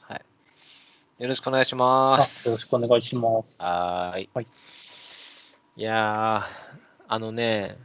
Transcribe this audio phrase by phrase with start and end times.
[0.00, 0.24] はい。
[1.22, 2.48] よろしくお願いしまあす。
[2.48, 3.62] よろしくお願いします。
[3.62, 4.30] はーい。
[4.34, 4.46] はい
[5.76, 7.78] いやー、あのね、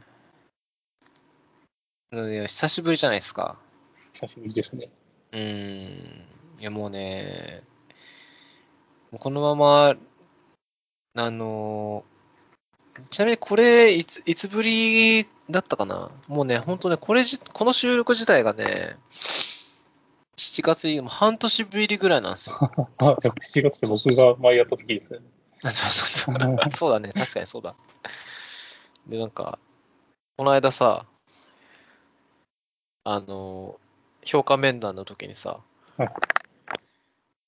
[2.10, 3.56] 久しぶりじゃないですか。
[4.12, 4.90] 久しぶりですね。
[5.30, 6.24] うーん。
[6.58, 7.62] いや、もうね、
[9.12, 9.94] もうこのまま、
[11.16, 12.04] あの
[13.10, 18.96] ちなみにこれ、いつ、いつぶりだったかなもうね、ほんとね、これじ、この収録自体がね、
[20.36, 22.56] 7月に、もう半年ぶりぐらいなんですよ。
[22.98, 25.26] あ、7月で僕が前やった時ですよね。
[25.62, 26.70] あそうそうそう。
[26.76, 27.74] そうだね、確かにそうだ。
[29.06, 29.58] で、なんか、
[30.36, 31.06] この間さ、
[33.04, 33.78] あの、
[34.24, 35.60] 評価面談の時にさ
[35.98, 36.10] はい、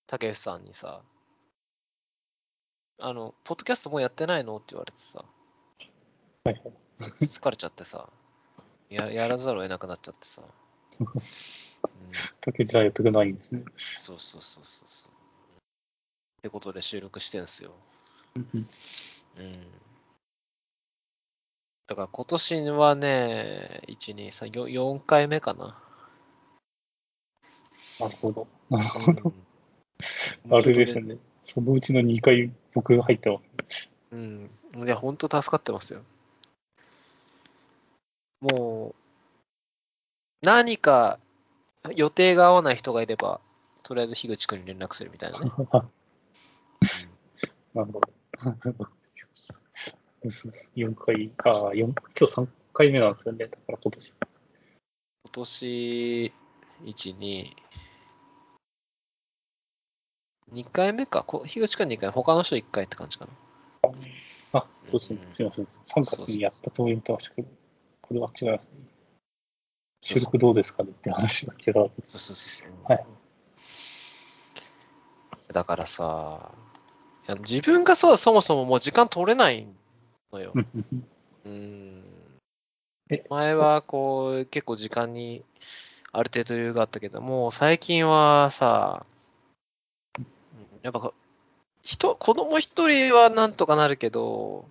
[0.07, 1.01] たけしさんにさ、
[3.01, 5.21] あの、ポッドキャストもうやってないのって言われてさ、
[6.45, 6.63] はい
[7.21, 8.09] 疲れちゃってさ、
[8.89, 10.43] ややらざるを得なくなっちゃってさ。
[12.33, 13.65] うん、竹内さんやってくないんですね。
[13.97, 15.13] そうそうそうそうそう。
[15.13, 17.73] ってことで収録してんすよ。
[18.37, 18.69] うん
[19.39, 19.67] うん。
[21.87, 25.79] だから今年はね、1、2、3、4, 4回目かな。
[28.01, 28.47] なるほど。
[28.71, 29.29] なるうほど。
[29.31, 29.35] ん、
[30.55, 31.15] あれですね。
[31.15, 31.19] ね。
[31.43, 33.49] そのうちの2回僕が入ってます。
[34.11, 34.51] うん。
[34.85, 36.03] いや、本当助かってますよ。
[38.41, 38.95] もう、
[40.43, 41.19] 何か
[41.95, 43.41] 予定が合わない人がいれば、
[43.83, 45.51] とりあえず樋口くんに連絡するみたいなね。
[47.75, 48.11] なるほど。
[50.31, 53.47] そうです4回、ああ、4今日3回目なんですよね。
[53.47, 54.15] だから今年。
[54.19, 54.29] 今
[55.33, 56.33] 年、
[56.85, 57.57] 1、2、
[60.53, 61.23] 2回目か。
[61.23, 63.33] こ樋口くん2回、他の人1回って感じかな。
[64.53, 65.21] あ、そうですね。
[65.23, 65.67] うんすみません。
[65.67, 67.49] 3月にやったと思ってましたけど、
[68.03, 68.96] これは違いますね。
[70.01, 72.11] 収録どうですかねって話が来てたわけです。
[72.11, 72.93] そうそうそうそう。
[72.93, 73.07] はい
[75.53, 76.51] だからさ、
[77.27, 79.67] いや自分がそうそもそももう時間取れない
[80.33, 80.53] のよ。
[81.45, 82.03] うん
[83.09, 85.45] え前はこう結構時間に
[86.13, 89.07] ある程度余裕があったけども、最近はさ、
[90.19, 90.25] うん
[90.83, 91.15] やっぱこ
[91.83, 94.67] 人、子供一人はなんとかなるけど、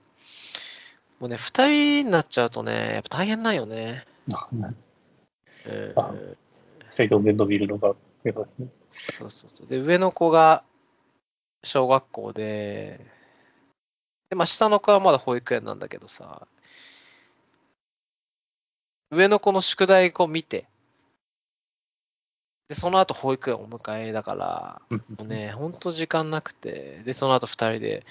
[1.19, 4.05] もうね、二人になっちゃうとね、やっぱ大変なんよね。
[5.71, 6.13] んあ
[6.89, 8.33] 二人と面倒見るのが、ね
[9.11, 9.67] そうそうそう。
[9.67, 10.63] で、上の子が
[11.63, 12.99] 小学校で、
[14.29, 16.47] で、まあ、下の子はまだ保育園なんだけどさ、
[19.11, 20.67] 上の子の宿題を見て、
[22.67, 28.05] で、その後保育園お迎えだから、うんもうね、ほんと時間なくて、で、その後二人で、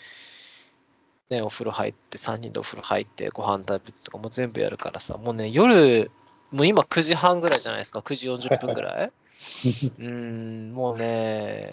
[1.31, 6.11] ね、お風呂入って、三人でお風呂入って、ご飯食べてとかも全部やるからさ、もうね、夜、
[6.55, 9.07] もう今9時半ぐらいじゃないですか、9時40分ぐらい、
[9.99, 11.71] うーん、もうね、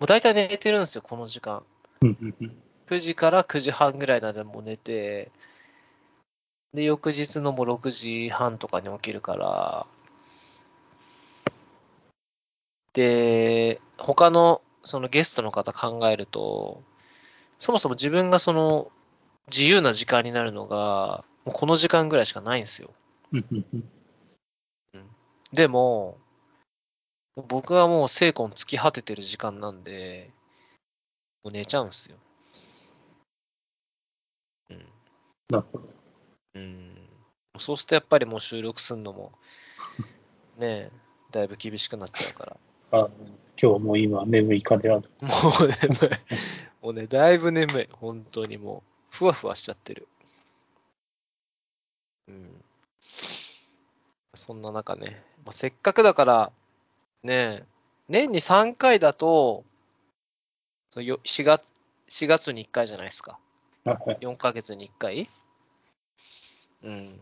[0.00, 1.62] もう大体寝てるんですよ、この時間。
[2.00, 2.56] うんうんうん。
[2.86, 5.30] 9時から9時半ぐらいまでもう寝て、
[6.72, 9.86] で、翌日のもう6時半とかに起きるから、
[12.94, 16.82] で、他のそのゲストの方考えると、
[17.58, 18.90] そもそも自分がその
[19.52, 22.94] 自由な時間になるのが、もうこの時間ぐらいしかないんですよ。
[25.56, 26.18] でも、
[27.48, 30.30] 僕はもう精魂尽き果ててる時間なんで、
[31.42, 32.18] もう寝ちゃうんですよ。
[34.68, 34.76] うん。
[35.48, 35.88] なるほど。
[36.56, 36.94] うん。
[37.58, 39.32] そうするとやっぱりもう収録するのも、
[40.60, 40.92] ねえ、
[41.30, 42.56] だいぶ厳しくなっちゃうから。
[42.90, 43.08] あ今
[43.56, 45.10] 日はもう今眠いかである。
[45.22, 46.84] もう眠い。
[46.84, 47.88] もうね、だいぶ眠い。
[47.92, 50.06] 本当にもう、ふわふわしちゃってる。
[52.28, 52.62] うん。
[54.36, 56.52] そんな中ね、まあ、せっかくだから、
[57.22, 57.64] ねえ、
[58.08, 59.64] 年に3回だと、
[60.90, 61.72] そうよ4月、
[62.08, 63.38] 4月に1回じゃないですか。
[63.84, 64.18] はいはい。
[64.20, 65.26] 4ヶ月に1回？
[66.82, 67.20] うん。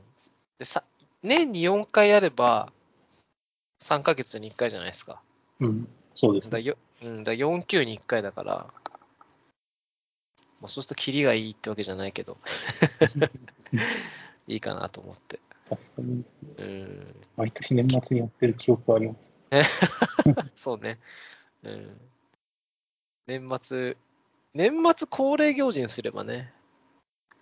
[0.58, 0.84] でさ、
[1.22, 2.72] 年に4回やれば、
[3.82, 5.20] 3ヶ月に1回じゃないですか。
[5.60, 6.50] うん、そうですね。
[6.50, 8.66] だよ、うん、だ4級に1回だから、
[10.60, 12.38] まあ、そうするとキリがいいってわけじゃないけど、
[14.48, 15.40] いいかなと思って。
[15.68, 16.24] 確かに。
[16.58, 17.06] うん。
[17.36, 19.32] 毎年年末にやってる記憶があります。
[20.56, 20.98] そうね。
[21.62, 22.00] うん。
[23.26, 23.96] 年末、
[24.52, 26.52] 年末恒例行事にすればね、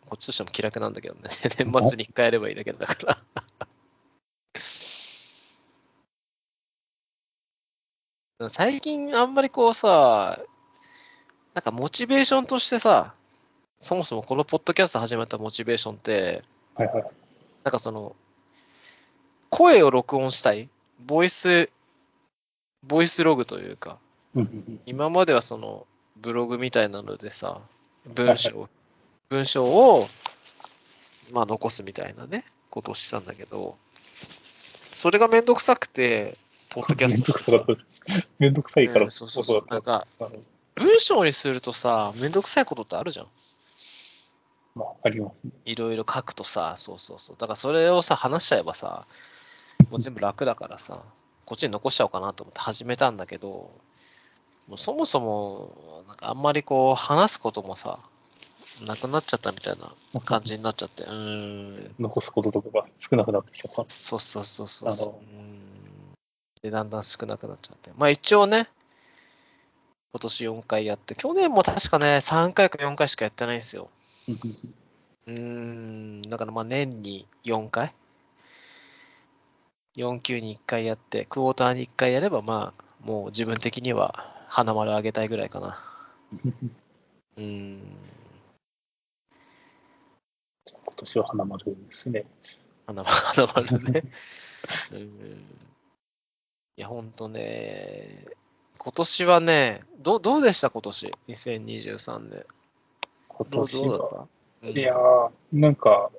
[0.06, 1.30] こっちとしても気楽なんだけどね。
[1.58, 3.18] 年末に1回やればいいだけだから。
[8.50, 10.40] 最近あんまりこうさ、
[11.54, 13.14] なんかモチベーションとしてさ、
[13.78, 16.42] そもそもこのポッドキャスト始めたモチベーションって、
[16.74, 17.04] はいはい。
[17.64, 18.16] なんかその、
[19.50, 20.68] 声を録音したい、
[21.04, 21.70] ボイス、
[22.82, 23.98] ボイスログというか、
[24.86, 25.86] 今まではその
[26.16, 27.60] ブログみたいなのでさ、
[28.14, 28.68] 文章、
[29.28, 30.06] 文章を、
[31.32, 33.76] まあ残すみたいなね、ことをしてたんだけど、
[34.90, 36.36] それがめんどくさくて、
[36.70, 37.32] ポッドキャめんスト。
[37.32, 37.86] どくさかったです。
[38.38, 39.64] めんどくさいから、うんそうそうそう。
[39.68, 40.06] なんか
[40.74, 43.26] 文章にするとさ、めんどくさいことってあるじゃん。
[44.74, 45.52] まあ、ありますね。
[45.64, 47.36] いろいろ書くとさ、そうそうそう。
[47.38, 49.06] だからそれをさ、話しちゃえばさ、
[49.90, 51.00] もう全部楽だからさ、
[51.44, 53.70] こっちに残しちゃおうかなと思って始めたんだけど、
[54.68, 57.98] もうそもそも、なんかあんまりこう、話すこともさ、
[58.86, 61.94] なくなっちゃったみたいな感じになっちゃって、うーん。
[61.98, 63.68] 残すこととかが少なくなってきた。
[63.88, 65.20] そうそうそうそうそ
[66.62, 67.90] で、だんだん少なくなっちゃって。
[67.96, 68.68] まあ一応ね、
[70.12, 73.90] 今年4回やって、去年も確かね、3回か4回しかやってないんですよ。
[75.26, 77.92] うーん、だからまあ年に4回
[79.96, 85.78] ?4 級に1回やって、クォーターに1回やれば、まあ、もう自分的には花丸あげたいぐらいかな。
[87.36, 87.80] うーん。
[90.84, 92.24] 今年は花丸ですね。
[92.86, 93.14] 花丸
[93.46, 94.02] 花丸ね。
[94.90, 95.42] うーん。
[96.76, 98.26] いや、ほんとね、
[98.78, 102.46] 今年はね、どどうでした今年 ?2023 年。
[103.38, 104.28] 今年は。
[104.62, 106.10] いやー、なんか、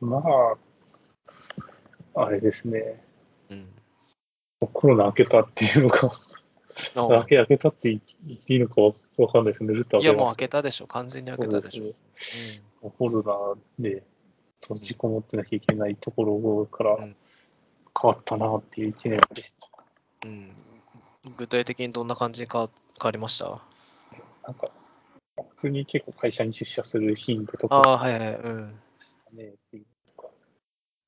[0.00, 0.22] ま
[2.14, 3.02] あ、あれですね。
[3.50, 3.68] うん。
[4.72, 6.12] コロナ明けたっていうのか、
[6.94, 7.98] あ明け明けたって言
[8.36, 8.92] っていいのかわ
[9.28, 9.74] かんないですね。
[9.74, 10.86] ずっといや、もう開ましたけたでしょ。
[10.86, 11.84] 完全に開けたでしょ。
[11.84, 14.04] そうですねコロナで
[14.62, 17.16] 閉じこもってなきゃいけないところからうん
[18.00, 19.68] 変わったなっていう一年でした。
[20.24, 20.30] うん。
[20.30, 20.52] うん
[21.36, 22.70] 具体的にどんな感じに変わ
[23.00, 23.60] 変わりました？
[24.44, 24.68] なんか、
[25.50, 28.34] 普通に結構会社に出社する頻度とあかあ、はいはい。
[28.36, 28.80] うん。
[29.32, 30.28] ねっていうとか、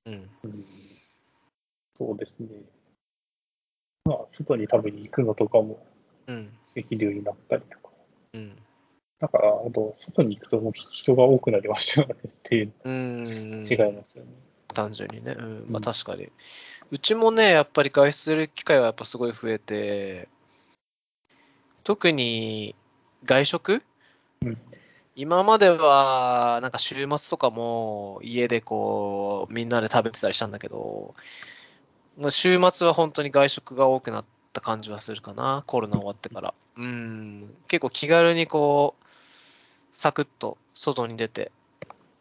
[0.07, 0.31] うん。
[0.45, 0.65] うん、
[1.95, 2.49] そうですね。
[4.05, 5.87] まあ、外に食べに行くのとかも
[6.27, 6.51] うん。
[6.75, 7.91] できるようになったりとか。
[8.35, 8.57] うん。
[9.19, 13.67] だから、あと、外に行くともう人が多くなりましたよねっていううーん。
[13.67, 14.33] 違いますよね。
[14.73, 15.35] 単純にね。
[15.39, 15.67] うん。
[15.69, 16.31] まあうん確かに。
[16.91, 20.29] うちもね、やっぱり外出する機会はやっぱすごい増えて、
[21.85, 22.75] 特に
[23.25, 23.83] 外食、
[24.45, 24.59] うん
[25.17, 31.15] 今までは、なんか週末とかも家でこう、みんなで食べてたりしたんだけど、
[32.19, 36.55] まあ週末は本当に外食が多くなった感じはするかな、コロナ終わってから。
[36.77, 37.55] うん。
[37.69, 39.05] 結構気軽にこう、
[39.93, 41.51] サクッと外に出て、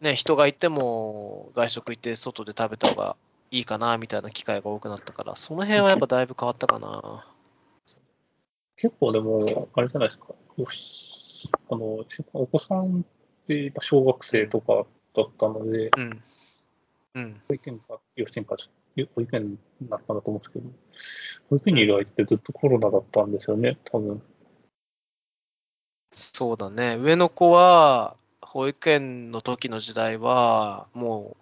[0.00, 3.16] ね、人がいても外食行って外で食べた方が
[3.50, 7.26] いいかなみたいな機会が多くなったから、その辺はやっぱだいぶ変わったかな。
[8.76, 10.34] 結構でも、あれじゃないですか。
[11.70, 16.22] あの、お子さんって小学生とかだったので、うん。
[17.14, 17.42] うん。
[17.48, 18.56] 保育園か、幼稚園か、
[19.14, 20.70] 保育園だったんだと思うんですけど、
[21.48, 24.22] 保育園にいる間ってずっとコロナだったんですよね、多分。
[26.12, 26.96] そうだね。
[26.96, 31.36] 上の子は、保育園の時の時代は、も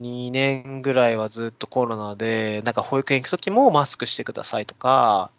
[0.00, 5.30] う2年ぐらいはずっとコロナで、なんか保育園行く時もマスクしてくださいとか、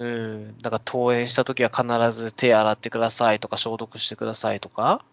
[0.00, 5.04] うん、だから登園した時は必ず手洗ってくださいとか消毒してくださいとか、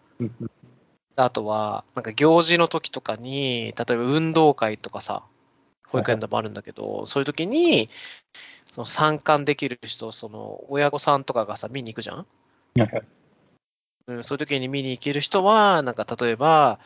[1.16, 5.22] あとは、なんか行事の時とかに、例えば運動会とかさ、
[5.88, 7.88] 保育園でもあるんだけど、そういう時に、
[8.66, 12.26] その参観できる人、その親御さんとかがさ、見に行くじゃん？
[12.78, 13.02] はい。
[14.08, 16.78] うん、そういう時に見に行ける人は、なんか例えば、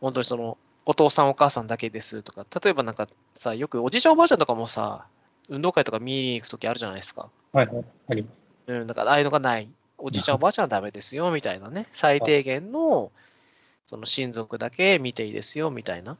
[0.00, 0.56] 本当にその、
[0.86, 5.06] お父さんお母さんだけですとか、例えばなんかさ、よくおじいちゃんおばあちゃんとかもさ、
[5.48, 7.28] 運動会とか見に行く時あるじゃないですか。
[7.54, 8.42] はいはい、あります。
[8.66, 9.68] うん、だからああいうのがない。
[9.96, 11.86] おじいちゃんおばあちゃんはダメですよ、みたいなね。
[11.92, 13.12] 最低限の、
[13.86, 16.18] その親族だけ見ていいですよ、みたいな。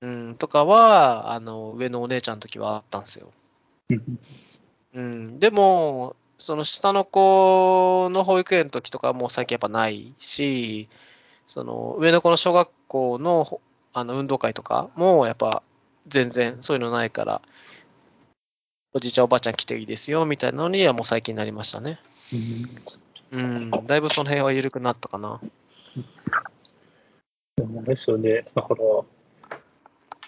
[0.00, 3.30] うんとかは、あの、上のお姉ちゃんの時はあったんですよ。
[3.90, 4.18] うん
[4.94, 10.88] うん、でも、その下の子の保育園の時とかはもう最近やっぱないし、
[11.46, 13.60] その上の子の小学校のほ
[13.92, 15.62] あの運動会とかもやっぱ
[16.08, 17.42] 全然そういうのないから、
[18.94, 21.98] おじいちゃんおばあちゃん来ていいですよみたいなのにはもう最近になりましたね。
[23.32, 25.40] うん、だいぶその辺は緩くなったかな。
[27.56, 28.84] ですよね、だから、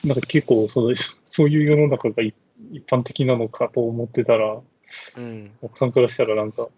[0.04, 0.94] なんか結構その、
[1.24, 2.34] そういう世の中が一
[2.72, 4.60] 一般的なのかと思ってたら、
[5.16, 6.68] うん、奥さんからしたらなんか、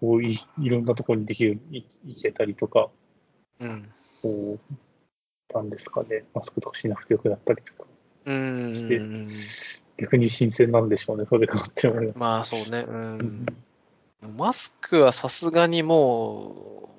[0.00, 2.90] こういいろんなところにできるい行けたりとか、
[3.60, 3.88] うん、
[4.22, 7.88] こう、なんですかね、マスクとかしなくてよくなったりとか、
[8.26, 9.28] うん、してうん
[9.96, 12.18] 逆に新鮮なんでしょうね、それがって思います。
[12.18, 13.46] まあそうね、ううんん。
[14.36, 16.90] マスクはさすがにも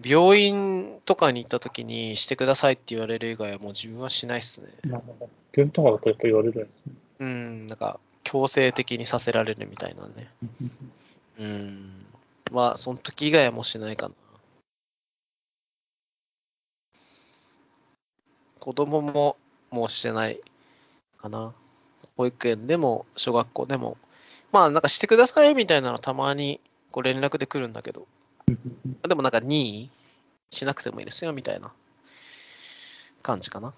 [0.00, 4.68] う、病院とかに行った時にしてくださいって言われる以外はもう自分はしないっすね。
[4.88, 5.02] まあ、
[5.52, 6.94] 病院とかだとやっぱ言われるんですね。
[7.20, 10.30] うん、なんか、強制的にさせられるみたいなね。
[11.38, 12.06] うん。
[12.52, 14.14] まあ、その時以外はもうしないかな。
[18.60, 19.36] 子供も
[19.70, 20.40] もうしてない
[21.18, 21.52] かな。
[22.16, 23.96] 保育園でも小学校でも。
[24.52, 26.60] まあ、なんかしてくださいみたいなのたまに
[26.92, 28.06] こう連絡で来るんだけど。
[29.02, 29.90] でもなんか任意
[30.50, 31.72] しなくてもいいですよみたいな
[33.22, 33.72] 感じかな。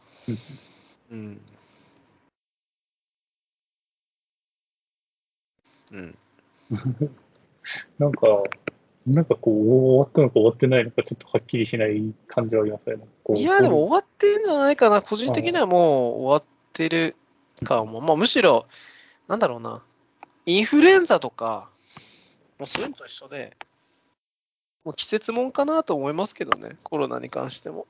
[1.10, 1.40] うん。
[5.92, 6.18] うん。
[7.98, 8.42] なんか、
[9.06, 13.06] なんかこう、終わったのか終わってないのか、ちょっとはっきりしない感じはありますよね。
[13.34, 15.00] いや、でも終わってんじゃないかな。
[15.00, 15.82] 個人的にはもう
[16.22, 17.16] 終わってる
[17.64, 18.00] かも。
[18.00, 18.66] まあ、むしろ、
[19.28, 19.82] なんだろうな。
[20.46, 21.70] インフルエンザとか、
[22.58, 23.56] もうそういうのと一緒で、
[24.84, 26.76] もう季節もんかなと思いますけどね。
[26.82, 27.86] コロナに関しても。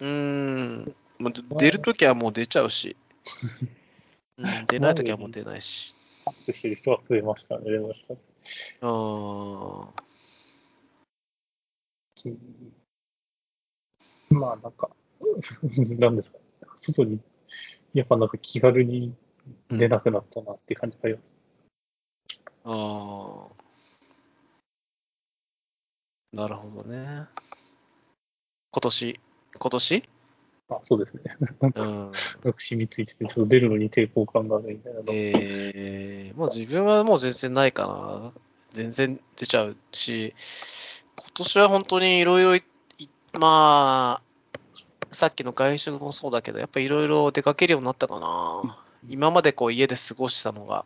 [0.00, 0.94] うーん。
[1.18, 2.96] もう出るときはもう出ちゃうし。
[4.38, 5.94] うん、出ないときはもう出ないし。
[6.26, 8.20] マスクしてる人は増えましたね、でもやっぱり
[8.82, 10.08] あー
[14.30, 14.90] まあなんか、
[15.98, 16.38] なんですか、
[16.76, 17.18] 外に、
[17.94, 19.14] やっぱなんか気軽に
[19.70, 21.24] 出なくなったなっていう感じがあります。
[22.64, 23.58] あー。
[26.36, 27.24] なるほどね。
[28.70, 29.20] 今年、
[29.58, 30.02] 今年？
[30.70, 31.22] あ、そうですね。
[31.60, 31.88] なんか、うん。
[31.88, 35.06] なんか染みついてて、ちょっと出るのに抵抗感があるみたいなの。
[35.08, 38.32] えー、もう自分はもう全然ないかな。
[38.72, 40.34] 全然出ちゃうし、
[41.16, 42.64] 今年は本当にいろいろ
[43.32, 44.27] まあ、
[45.10, 48.78] さっきの外食もそうだけど、やっぱいろいろ出かけるようになったかな。
[49.08, 50.84] 今までこう家で過ごしたのが、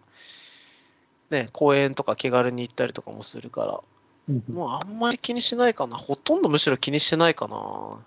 [1.31, 3.81] ね、公園とか気軽に行ったりとかもするから、
[4.29, 5.97] うんもうあんまり気にしないかな。
[5.97, 7.99] ほとんどむしろ気にしてないかな。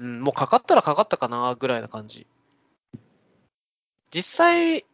[0.00, 2.26] うん、もうかかったらかかったかなぐらいな感じ。
[4.10, 4.84] 実際、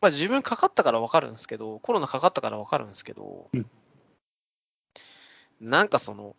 [0.00, 3.66] まあ自分かかったからわかるんですけど、コロナかかったからわかるんですけど、うん
[5.60, 6.36] なんかその、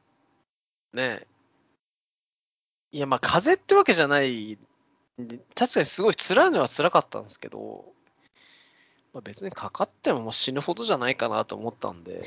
[0.94, 1.28] ねえ、
[2.92, 4.58] いやまあ風邪ってわけじゃない、
[5.20, 7.86] で確かにすごい辛いのは辛かったんですけど、
[9.14, 12.24] まあ、別にかかってももう死ぬほどじゃないかなと思ったんで、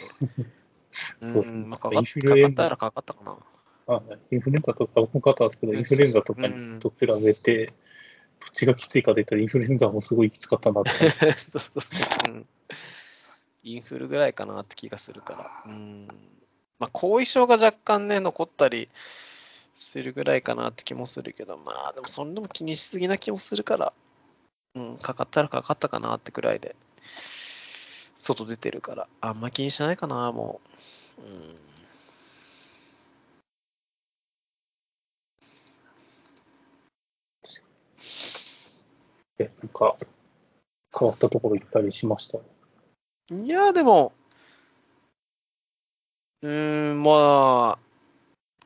[1.22, 3.36] そうですねんまあ、かかったらかかったかな。
[3.86, 7.72] あインフルエンザとか僕もかかったんですけど、うんインフルエンザとかうんと比べて、ど
[8.46, 10.90] っちがきついかで言ったら、インフルエンザもすごいきつかったなって。
[11.34, 11.96] そうそうそ
[12.28, 12.46] う、うん。
[13.62, 15.72] インフルぐらいかなって気がするから。
[15.72, 16.08] うん。
[16.78, 18.88] まあ、後遺症が若干ね、残ったり
[19.82, 23.92] するぐらいかなって気もするけど、まあ、でもそんなも気にしすぎな気もするから、
[24.74, 26.76] うん、かかったらかかったかなってくらいで、
[28.16, 30.60] 外出てるから、あんま気にしないかな、も
[31.18, 31.22] う。
[31.22, 31.56] うん。
[39.38, 39.96] でなんか、
[40.96, 42.38] 変わったところ行ったりしました？
[43.34, 44.12] いや、でも、
[46.42, 47.89] うーん、まあ、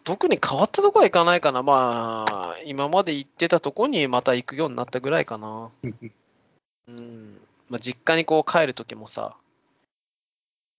[0.05, 1.63] 特に変わったとこは行かないかな。
[1.63, 5.71] まあ、今まで行ってたとこにまた行くようになったぐらいかな。
[6.89, 7.41] うん。
[7.71, 9.35] まあ、実家にこう帰るときもさ、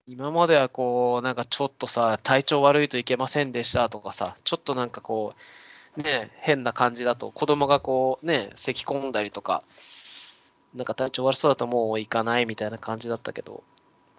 [0.06, 5.34] 今まではこう、なんかちょっとさ、体調悪いといけませんでしたとかさ、ちょっとなんかこ
[5.98, 9.64] う、ね、変な感じだと、子供がこう、ね、咳き込んだりとか、
[10.76, 13.64] なんか体調悪そうだともう行かないみたいな感じだったけど、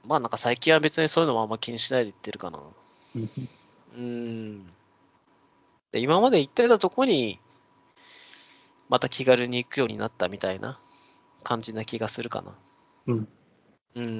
[0.05, 2.59] まあなんか最近は別にそういうのもあんま気にしないで行ってるかな。
[3.95, 4.65] うん。
[5.91, 7.39] で、今まで行ってたとこに、
[8.89, 10.79] また気軽に行くようになったみたいな
[11.43, 12.55] 感じな気がするかな。
[13.07, 13.27] うん。
[13.95, 14.19] うん。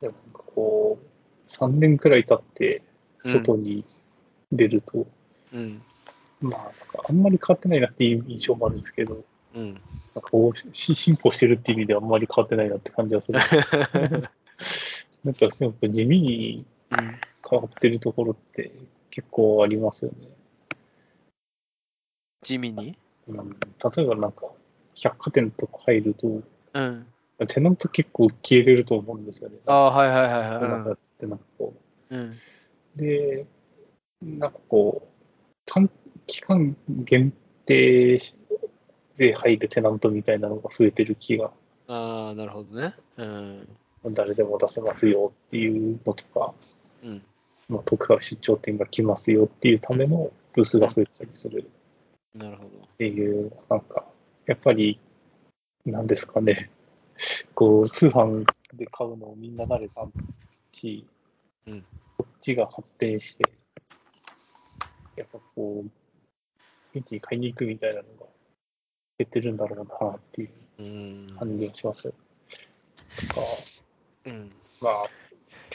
[0.00, 2.82] でもなんかこう、3年くらい経って、
[3.20, 3.84] 外に
[4.52, 5.06] 出ると、
[5.52, 5.82] うん。
[6.40, 6.76] まあ、なんか
[7.08, 9.72] あんまり変わってないなっていう印象もあるんですけど、うん。
[9.72, 13.38] なんかこう、し進歩してるっていう意味ではあんまり変わってないなって感じはする。
[15.24, 16.66] なんか、やっぱ地味に
[17.48, 18.70] 変わってるところって
[19.16, 20.28] 結構ありますよね。
[22.42, 22.98] 地味に？
[23.28, 24.52] うん、例えばなんか、
[24.94, 26.42] 百貨店とか入ると、
[26.74, 27.06] うん。
[27.48, 29.56] テナント結構消えてると思うんですよね。
[29.64, 30.30] ああ、はいはいはい
[30.60, 31.72] なんはかってなんかこ
[32.10, 32.14] い。
[32.14, 32.20] うん。
[32.30, 32.34] う。
[32.98, 33.46] で、
[34.22, 35.08] なんかこう、
[35.64, 35.90] 短
[36.26, 37.32] 期間限
[37.64, 38.20] 定
[39.16, 41.50] で入るテナントみたいなのが増えてる気が、
[41.88, 42.94] ああ、なるほどね。
[43.16, 43.66] うん。
[44.12, 46.52] 誰でも出せますよっていうのとか、
[47.02, 47.22] うん。
[47.68, 52.88] まあ、徳川出張店が来ますよっていうためのブースが増えたりするっなるほど。
[52.98, 54.04] ていう、なんか、
[54.46, 54.98] やっぱり、
[55.84, 56.70] なんですかね、
[57.54, 58.44] こう、通販
[58.74, 60.06] で買うのをみんな慣れた
[60.72, 61.06] し、
[61.66, 61.84] うん
[62.18, 63.44] こっちが発展して、
[65.16, 65.90] やっぱこう、
[66.98, 68.26] 現地に買いに行くみたいなのが
[69.18, 71.36] 出てるんだろうなっていううん。
[71.38, 72.02] 感じがします。
[72.04, 72.14] とか、
[74.26, 74.50] うん。
[74.80, 75.08] まあ、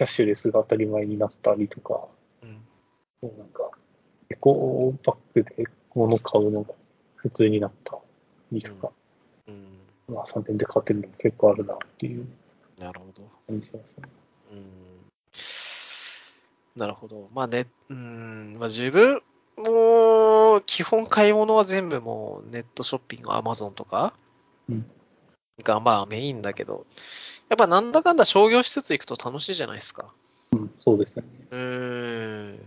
[0.01, 2.07] キャッシュレスが当たり前になったりとか、
[2.41, 3.37] うん。
[3.37, 3.69] なんか、
[4.31, 6.73] エコバッグで物買うのが
[7.17, 7.99] 普通になった
[8.51, 8.91] りとか、
[9.47, 9.77] うん。
[10.07, 12.25] まあ3年で買ってるのも結構あるなっていう
[12.79, 13.29] なるほど。
[13.45, 14.09] 感じしますね。
[14.51, 14.55] う
[16.79, 16.81] ん。
[16.81, 17.29] なるほど。
[17.31, 18.57] まあね、うん。
[18.57, 19.21] まあ自分
[19.57, 24.15] も、基本買い物は全部もうネットショッピング、アマゾンとか
[24.67, 24.85] うん
[25.63, 26.87] がまあメインだけど、
[27.51, 30.13] やっぱなんだかんだ商業施設行くと楽しいじゃないですか。
[30.53, 31.25] うん、そうですね。
[31.51, 32.59] うーん。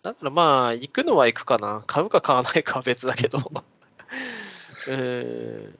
[0.00, 1.82] だからまあ、行くのは行くかな。
[1.88, 3.38] 買うか買わないかは別だけど。
[3.38, 3.42] う
[4.94, 5.78] ーん。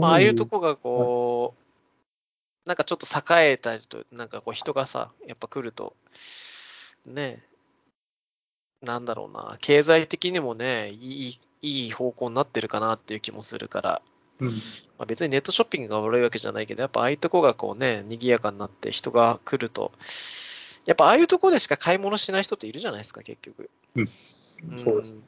[0.00, 5.94] まあ、ああいうとこがこう、なんかちょっと栄えたりと、なんかこう人がさ、やっぱ来ると、
[7.04, 7.44] ね、
[8.82, 14.02] なんだろうな、経済的にもね、いい、いい方向になってるかなっていう気もするから、
[14.38, 14.52] うん、ま
[15.00, 19.92] あ、別にネットショッピングが悪いわけじゃないけど、やっぱああいうとこがこうね、賑やかになって人が来ると、
[20.84, 23.70] やっぱああいうとこでしか買い物しない人っているじゃないですか、結局。
[23.96, 25.22] うんそうですん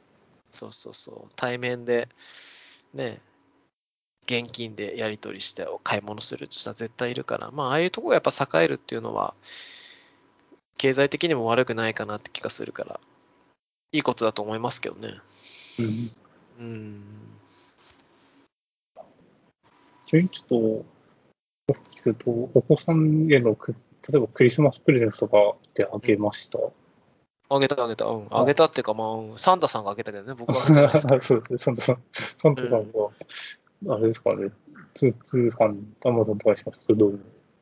[0.51, 1.31] そうそうそう。
[1.35, 2.09] 対面で、
[2.93, 3.21] ね、
[4.25, 9.33] 現金でやり取りして買い物するって人は絶対いるから、まあ、ああいうとこがやっぱ栄えるっていうのは、
[10.77, 12.99] 経済的にも悪くないかなって気がするから、
[13.91, 15.19] いいことだと思いますけどね。
[15.79, 16.11] うん。
[16.59, 17.28] うん。
[20.09, 20.85] ちなみにちょっと、お
[21.71, 23.73] 聞きすると、お子さんへのく、
[24.09, 25.37] 例えばクリスマスプレゼントとか
[25.69, 26.57] ってあげました、
[27.51, 28.05] あげたあげた。
[28.05, 28.27] うん。
[28.31, 31.21] あげたっていうか、まあうん、サンタさんがあげたけどね、僕はあげてないですけど。
[31.21, 32.03] そうですね、サンタさん。
[32.37, 33.11] サンタさんは、
[33.89, 34.51] あれですかね、
[34.95, 36.87] 通通販、アマゾンとかします？
[36.95, 37.19] どういう？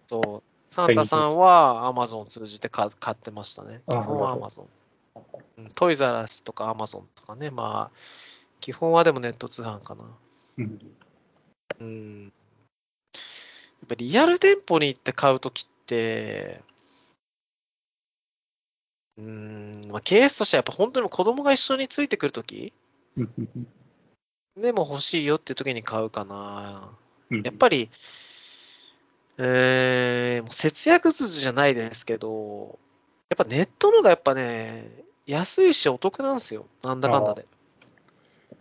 [0.07, 0.43] そう。
[0.73, 3.81] サンタさんは Amazon を通じて買買ってましたね。
[3.89, 4.61] 基あ本はなるほ Amazon。
[5.57, 7.49] うんトイザラスとか Amazon とかね。
[7.49, 7.97] まあ、
[8.59, 10.03] 基本はでもネット通販かな。
[10.59, 10.79] うん。
[11.79, 12.23] うん。
[12.23, 16.61] やっぱリアル店舗に行って買うときって、
[19.17, 22.71] うん、まあ、ケースとしてはやっぱ本当に子供が一緒についてくるとき
[24.55, 26.89] でも欲しいよっていうときに買うかな。
[27.29, 27.89] うんやっぱり、
[29.37, 32.79] えー、もう節約筋じゃないですけど、
[33.29, 34.89] やっぱネットのがやっぱね、
[35.25, 36.65] 安いしお得なんですよ。
[36.81, 37.45] なんだかんだで。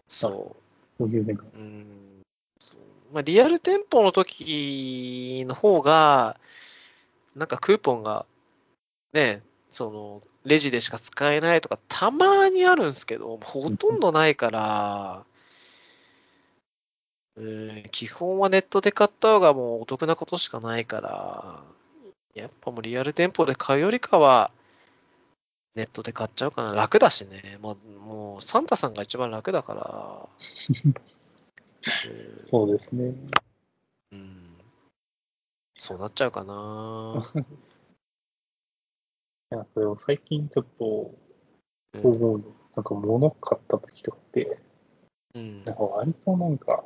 [0.08, 0.56] そ
[0.98, 1.44] こういう面が。
[1.44, 1.46] う。
[1.56, 1.86] うん。
[2.58, 2.80] そう
[3.12, 6.38] まあ、リアル店舗の時の方が、
[7.34, 8.26] なんかクーポンが、
[9.12, 15.24] ね、その、レジでしか使えないとか、たまにあるんですけど、ほとんどないから、
[17.36, 21.62] うん、基本はネットで買った方がもうお得なことしかないから、
[22.34, 24.50] やっぱもうリアル店舗で買うよりかは、
[25.74, 26.72] ネットで買っちゃうかな。
[26.72, 27.58] 楽だしね。
[27.60, 30.94] もう、もうサンタさんが一番楽だから。
[31.86, 33.14] うんそうですね。
[34.12, 34.58] うん。
[35.76, 37.22] そうなっちゃうかな。
[39.52, 41.14] いや、でも最近ちょっと、
[41.94, 42.44] うんそう思うの、
[42.74, 44.58] なんか物買った時とかって、
[45.34, 46.84] うんなんか割となんか、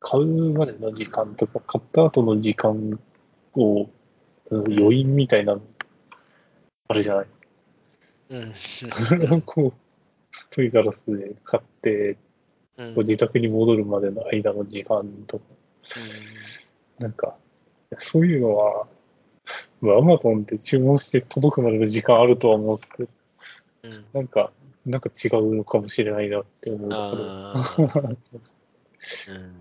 [0.00, 2.98] 買うまでの時間とか、買った後の時間
[3.54, 3.88] を、
[4.50, 5.62] 余韻みたいなの、
[6.88, 8.94] あるじゃないですか。
[9.30, 9.42] うん。
[9.42, 9.72] こう、
[10.50, 12.16] トイザらスで買って、
[12.76, 12.94] うん。
[12.96, 15.44] 自宅に戻るまでの間の時間とか、
[16.98, 17.36] なんか、
[17.98, 18.86] そういうのは、
[19.80, 23.08] まあ、アマゾンで注文して届くまでの時間あるとは思うんですけど、
[23.84, 24.04] うん。
[24.12, 24.50] なんか、
[24.86, 27.24] なんか違うのかもしれないなって思うところ。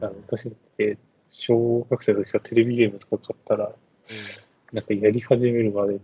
[0.02, 0.97] あ の私だって、
[1.30, 3.73] 小学生の時はテレビゲームとか買ったら、
[4.71, 5.99] なんかやり始めるまでに、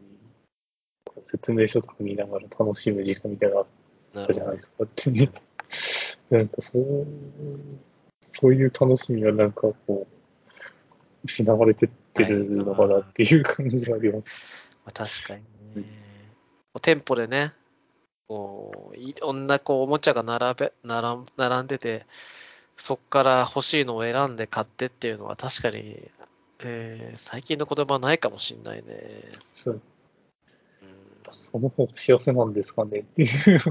[1.24, 3.68] 説明書とか見ながら楽しむ時間みたいなの
[4.16, 4.86] あったじゃないですか。
[6.30, 7.08] なんかそう、
[8.22, 10.08] そういう楽しみがなんかこう、
[11.26, 14.28] 失われてってるのかなっていう感じはあります。
[14.86, 15.44] まあ、確かに
[15.76, 15.86] うね。
[16.82, 17.54] 店舗でね、
[18.28, 22.06] こう、いろんなこうおもちゃが並べ並ん並んでて、
[22.78, 26.10] そこから欲しいのを選んで買ってっていうのは確かに、
[26.64, 28.94] えー最近の言葉はないかもしれないね。
[29.54, 33.62] そううんその方が幸せなんですかねっていう。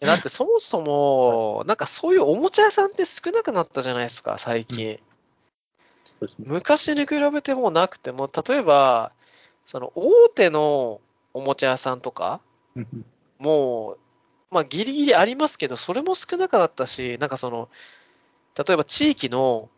[0.00, 4.98] えだってそもそも、なんかそういうおもちゃ屋さんって少なくなったじゃないですか、最近。
[6.04, 6.46] そうですね。
[6.48, 9.12] 昔に比べてもうなくても、例えば、
[9.66, 11.00] その大手の
[11.34, 12.40] おもちゃ屋さんとか、
[12.76, 13.04] うん
[13.38, 13.98] もう、
[14.50, 17.68] まあギリギリありますけど、それも少なくなったし、なんかその、
[18.56, 19.68] 例えば地域の、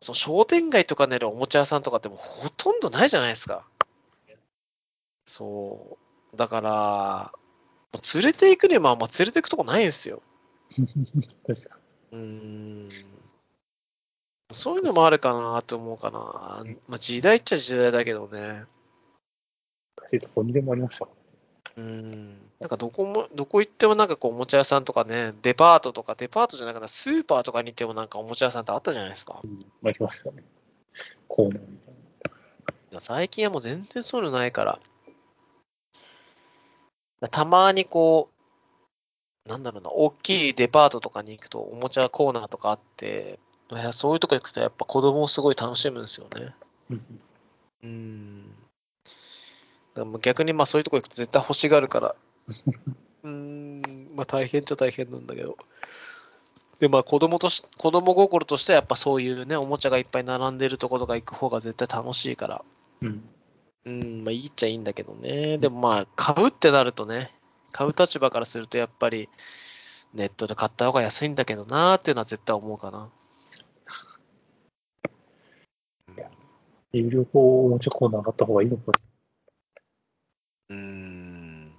[0.00, 3.64] その商店街とかにあるおもちゃ屋さんとかってもうほとんどないじゃないですか。
[5.26, 5.98] そ
[6.32, 6.36] う。
[6.36, 7.32] だから、
[8.14, 10.22] 連れて行くにはまあまあ連れて行くとこないんですよ。
[11.46, 11.78] 確 か
[12.12, 12.90] うーん。
[14.52, 16.64] そういうのもあるかなと思うかな。
[16.88, 18.64] まあ、時代っちゃ時代だけどね。
[19.96, 21.08] 昔どこにでもありました。
[21.76, 22.46] うん。
[22.60, 29.40] なんかどこも、どこ行ってもなんかこう、おもちゃ屋さんとかね、デパートとか、デパートじゃなくて、スーパーとかに行ってもなんかおもちゃ屋さんってあったじゃないですか。
[29.42, 30.44] うん、ありましたね。
[31.28, 31.94] コーナーみたい
[32.92, 33.00] な。
[33.00, 34.78] 最近はもう全然そういうのないから。
[37.30, 38.30] たまにこ
[39.46, 43.38] う、なんだろうな、大きいデパートとかに行くと、おもちゃコーナーとかあって、
[43.70, 46.54] いやそういうとこ行くとやっぱ子供をすごい楽しむんですよね。
[46.90, 47.20] うん
[47.82, 48.54] うん。
[49.94, 52.14] だか逆にまあそういうとこ行くと絶対欲しがるから。
[53.24, 53.82] うーん、
[54.14, 55.56] まあ大変っちゃ大変なんだけど。
[56.78, 62.64] で、まあ子供とし、子供心としてはやっぱそういうね、おもちゃがいっぱい並んでるとことか行く方が絶対楽しいから。
[63.02, 63.28] うん。
[63.86, 65.58] うん、まあいいっちゃいいんだけどね。
[65.58, 67.30] でもまあ買うってなるとね、
[67.70, 69.28] 買う立場からするとやっぱり
[70.12, 73.08] ネットで買った方が安いんだけどなーっていうのは絶対思うかな。
[76.92, 78.92] 有料法おもちゃコーナーがあった方がいいのか
[80.70, 81.72] うーん。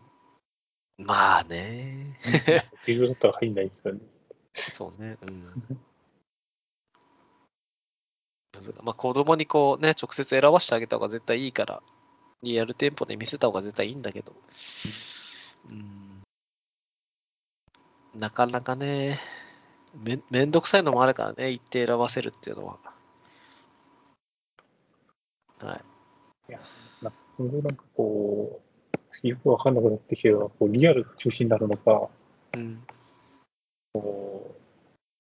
[1.00, 2.20] まあね。
[2.86, 3.56] 有料だったら入ん。
[3.56, 4.00] ないですよね。
[4.72, 5.18] そうね。
[5.24, 5.44] うん。
[8.84, 11.82] まあ子供にこうね、直接選ばしてあげた方が絶対いいから、
[12.44, 14.34] リアル店舗で見せた方が絶対いいんだけど。
[15.72, 16.24] うん。
[18.20, 19.20] なかなかね、
[20.04, 22.78] めめんどくさいのもあるからね、一定選ばせるっていうのは。
[25.60, 26.54] はい。
[27.02, 28.62] なんか今後なんかこ
[29.24, 32.10] う、よくわかんなくなってきては、こうリアルが中心になるのか、
[32.54, 32.84] うん。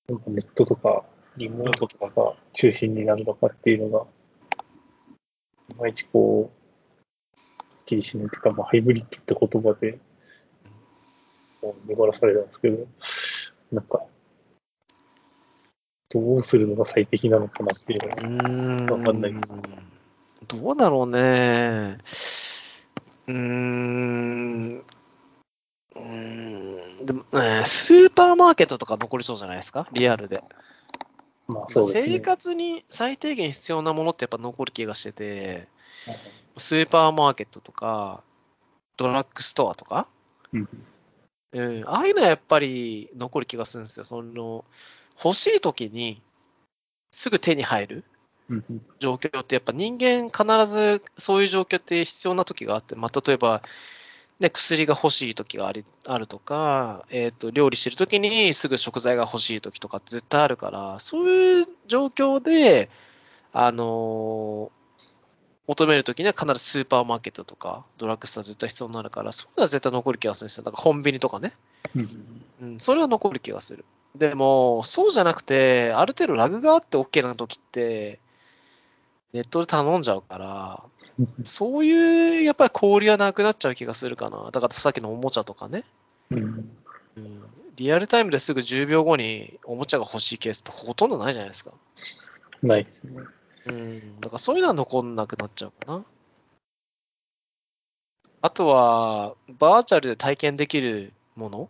[0.08, 1.04] なんかネットとか
[1.36, 4.06] リモートとかが中心になるのかっていうのが、
[5.72, 6.67] いまいちこう、
[7.88, 9.98] きりしないというか、まあ、ハイブリッドって言葉で、
[11.62, 12.86] こう濁らされたんですけど、
[13.72, 14.04] なんか、
[16.10, 19.52] どうするのが最適なのかなっていうのが、うーんわかんないです
[20.48, 21.98] どうだろうね。
[23.28, 24.78] うーん。
[24.78, 27.06] うーん。
[27.06, 29.88] でもね、スーパーマーケットとか残りそうじゃないですか？
[29.92, 30.44] リアルで。
[31.48, 32.14] まあそうですね。
[32.18, 35.68] 生活に最低限必要なものってやっぱ残る気がしてて、
[36.60, 38.24] スーパーマーケットとか、
[38.98, 40.08] ドラッグストアとか、
[40.54, 40.70] うん。
[41.54, 44.06] うん、ああいうのはやっぱり残る気がするんですよ。
[44.06, 44.66] その、
[45.24, 46.22] 欲しい時に
[47.12, 48.04] すぐ手に入る
[49.00, 53.64] 状況ってやっぱ人間必ずそういう状況って必要な時があって、まあ、例えば、
[54.40, 62.90] ね、薬が欲しい時がありあるとか、えー、と料理してる時にすぐ食材が欲しい時とか絶対あるから、そういう状況で、
[63.52, 64.77] あのー
[65.68, 70.64] 求める時には必ずスーパーマーケットとかドラッグストア絶対必要になるから、そういうのは絶対残る気がするんですよ。
[70.64, 71.54] だからコンビニとかね。
[71.96, 72.08] うん
[72.62, 73.86] うん、それは残る気がする。
[74.16, 78.20] でも、そうじゃなくて、ある程度ラグがあって OK な時って、
[79.34, 80.84] ネットで頼んじゃうから、
[81.20, 84.52] うんそういうやっぱり氷はなくなっちゃう気がするかな。
[84.52, 85.84] だからさっきのおもちゃとかね。
[86.30, 86.70] うん
[87.18, 87.44] うん、
[87.76, 91.72] リアルタイムですぐ10秒後におもちゃが欲しいケースってほとんどないじゃないですか。
[92.62, 93.24] ないですね。
[93.68, 96.06] うん、だからそういうのは残んなくなっちゃうかな。
[98.42, 101.70] あとは、バーチャルで体験できるもの？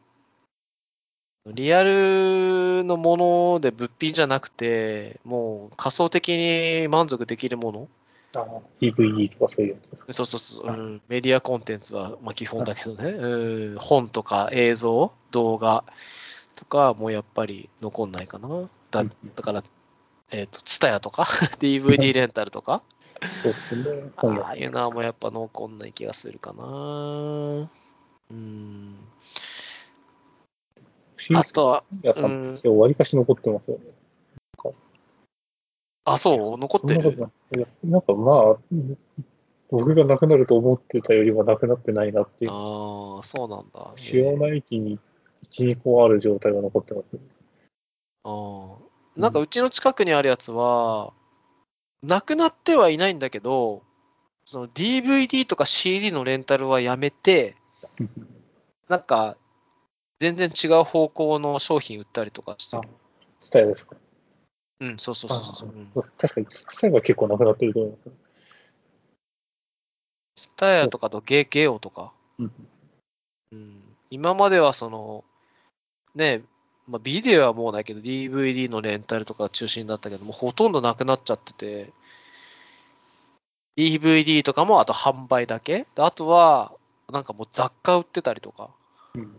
[1.47, 7.87] リアルのもので物品じゃなくて、もう仮想的に満足できるもの？
[8.35, 10.11] ああ、DVD とかそういうやつですか？
[10.11, 15.85] そうそうそう、うん、メディアコンテンツはまあ基本だけどね、うん、本とか映像、動画
[16.55, 18.69] とかもやっぱり残んないかな。
[18.91, 19.09] だうん。
[19.35, 19.63] だから、
[20.31, 21.23] えっ、と、ツタヤとか、
[21.59, 22.83] DVD レンタルとか、
[23.43, 24.11] そうですね。
[24.17, 27.69] ああいうのはもうやっぱ残んない気がするかな。
[28.29, 28.95] うん。
[31.33, 33.83] あとは、本屋さんってわりかし残ってますよね。
[36.05, 37.29] あ、そう、残ってる？
[37.83, 38.97] なんかまあ、うん
[39.69, 42.51] 僕がなくなると思ってたよりはなくなってないなっていう。
[42.51, 43.91] ああ、そうなんだ。
[43.97, 44.97] 主要な駅に
[45.51, 47.19] 1、2個ある状態が残ってますね。
[48.23, 48.86] ああ。
[49.17, 51.11] なんかうちの近くにあるやつは、
[52.03, 53.81] なくなってはいないんだけど、
[54.45, 57.55] その DVD とか CD のレンタルはやめて、
[58.87, 59.35] なんか
[60.19, 62.79] 全然違う方向の商品売ったりとかして
[63.49, 63.95] タイルですか？
[64.79, 65.69] うん、そうそうそうそう。
[65.69, 68.11] うん確かに、スタイ結構なくなってると思います。
[70.37, 72.13] スタヤとかとゲゲオとか。
[72.37, 72.51] うん。
[73.51, 75.23] うん、今まではその、
[76.13, 76.43] ね、
[76.87, 81.91] まあ、ビデオはもうないけど、DVD のレンタルとかが中心だったけども、ほとんどなくなっちゃってて、
[83.77, 85.85] DVD とかもあと販売だけ？
[85.95, 86.71] であとは、
[87.11, 88.71] なんかもう雑貨売ってたりとか、
[89.15, 89.35] うん。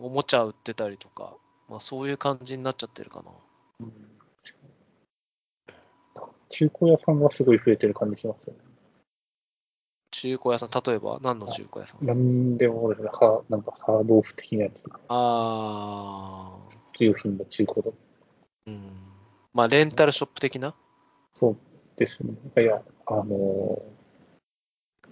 [0.00, 1.34] おもちゃ売ってたりとか、
[1.68, 3.30] まあそういう感じになっちゃってるかな。
[3.80, 3.92] うん。
[6.50, 8.58] 中古屋さんがすごい増えてる感じしますよね。
[10.16, 12.06] 中古屋さん、例えば何の中古屋さん？
[12.06, 17.96] なんでもですね、はなんかハードオフ的なやつとか、ああ、中品の中古とか。
[18.66, 18.90] うん。
[19.52, 20.74] まあレンタルショップ的な？
[21.34, 21.56] そう
[21.96, 22.32] ですね。
[22.56, 23.24] いや、あの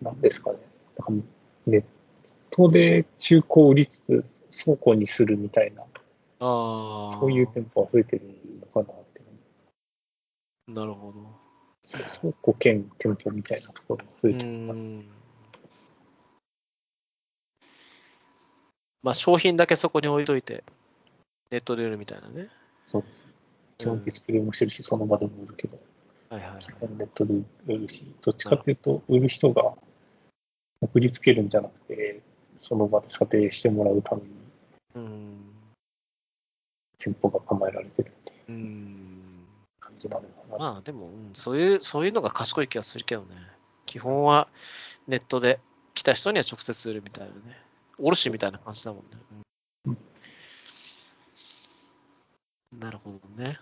[0.00, 0.58] ーなんですかね。
[0.98, 1.26] なんか
[1.66, 1.84] ネッ
[2.50, 4.24] トで中古を売りつつ
[4.64, 7.10] 倉庫にするみたいな、ああ。
[7.18, 8.24] そういう店舗が増えてる
[8.60, 9.22] のかなって。
[10.68, 11.41] なるほど。
[11.82, 14.50] 倉庫兼店舗みたいなところが増うえてる。
[14.50, 15.04] ん。
[19.02, 20.64] まあ商品だけそこに置いといて、
[21.50, 22.48] ネットで売るみたいなね。
[22.86, 23.24] そうです。
[23.78, 25.78] 基本ディスプレイもしてるし、その場でも売るけど、
[26.30, 26.60] はいはいはい。
[26.60, 27.34] 基本ネットで
[27.66, 29.74] 売るし、どっちかっていうと、売る人が
[30.80, 32.22] 送りつけるんじゃなくて、
[32.56, 34.28] その場で査定してもらうために
[34.94, 35.52] うん。
[36.98, 39.21] 店舗が構えられてるっていううん。
[40.08, 40.58] のかな。
[40.58, 43.36] まあでも、うんそういう、そういうのが賢い気がするけどね。
[43.86, 44.48] 基本は
[45.06, 45.60] ネットで
[45.94, 47.58] 来た人には直接売るみたいなね。
[47.98, 49.10] 卸みたいな感じだもんね。
[49.86, 49.96] うん
[52.80, 53.60] なるほどね。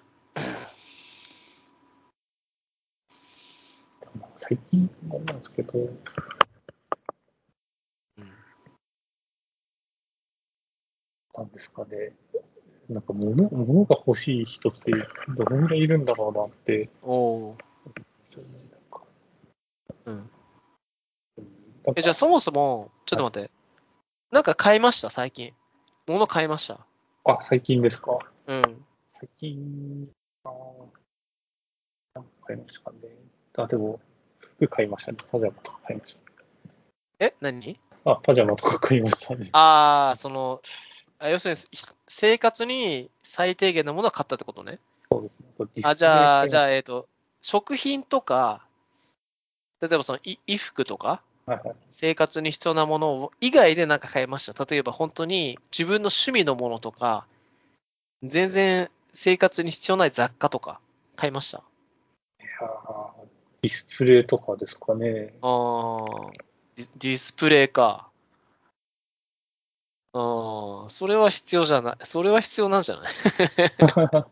[4.36, 5.82] 最近なんですけど、う
[8.22, 8.32] ん
[11.34, 12.14] なんですかね。
[12.90, 14.92] なんか物、物が欲しい人って
[15.28, 17.56] どのぐらいいるんだろうなって、おお
[18.24, 20.10] そういうなんかー。
[20.10, 20.14] うん。
[20.14, 20.30] うん
[21.84, 23.50] なんかえ、じゃあそもそも、ちょっと待って。
[24.32, 25.54] なんか買いました、最近。
[26.06, 26.84] 物買いました。
[27.24, 28.18] あ、最近ですか？
[28.48, 28.84] うん。
[29.08, 30.08] 最近、
[30.44, 30.52] あー
[32.16, 32.98] なんか買いましたかね。
[33.56, 34.00] あ、でも、
[34.40, 35.18] 服買いましたね。
[35.30, 36.18] パジャマとか買いまし
[37.20, 37.78] え、何？
[38.04, 38.10] た。
[38.12, 39.48] あ、パジャマとか買いましたね。
[39.52, 40.60] ああ、その、
[41.20, 44.78] あ要するにひ生活に最低限のものを買ったってことね。
[45.12, 45.46] そうですね。
[45.84, 47.08] あじゃあ、じゃあ、あ、えっ、と、
[47.42, 48.66] 食品とか、
[49.82, 51.76] 例えばそのい衣服とか、はいはい。
[51.90, 54.64] 生活に必要なものを以外で何か買いました。
[54.64, 57.26] 例えば本当に自分の趣味のものとか、
[58.22, 60.80] 全然生活に必要ない雑貨とか
[61.16, 61.62] 買いました。
[62.40, 63.26] いやー
[63.62, 65.34] ディスプレイとかですかね。
[65.42, 66.30] あー
[66.76, 68.09] ディディスプレイか。
[70.12, 71.96] ああ、それは必要じゃない。
[72.04, 73.12] それは必要なんじゃない？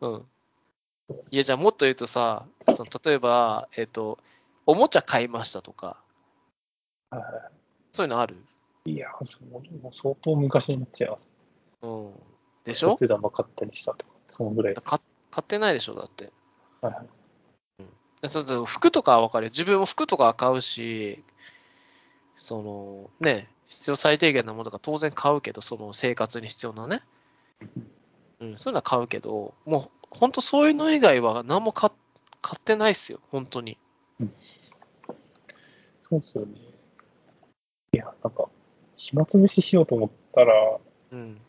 [0.00, 0.26] うん。
[1.30, 2.44] いや、じゃあもっと言うとさ、
[2.74, 4.18] その例えば、えっ、と、
[4.66, 5.96] おもちゃ買いましたとか、
[7.10, 7.50] はいは
[7.92, 8.36] そういうのある？
[8.84, 11.28] いいやー、そのもう相当昔になっちゃいます。
[11.82, 12.12] うん。
[12.64, 12.92] でしょ？
[12.92, 14.86] お手玉買ったりしたとか、そのぐらいです。
[14.86, 16.30] か買ってないでしょ、だって。
[16.82, 17.06] はいはい
[18.22, 19.50] でそうそう服とかは分かるよ。
[19.50, 21.22] 自分も服とかは買うし、
[22.34, 27.02] そのね、必要最低限なものとか当然買うけど、その生活に必要なね。
[28.40, 31.90] うん、そういうのは買うけど、もう本当そういうの以外は何も買
[32.42, 33.78] 買ってないっすよ、本当に。
[36.02, 36.52] そうですよね。
[37.92, 38.48] いや、なんか、
[38.94, 40.78] 暇つぶししようと思ったら、
[41.10, 41.40] うん。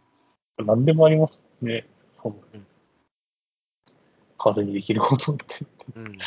[0.58, 1.86] 何でもありますね。
[2.16, 2.66] そのうん
[4.38, 5.66] 数にできることって。
[5.96, 6.14] うん。
[6.14, 6.18] い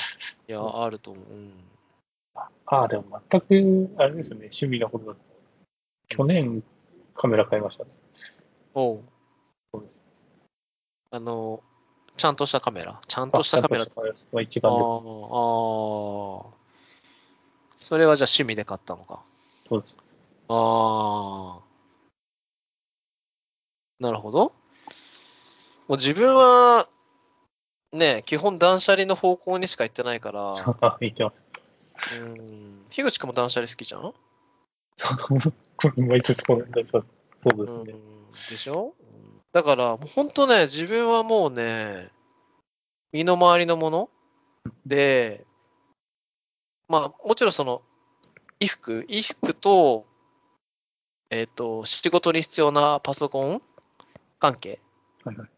[0.46, 1.24] や、あると思う。
[1.32, 1.52] うん。
[2.66, 5.20] ああ、でも全く、あれですね、趣味なことだと。
[6.10, 6.62] 去年、
[7.14, 7.90] カメラ買いましたね。
[8.74, 9.02] おう
[9.72, 10.02] そうです。
[11.12, 11.62] あの、
[12.16, 13.00] ちゃんとしたカメラ？
[13.06, 13.84] ちゃんとしたカメラ？
[13.84, 14.84] ああ、一ああ眼で。
[14.84, 16.54] ー、ああ。
[17.76, 19.22] それはじゃあ趣味で買ったのか？
[19.68, 19.96] そうです。
[20.48, 21.62] ああ。
[24.00, 24.46] なるほど。
[24.46, 24.52] も
[25.90, 26.88] う自分は、
[27.92, 31.44] ね、基本断捨離の方向にしか行ってないから、あ、言ってます。
[32.20, 32.84] うん。
[32.90, 34.12] 樋口くんも断捨離好きじゃん？
[35.96, 37.92] 毎年これ、そうですね。
[37.92, 38.10] うん。
[38.50, 38.94] でしょ
[39.52, 42.10] だから、本当ね、自分はもうね、
[43.12, 44.10] 身の回りのもの
[44.86, 45.44] で、
[46.88, 47.82] まあ、もちろんその、
[48.60, 50.06] 衣服、衣服と、
[51.30, 53.62] えっ、と、仕事に必要なパソコン
[54.38, 54.80] 関係
[55.24, 55.48] はいはい。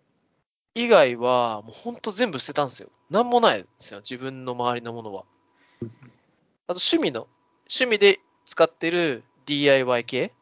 [0.75, 2.91] 以外は、もう本当全部捨てたんですよ。
[3.11, 5.25] なんもないですよ、自分の周りのものは。
[5.83, 7.27] あと趣味の、
[7.69, 10.33] 趣味で使ってる DIY 系？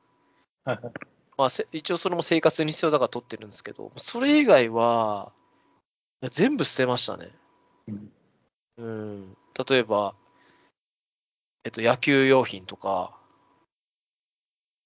[0.65, 0.93] はいはい。
[1.37, 5.33] まあ、せ一応それも生活に必要だから取ってるんですけど、それ以外は、
[6.31, 7.31] 全部捨てましたね。
[7.89, 8.13] うん
[8.77, 9.37] うん。
[9.69, 10.15] 例えば、
[11.65, 13.17] えっと、野球用品とか、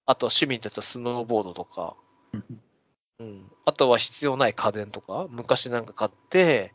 [0.06, 1.96] あとは趣味ってやつはスノーボードとか、
[2.32, 2.62] うん
[3.20, 3.52] うん。
[3.64, 6.72] あとは必要ない家電とか、昔なんか買って、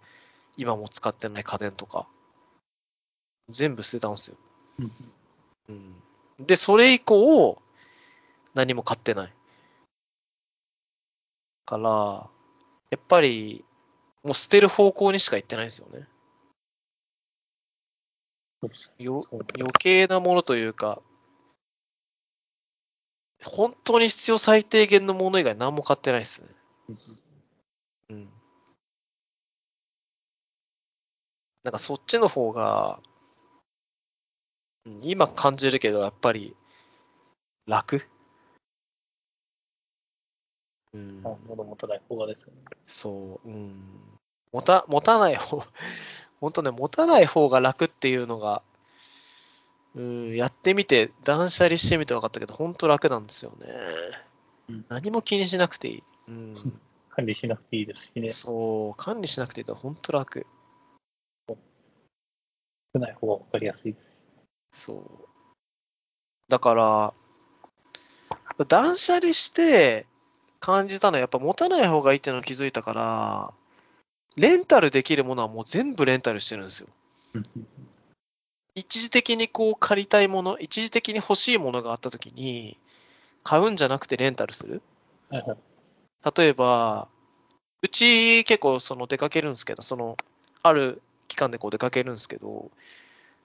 [0.57, 2.07] 今も使ってない家電とか、
[3.49, 4.37] 全部捨てたんですよ。
[4.79, 4.91] うん
[5.69, 6.03] うん。
[6.39, 7.61] で、それ以降、
[8.53, 9.33] 何も買ってない。
[11.65, 12.29] から、
[12.89, 13.63] やっぱり、
[14.23, 16.07] もう捨てる方向にしか行ってないんですよね。
[18.97, 21.01] よ余計なものというか、
[23.43, 26.49] 本当に必要最低限のもの以外何も買ってないですね。
[28.09, 28.29] うん。
[31.63, 33.08] なんかそっちの方が、うん
[34.85, 36.55] 今感じるけど、やっぱり
[37.67, 38.01] 楽？
[40.93, 41.21] うん。
[41.23, 42.53] あ物持たない方がですよね。
[42.87, 43.99] そう、うん。
[44.51, 45.63] 持た、持たない方、
[46.41, 48.63] 本当ね、持たない方が楽っていうのが、
[49.95, 53.67] うん、やってみて、断捨離してみて分かったけど、本当楽なんですよね。
[54.69, 56.03] うん何も気にしなくていい。
[56.27, 56.55] うん。
[57.09, 58.29] 管理しなくていいですしね。
[58.29, 60.45] そう、管理しなくていいから本当楽。
[62.93, 64.08] 少ない方がわかりやすいです。
[64.71, 65.27] そう。
[66.47, 67.13] だから、
[68.67, 70.05] 断捨離して
[70.59, 73.53] 感じたのはやっぱ持たない方がいいっていうのを気づいたから、
[74.35, 76.87] レンタルできるものはもう全部レンタルしてるんですよ。
[78.75, 82.77] 一時的にこう借りたいもの、一時的に欲しいものがあったときに、
[83.43, 84.81] 買うんじゃなくてレンタルする。
[85.29, 85.57] はいはい。
[86.37, 87.07] 例えば、
[87.81, 90.17] うち結構その出かけるんですけど、その、
[90.63, 92.69] ある期間でこう出かけるんですけど、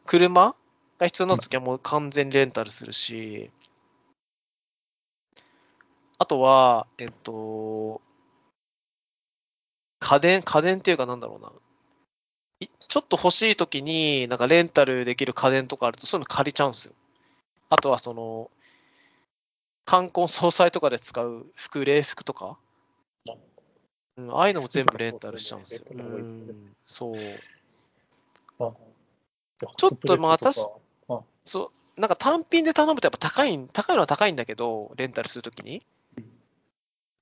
[0.06, 0.54] 車
[0.98, 3.50] が必要になったときはもう完全にレンタルするし、
[6.18, 8.00] あとは、えっと、
[10.00, 11.52] 家電、家電っていうかなんだろうな。
[12.60, 16.94] いちょっと欲しいときに、なんかレンタルできる家電とかあると、そういうの借りちゃうんですよ。
[17.68, 18.50] あとはその、
[19.86, 22.56] 冠婚葬祭とかで使う服、礼服とか、
[24.16, 25.86] うん、ああいうのも全部レンタルしちゃうんですよ。
[25.90, 27.18] うんそう。
[28.60, 28.72] あ
[29.76, 30.82] ちょっとまあホ
[31.44, 35.84] そう、なんか単品で頼むとやっぱ高い、高いのは高いんだけど、レンタルするときに。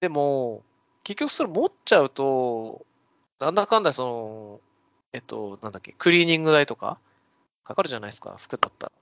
[0.01, 0.63] でも、
[1.05, 2.87] 結局それ持っちゃうと、
[3.39, 4.61] なんだかんだその、
[5.13, 6.99] えっと、なんだっけ、クリーニング代とか
[7.65, 8.93] かかるじゃないですか、服だったら。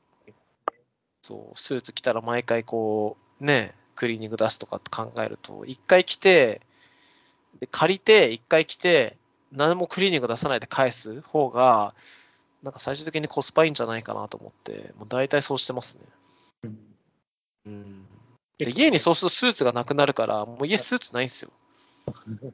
[1.22, 6.62] そう、スーツ着たら毎回こう、ね、クリーニング出すとかって考えると、一回着て、
[7.61, 9.16] で借りて、一回着て、
[9.52, 11.94] 何もクリーニング出さないで返す方が、
[12.62, 16.05] なんか最終的にコスパいいんじゃないかなと思って、もう大体そうしてますね。
[16.64, 16.79] うん
[17.66, 18.07] うん。
[18.59, 21.51] で、家にそうするとスーツがなくなるから、もう家スーツないんですよ。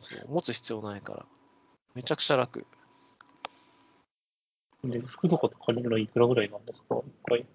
[0.00, 1.26] そう持つ必要ないから。
[1.94, 2.66] めちゃくちゃ楽。
[4.84, 6.96] で服とかって借りるのいくらぐらいなんですか？
[6.96, 7.46] 一回。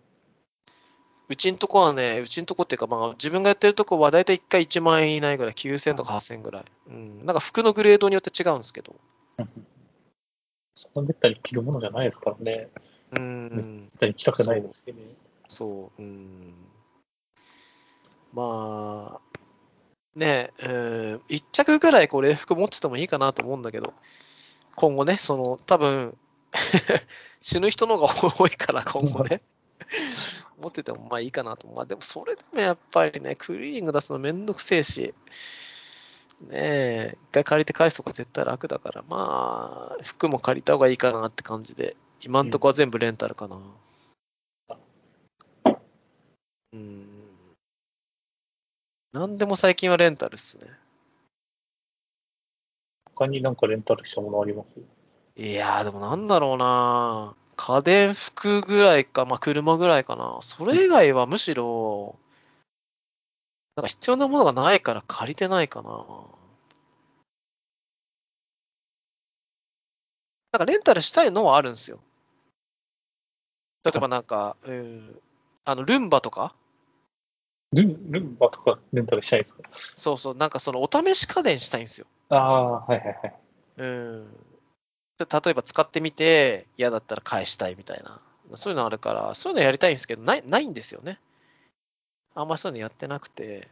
[1.30, 6.65] うちんとこはね、うちんとこっていうか、まあ自分がやってるとこは大体1回1万円以内ぐらい、9000とか8000ぐらい。
[6.88, 7.26] うん。
[7.26, 8.95] なんか服のグレードによって違うんですけど。
[10.93, 12.69] そんなめったに着るものじゃないですからね。
[13.12, 13.49] うん。
[13.56, 15.01] めったに着たくないですよね。
[15.47, 16.53] そう、うん。
[18.34, 19.21] まあ、
[20.15, 23.93] ねえ、うん、一着ぐらいこう礼服持っててもいいかなと思うんだけど、
[24.75, 26.17] 今後ね、その、多分
[27.41, 29.41] 死ぬ人の方が多いから、今後ね。
[30.58, 31.67] 持っててもまあいいかなと。
[31.67, 35.13] まあでもそれでもやっぱりね、クリーニング出すのめんどくせえし、
[36.49, 43.58] ねえ、一回借りて返すとか絶対楽だから、まあ、服も借りた方がいいかなって感じで、今んとこは全部レンタルかな。
[46.73, 47.08] うん。
[49.13, 50.67] なんでも最近はレンタルっすね。
[53.15, 54.79] 他になんかレンタルしたものあります？
[55.36, 60.39] いやー、でもなんだろうな家電、服ぐらいか、まあ車ぐらいかな。
[60.41, 62.17] それ以外はむしろ、
[63.75, 66.06] なんか必要なものがないから借りてないかな。
[70.54, 72.00] なんかレンタルしたいのはあるんですよ。
[73.84, 75.20] 例えばなんか、うん、
[75.66, 76.54] あの、ルンバとか？
[77.74, 79.63] ルンルンバとかレンタルしたいですか？
[79.96, 82.06] そうそう、なんかそのお試し家電したいんですよ。
[82.30, 83.34] ああ、はいはいはい。
[83.78, 84.28] うん。
[85.18, 88.22] で例えば使ってみて、嫌だったら返したいみたいな。
[88.54, 91.20] そういうのあるから、そういうのやりたいんですけど、ない、ないんですよね。
[92.36, 93.70] あんまそういうのやってなくて、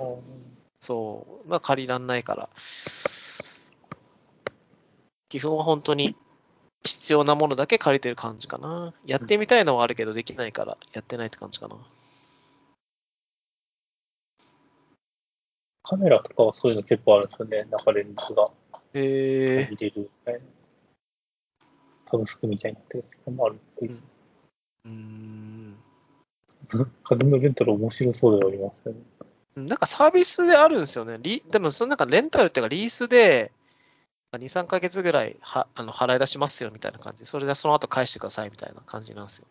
[0.82, 2.50] そう、まあ借りらんないから。
[5.30, 6.16] 基本は本当に
[6.84, 8.94] 必要なものだけ借りてる感じかな。
[9.06, 11.76] やってみたいのはあるけどできないから、やってないって感じかな。
[15.84, 17.68] カメラとかはそういうの結構あるんですよね。
[17.70, 18.52] 中レンズが
[18.94, 20.40] へえ入れるみたいな。
[22.10, 24.04] サブスクみたいになってるやつもあるっていう。
[24.86, 25.78] うーん。
[27.04, 29.00] 家電のレンタル面白そうではありますよね。
[29.56, 31.18] なんかサービスであるんですよね。
[31.22, 33.52] リでも、そのなんかレンタルっていうか、リースで、
[34.34, 39.48] 2、3ヶ月ぐらいはあの払い出しますよみたいな感じで、それでその後返してくださいみたいな感じなんですよ。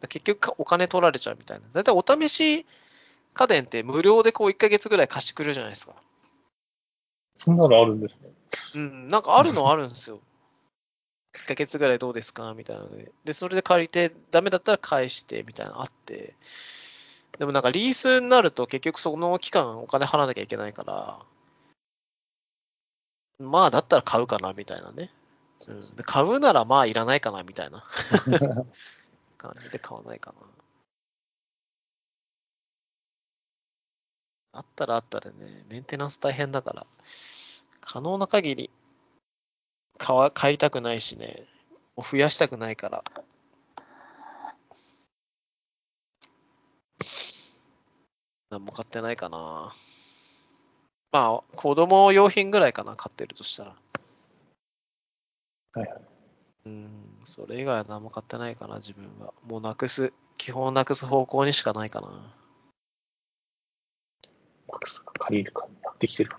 [0.00, 1.66] だ結局かお金取られちゃうみたいな。
[1.72, 2.66] だいたいお試し
[3.34, 5.94] 家電って無料でこう1ヶ月ぐらい貸してくれるじゃないですか。
[7.34, 8.30] そんなのあるんですね。
[8.74, 10.20] うん、なんかあるのはあるんですよ。
[11.34, 13.10] 1ヶ月ぐらいどうですかみたいなので。
[13.24, 16.34] で、それで借りて、ダメだったら返して、みたいなのあって。
[17.38, 21.18] でもなんかリースになると結局その期間お金払わなきゃいけないから、
[23.42, 25.10] まあだったら買うかな、みたいなね。
[25.68, 27.84] うん、で買うならまあいらないかな、みたいな
[29.38, 30.46] 感じで買わないかな。
[34.54, 36.86] あったらあったでね、メンテナンス大変だから、
[37.80, 38.70] 可能な限り
[39.98, 41.46] 買わ買いたくないしね、
[41.96, 43.04] もう増やしたくないから。
[48.50, 49.72] 何も買ってないかな。
[51.12, 53.76] まあ、子供用品ぐらいかな、買ってるとしたら。
[55.74, 56.00] はいはい。
[56.64, 56.88] うん、
[57.24, 59.34] それ以外は何も買ってないかな、自分は。
[59.46, 62.08] もうなくす、基本なくす方向にしかないかな。
[64.68, 66.30] マックスが借りるかになってきてる。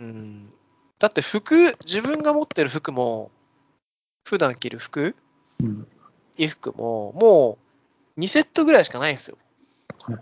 [0.00, 0.50] うん。
[0.98, 3.30] だって服、自分が持ってる服も、
[4.24, 5.14] 普段着る服、
[5.60, 5.86] うん。
[6.38, 7.58] 衣服も、も
[8.16, 9.36] う2セットぐらいしかないんですよ。
[10.00, 10.18] はい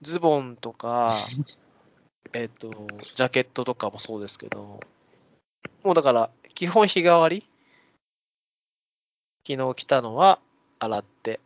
[0.00, 1.26] ズボンとか、
[2.32, 4.80] えっと、ジャケットとかもそうですけど、
[5.82, 7.46] もうだから、基本日替わり？
[9.46, 10.38] 昨日着たのは
[10.78, 11.40] 洗って、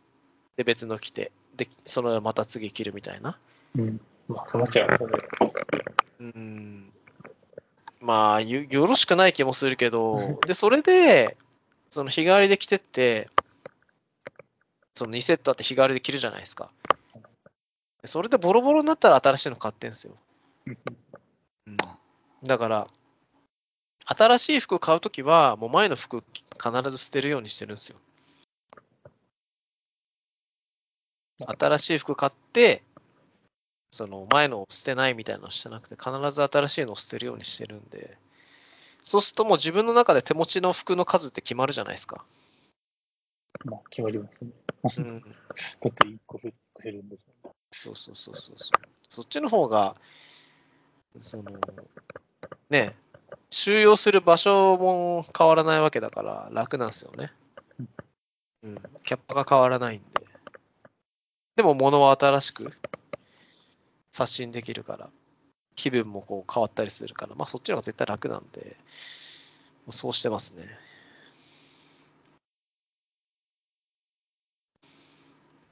[0.57, 3.37] で、別の着て、で、そのまた次着るみたいな。
[3.77, 4.01] うん。
[4.27, 5.17] まあ、そうなっちゃいますよね。
[6.19, 6.93] うん。
[8.01, 11.37] まあ、よよろしくない気もするけど、で、それで、
[11.89, 13.29] その日替わりで着てって、
[14.93, 16.69] その2セットあって日替わりで着るじゃないですか。
[18.01, 20.13] でそれでボロボロになったら新しいの買ってんすよ。
[20.65, 21.77] うん。
[22.43, 22.87] だから、
[24.05, 26.23] 新しい服買うときは、もう前の服
[26.61, 27.97] 必ず捨てるようにしてるんですよ。
[31.45, 32.83] 新しい服買って、
[33.91, 38.17] その前のを捨てないみたいなのしてなくて、必ず新しいのを捨てるようにしてるんで、
[39.03, 42.25] そうするともう自分の中で手持ちの服の数って決まるじゃないですか。
[43.65, 44.51] まあ、決まりますね。
[44.97, 45.19] うん。
[45.21, 45.27] だ
[45.89, 46.53] って1個減
[46.83, 47.55] るんですもんね。
[47.73, 48.89] そうそうそうそうそう。
[49.09, 49.95] そっちの方が、
[51.19, 51.51] その、
[52.69, 52.95] ね、
[53.49, 57.31] 収容する場所も変わらないわけだから楽なんですよね。
[58.63, 58.75] うん。
[59.03, 60.25] キャッパが変わらないんで。
[61.55, 62.71] でも物は新しく
[64.11, 65.09] 刷新できるから、
[65.75, 68.75] 気分もこう変わったりするから、まあそっちの方が絶対楽なんで、
[69.89, 70.67] そうしてますね。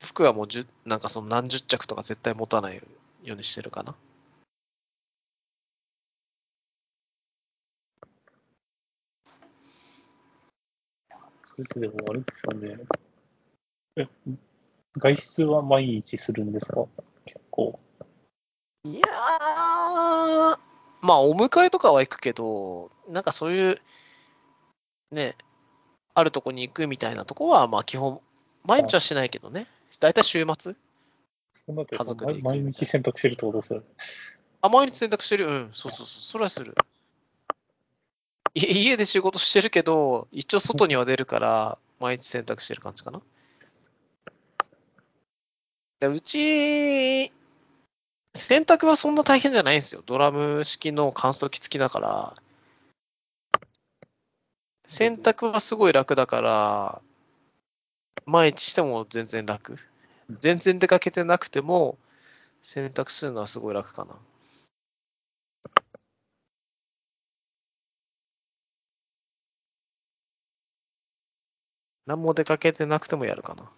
[0.01, 0.47] 服はもう
[0.85, 2.81] なんかその何十着とか絶対持たない
[3.23, 3.95] ようにしてるかな。
[11.51, 12.77] それってでもあれですよね。
[13.97, 14.07] え、
[14.97, 16.85] 外出は毎日するんですか？
[17.25, 17.79] 結構。
[18.85, 19.07] いやー、
[21.01, 23.79] まあお迎えとかは行くけど、なんかそういう、
[25.11, 25.35] ね、
[26.13, 28.21] あるとこに行くみたいなとこは、まあ基本、
[28.65, 29.67] 毎日はしないけどね。
[29.99, 30.73] だいたい週末
[31.53, 33.85] そうなって家族で行く毎日選択してるってことですよね。
[34.61, 36.73] あ、毎日選択してるうん、そうそうそう、それはする。
[38.53, 43.21] 家で仕事してるけど、一応外には出るから、毎日選択してる感じかな。
[45.99, 47.31] でうち、
[48.33, 50.03] 洗濯はそんな大変じゃないんですよ。
[50.05, 52.33] ドラム式の乾燥機付きだから。
[54.87, 57.01] 洗濯はすごい楽だから、
[58.25, 59.77] 毎日しても全然楽。
[60.39, 61.97] 全然出かけてなくても、
[62.63, 64.15] 洗濯するのはすごい楽かな。
[72.11, 73.71] 何も出かけてなくてもやるかな。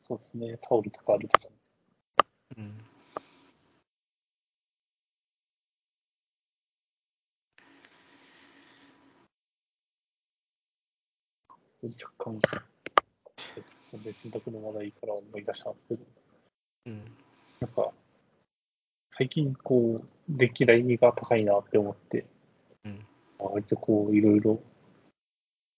[0.00, 0.58] そうですね。
[0.60, 1.48] タオルとかあると。
[2.56, 2.76] うん。
[11.84, 12.40] 若干、
[13.54, 16.00] 洗濯の話題から思い出したんですけど、
[16.86, 17.16] うん。
[17.60, 17.92] なんか、
[19.16, 22.26] 最近こう、電気代が高いなって思って、
[22.84, 23.06] うん
[23.38, 24.60] 割とこう、いろいろ、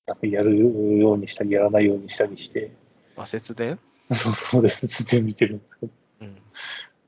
[0.07, 2.73] なんかやるようにしたり、やらないようにしたりして、
[3.17, 3.79] まあ、節電？
[4.13, 5.93] そうそうです、ずっと見てるんですけど、
[6.23, 6.37] うん。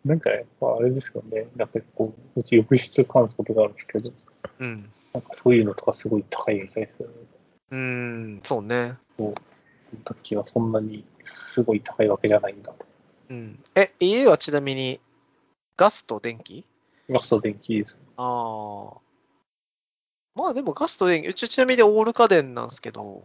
[0.04, 4.12] なんかやっぱあれですよね、なんかこう、うち浴室乾くことがあるんですけど、
[4.60, 4.92] うん。
[5.14, 7.14] なんかそういうのとかすごい高いみたいですよね。
[7.70, 8.94] うーん、そうね。
[9.18, 9.34] 洗
[10.04, 12.86] 濯機はそんなにすごい高いわけじゃないんだと。
[13.30, 13.62] うん。
[13.74, 15.00] え、家はちなみに、
[15.76, 16.64] ガスと電気？
[17.10, 17.98] ガスと電気です。
[18.16, 19.01] ああ。
[20.34, 23.24] まあでもガスと電気、うちちなみにオール家電なんですけど、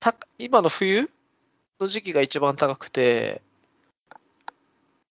[0.00, 1.10] た今の冬
[1.80, 3.40] の時期が一番高くて、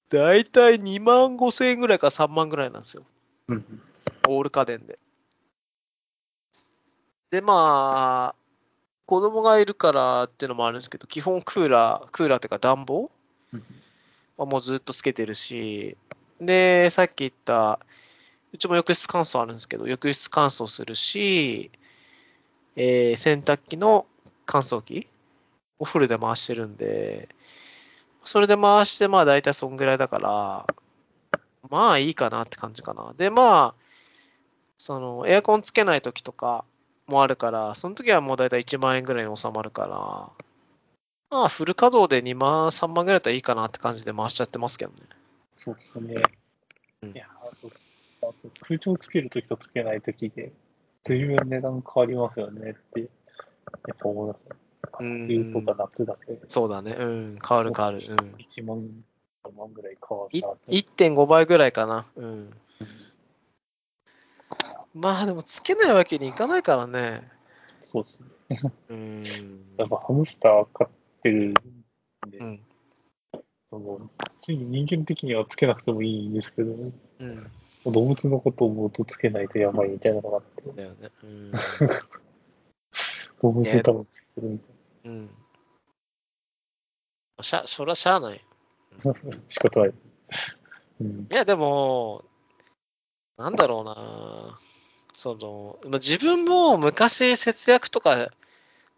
[0.09, 3.03] だいたい2万5千円ぐらいから3万ぐらいなんですよ。
[4.27, 4.99] オール家電で。
[7.31, 8.43] で、まあ、
[9.07, 13.09] 子供がいるからっていうのもあるんですけど、基本クーラー、クーラーっていうか暖房
[14.37, 15.97] はもうずっとつけてるし、
[16.39, 17.79] で、さっき言った、
[18.53, 21.71] うちも浴室乾燥あるんですけど、浴室乾燥するし、
[22.75, 24.05] えー洗濯機の
[24.45, 25.07] 乾燥機
[25.79, 27.29] をフルで回してるんで、
[28.21, 30.67] それで回して、まあ大体そんぐらいだから、
[31.69, 33.13] まあいいかなって感じかな。
[33.17, 33.83] で、まあ、
[34.77, 36.63] そのエアコンつけない時とか
[37.07, 40.45] もあるから、その時はもう大体1万円ぐらいに収まるから、
[41.37, 44.97] まあフル稼働で2万、3万ぐらいだったらいいかなって感じで回しちゃってますけどね。
[45.55, 46.21] そうですね。
[47.01, 47.92] うんいや、あとあと
[48.61, 50.53] 空調つけるときとつけないときで、
[51.03, 53.05] 随分値段変わりますよねって、や
[53.93, 54.49] っぱ思いますね。
[54.99, 56.95] うん冬とか夏だけでそうだね。
[56.97, 57.39] うん。
[57.47, 57.99] 変わる変わる。
[57.99, 58.15] うん。
[58.35, 58.77] 1万、
[59.43, 60.71] 3万ぐらい変わるいなって。
[60.71, 62.05] 1.5倍ぐらいかな。
[62.15, 62.53] うん。
[64.93, 67.27] まあでもつけないわけにいかないからね。
[67.81, 68.73] そうですね。
[68.89, 69.23] うん。
[69.77, 70.89] やっぱハムスター飼っ
[71.23, 71.53] てるん
[72.29, 72.59] で、うん。
[73.69, 74.09] その、
[74.39, 76.73] ついに人間的にはつけなくてもいいんですけど、
[77.19, 77.51] うん。
[77.91, 81.09] 動物のことを思うとつけないとやばいみたいなのがあって、だよね。
[81.23, 81.51] うん。
[83.41, 84.59] 動物多分つけてるみ
[85.05, 85.29] うん。
[87.41, 88.41] しゃ、そりゃしゃあない。
[89.47, 89.93] 仕方ない。
[91.01, 91.27] うん。
[91.29, 92.23] いや、でも、
[93.37, 94.59] なんだろうな。
[95.13, 98.31] その、まあ自分も昔節約とか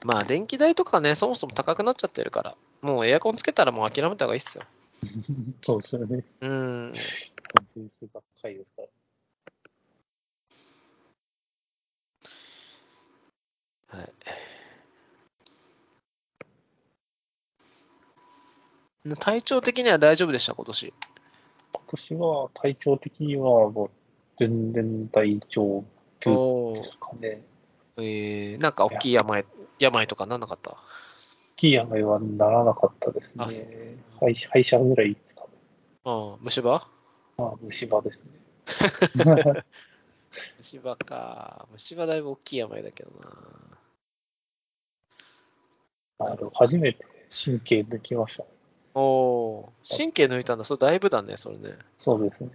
[0.03, 4.65] まあ、電気代とかね、そもそも高くなっちゃってるから、もうエアコンつけたらもう諦めた方がいいっすよ。
[5.63, 6.23] そうですよね。
[6.41, 6.93] うん。
[7.75, 8.87] ベースばっかりですから。
[13.97, 14.09] はい。
[19.19, 20.93] 体調的には大丈夫でした、今年？
[21.73, 23.89] 今年は体調的にはもう
[24.39, 25.85] 全然大丈夫
[26.25, 27.41] おですかね。
[27.97, 29.45] えー、なんか大きい病、
[29.77, 30.71] 病とかなんなかった？
[30.71, 30.75] 大
[31.57, 33.67] きい病はならなかったですねあそう。
[34.19, 35.47] 歯医歯医者ぐらいですかね。
[36.05, 36.87] うん、虫歯？
[37.37, 38.29] まあ、虫歯ですね。
[40.57, 41.67] 虫歯か。
[41.73, 43.29] 虫歯だいぶ大きい病だけどな。
[46.19, 48.43] あの初めて神経抜きました。
[48.95, 50.63] おー神経抜いたんだ。
[50.63, 51.77] それだいぶだね、それね。
[51.97, 52.51] そうですね。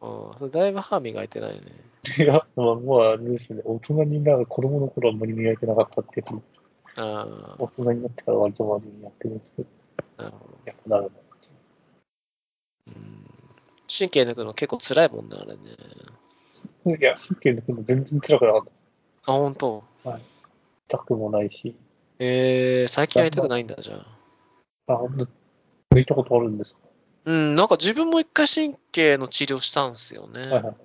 [0.00, 1.62] うん、それだいぶ歯磨いてないね。
[2.18, 3.62] いや、まあ、もうあれですね。
[3.64, 6.42] 大人になる子供の頃はあんまり磨いてなかったっていうの
[6.96, 9.68] あ大人になってから割と周りにやってるんですけど、
[10.18, 10.58] あ、なるほど。
[10.64, 11.08] やっぱなるな。
[12.88, 13.28] うん
[13.90, 16.98] 神経抜くの結構辛いもんね、あれね。
[16.98, 18.62] いや、神経抜くの全然辛くなかっ
[19.24, 19.82] あ、本当。
[20.04, 20.20] た。
[20.88, 21.74] 痛くもないし、
[22.18, 24.04] えー、最近は痛くないんだ、じゃ
[24.86, 24.94] あ。
[24.94, 25.28] あ、ぬ
[25.92, 26.80] 抜いたことあるんですか、
[27.26, 30.40] うん、なんか自分も一回神経の治療したんですよね。
[30.40, 30.62] はいはい。
[30.62, 30.76] も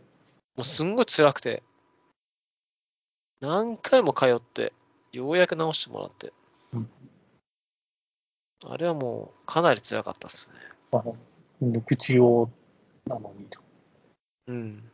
[0.59, 1.63] うすんごい辛くて。
[3.41, 4.73] 何回も通って、
[5.11, 6.31] ようやく治してもらって。
[6.73, 6.89] うん
[8.65, 10.55] あれはもうかなり辛かったですね。
[10.93, 11.17] あの
[11.61, 12.47] 抜く治療
[13.05, 13.59] なのにと。
[14.47, 14.89] うん。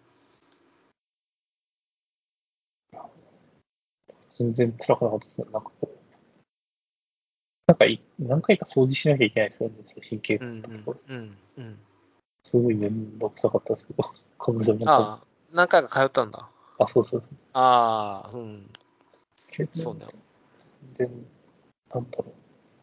[4.35, 5.47] 全然辛くなかったですね。
[5.51, 5.98] なんかこう。
[7.69, 9.75] なんかい何回か掃除しなきゃいけないですよね、
[10.09, 10.99] 神経うんのところ。
[11.07, 11.79] うんうんうん。
[12.43, 14.03] すごいめんどくさかったですけど、
[14.39, 16.49] かぶせもああ、何回か通ったんだ。
[16.79, 17.31] あ、そうそうそう。
[17.53, 18.67] ああ、うん。
[19.49, 20.07] けどそうね。
[20.95, 21.25] 全然、
[21.93, 22.33] なんだろう、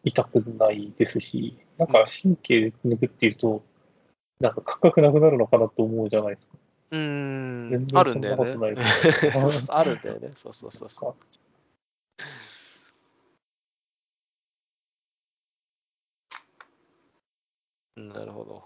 [0.05, 3.61] 痛くないですし、なんか神経抜くっていうと、
[4.39, 6.53] なんか感覚なくなるのかなと思うじゃないですか。
[6.91, 7.87] うーん。
[7.93, 8.51] あるんだよね。
[9.67, 10.31] あるんだよね。
[10.37, 11.36] そうそうそうそう。
[17.97, 18.63] なるほど。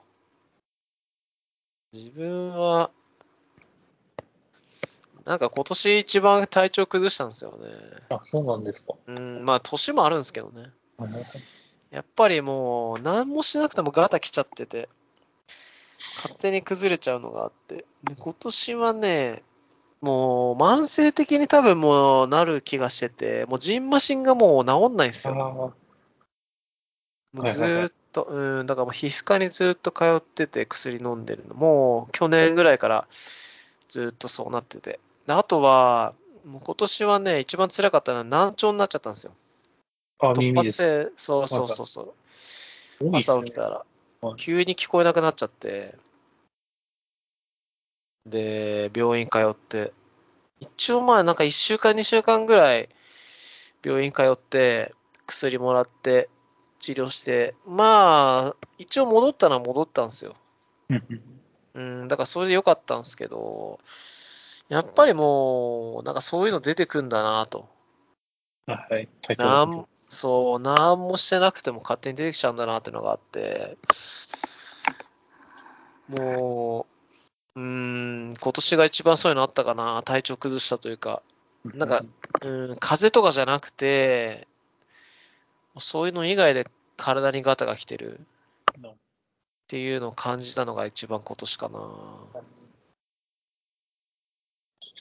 [1.93, 2.91] 自分は、
[5.25, 7.67] なんか今年一番体調崩したんですよね。
[8.09, 8.93] あ、そうなんですか。
[9.07, 10.71] うん、まあ年もあるんですけどね。
[10.97, 11.25] はいはいはい
[11.91, 14.87] やっぱりもう何もしなくてもガタ来ちゃってて、
[16.15, 17.85] 勝手に崩れちゃうのがあって。
[18.05, 19.43] で今年はね、
[19.99, 25.33] もう慢性的に多分もうなる気がしてて、もうジンマシンがもう治んないんですよ。
[25.33, 25.73] あも
[27.43, 31.55] うずっと、うん、だからもう皮膚科にずーっと通ってて薬飲んでるの。
[31.55, 33.07] もう去年ぐらいから
[33.89, 34.99] ずーっとそうなってて。
[35.27, 36.13] であとは、
[36.45, 39.33] もう今年はね、一番辛かったのは難聴になっちゃったんですよ。
[40.19, 40.81] あ、あ突耳です。
[40.83, 42.13] 発性、そうそうそうそ
[43.01, 43.09] う。
[43.09, 43.85] ね朝起きたら
[44.21, 45.95] はい、急に聞こえなくなっちゃって、
[48.27, 49.93] で、病院通って、
[50.59, 52.89] 一応まあなんか1週間、2週間ぐらい
[53.83, 54.93] 病院通って、
[55.25, 56.29] 薬もらって、
[56.81, 60.35] 治療して、まあ、一応戻ったのは戻ったんですよ。
[61.73, 63.79] うんだからそれで良かったんですけど、
[64.67, 67.69] やっぱりもう、なんかそういうの出てくんだなと。
[68.67, 69.07] あはい。
[69.37, 73.77] ながんそう、なんもしてなくても勝手に出てきちゃうんだなっていうのがあって、
[76.09, 76.85] も
[77.55, 81.21] う、うーん、今年が一番そういうのあったかな、体調崩したというか、
[81.73, 82.01] なんか、
[82.41, 84.47] うん、風邪とかじゃなくて、
[85.79, 86.67] そういうの以外で
[86.97, 88.93] 体にガタが来てるっ
[89.67, 91.79] ていうのを感じたのが一番今年かな。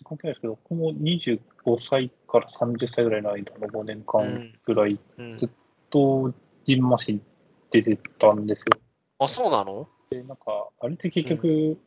[0.02, 5.50] 関係ないですけど、僕も25歳から30歳ぐらいの間の5年間ぐらい、うんず、
[5.90, 6.32] と
[6.66, 7.22] ジンマシン
[7.70, 8.80] 出てたんですよ。
[9.18, 9.88] あ、そうなの？
[10.10, 11.78] で、なんか、あれって結局、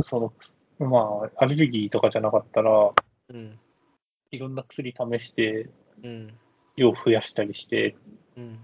[0.00, 0.20] そ
[0.78, 2.92] の、まあ、アレルギーとかじゃなかったら、
[3.30, 3.58] うん。
[4.30, 5.70] いろんな薬試して、
[6.02, 6.38] うん。
[6.76, 7.96] 量増やしたりして、
[8.36, 8.58] うん。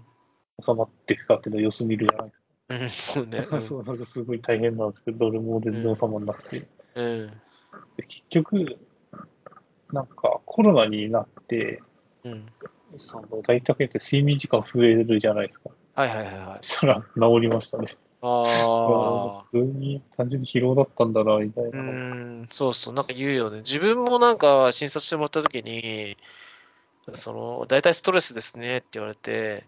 [0.63, 3.41] 収まっていくかっていうのを様子見るじゃないですうん、そうね。
[3.47, 3.61] か。
[3.63, 6.67] そう、なんかすごい大変なんですけど、どれも全然収まらなくて。
[6.95, 7.27] うん。
[7.97, 8.77] で結局、
[9.91, 11.81] なんかコロナになって、
[12.23, 12.45] うん。
[12.97, 15.69] その在宅って睡眠時間増えるじゃないですか。
[15.93, 16.59] はいはいはいはい。
[16.61, 17.87] そしたら治りましたね。
[18.21, 19.45] ああ。
[19.51, 21.81] 普通に単純に疲労だったんだな、みたいうな。
[21.81, 23.59] ん、そうそう、なんか言うよね。
[23.59, 26.17] 自分もなんか診察してもらったときに、
[27.15, 29.65] その、大体ストレスですねって言われて、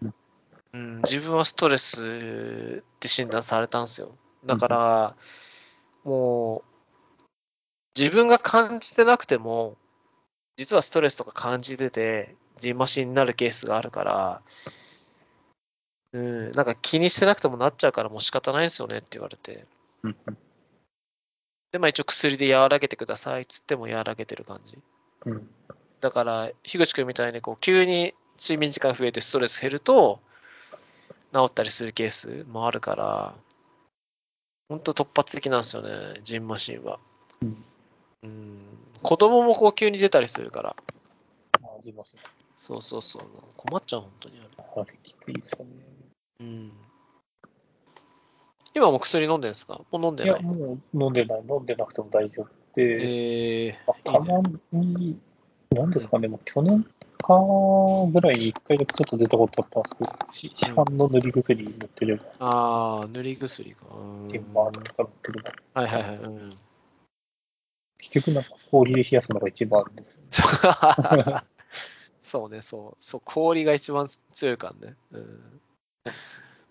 [0.72, 4.16] うん、自分はストレスって診断されたんですよ。
[4.44, 5.16] だから、
[6.04, 7.22] もう、
[7.98, 9.76] 自分が感じてなくても、
[10.56, 14.42] 実はストレスとか感じてて、ジンマシになるケースがあるから、
[16.12, 19.66] うん、なんか気にしてなくてもなっちゃうからもう仕方ないですよねって言われて。
[21.72, 24.78] で、まあ一応薬で和らげてくださいっつっても和らげてる感じ。
[25.26, 25.50] うん
[26.04, 30.20] だから、樋口君みたいにこう急に睡眠時間増えてストレス減ると、
[31.32, 33.34] 治ったりするケースもあるから、
[34.68, 36.98] 本当突発的なんですよね、ジンマシンは。
[37.40, 37.56] うん
[38.24, 38.60] うん、
[39.02, 40.76] 子供もこう急に出たりするから、
[41.62, 42.18] まあ、ジンマシン
[42.58, 43.22] そうそうそう、
[43.56, 44.82] 困っちゃう、本当にあれ。
[44.82, 45.70] あれきついですよね。
[46.40, 46.72] うん。
[48.74, 49.80] 今も薬飲んでるんですか？
[49.90, 50.42] もう飲んでいや、ない。
[50.42, 54.42] もう飲んでない、飲んでなくても大丈夫で、えまあ、たま
[54.72, 55.18] に、
[55.74, 56.84] なんですかね、もう去年
[57.24, 57.40] か
[58.12, 63.86] ぐらいに一回だけちょっと出たことあったんですけど、し市販の塗り薬塗ってれば、ー、ああ、塗り薬か。
[63.96, 65.52] うんテとか塗ってれば、
[65.82, 66.18] はいはいはい。
[66.18, 66.54] うん、
[67.98, 71.42] 結局なんか氷で冷やすのが一番ですよね。
[72.22, 73.04] そうね、そう。
[73.04, 74.96] そう、氷が一番強いからね。
[75.12, 75.60] うん。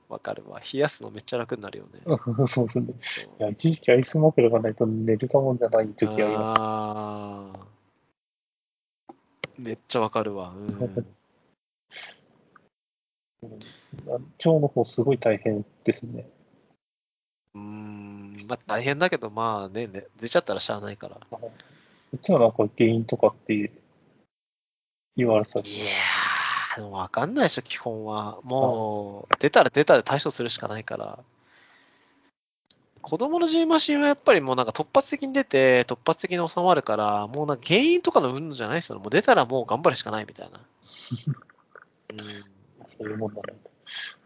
[0.09, 0.59] わかるわ。
[0.59, 2.01] 冷やすのめっちゃ楽になるよね。
[2.47, 2.93] そうですね。
[3.01, 7.72] そういや、一時期アイス枕がないと寝れたもんじゃない時ありまああ。
[9.57, 10.53] めっちゃわかるわ。
[10.55, 10.69] うん。
[10.77, 11.05] す。
[14.05, 16.27] 腸の方すごい大変ですね。
[17.53, 18.45] うーん。
[18.47, 21.19] まあ大変だけど、まあねね、出ちゃったらしゃあないから。
[22.11, 23.71] うちはなんか原因とかって
[25.15, 28.39] 言われたりいやー、でもわかんないでしょ、基本は。
[28.43, 31.19] もう、出たら出たで対処するしかないから。
[33.03, 39.01] 子供のジンマシンはやっぱりもうなんか突発的に出て、突発的に収まるから、もうなんか原因とかの云々じゃないですよね。
[39.01, 40.59] もう出たらもう頑張るしかないみたいな。
[42.09, 42.43] うん。
[42.87, 43.41] そういうもんだ。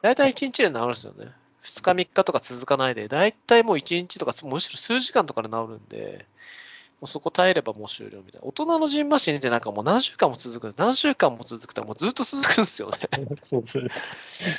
[0.04, 1.32] 大体1日で治るんですよね。
[1.64, 6.67] 2日3日とか続かないで、大体もう1日とか、むしろ数時間とかで治るんで、も
[7.04, 8.48] うそこ耐えればもう終了みたいな。
[8.48, 10.80] 大人のジンマシンってなんかもう何週間も続くんです。
[10.80, 12.98] 何週間も続くともうずっと続くんですよね。
[13.44, 13.90] そうですね。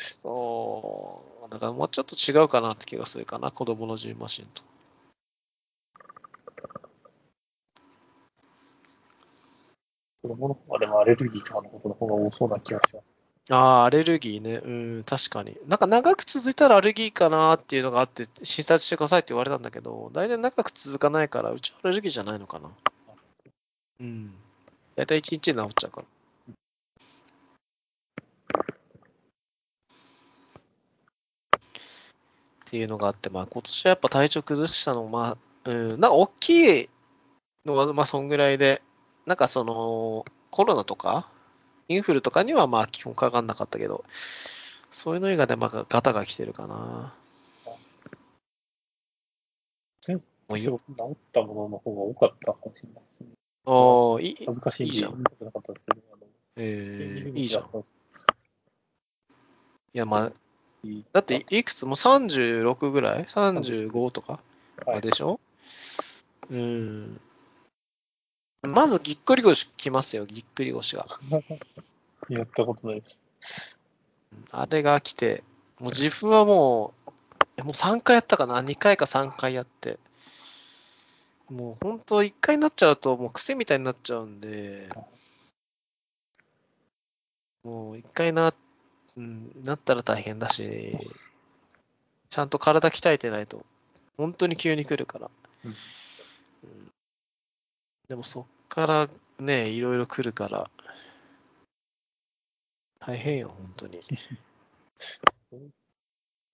[0.03, 1.51] そう。
[1.51, 4.63] だからもうちょっと違うかなって気がするかな、子供のジンマシンと。
[10.23, 13.18] 子供の方はでもアレルギーとかのことの方が多そうな気がします。
[13.51, 14.61] ああ、アレルギーね。
[14.63, 15.57] うん、確かに。
[15.67, 22.71] なんか長く続いたらアレルギーかなっていうのがあって、診察してくださいって言われたんだけど、大体長く続かないから、うちはアレルギーじゃないのかな。
[24.01, 24.35] うん。
[24.97, 26.07] だいたい1日治っちゃうから。
[32.67, 36.89] っていうのがあって、まあ今年はやっぱ体調崩したのも、まあ、うん、なんか大きい
[37.65, 38.83] のは、まあそんぐらいで、
[39.25, 41.31] なんかその、コロナとか、
[41.89, 44.05] インフルとかにはまあ基本かかんなかったけど、
[44.93, 47.15] そういうの以外でまあガタが来てるかな。
[50.03, 53.29] 先生、僕治ったものの方が多かったかもしれないですね。
[53.65, 56.27] おー、いい、恥ずかしいじゃんで言いたくなかったんですけど、あの、
[56.57, 57.65] えー、いいじゃん。
[57.65, 57.85] いん。
[59.93, 60.33] や、まあ、
[61.13, 64.41] だっていいくつもう36ぐらい ?35 とか、
[64.87, 65.41] はいでしょ？
[66.51, 67.21] うん。
[68.75, 71.07] まずぎっくり腰きますよ、ぎっくり腰が。
[72.29, 73.17] やったことないです。
[74.51, 75.43] あれが来て、
[75.79, 77.11] もう自分はもう、
[77.57, 79.99] えもう3回やったかな ?2 回か3回やって。
[81.51, 84.91] もう本当1回になっちゃうともう癖みたいになっちゃうんで、
[87.65, 88.53] もう1回な、
[89.17, 90.99] うん、なったら大変だし、
[92.29, 93.65] ちゃんと体鍛えてないと、
[94.19, 95.31] 本当に急に来るから。
[95.65, 95.75] うんう
[96.67, 96.93] ん
[98.09, 99.09] でもそっから
[99.41, 100.71] ね、いろいろ来るから、
[103.01, 104.01] 大変よ、本当に。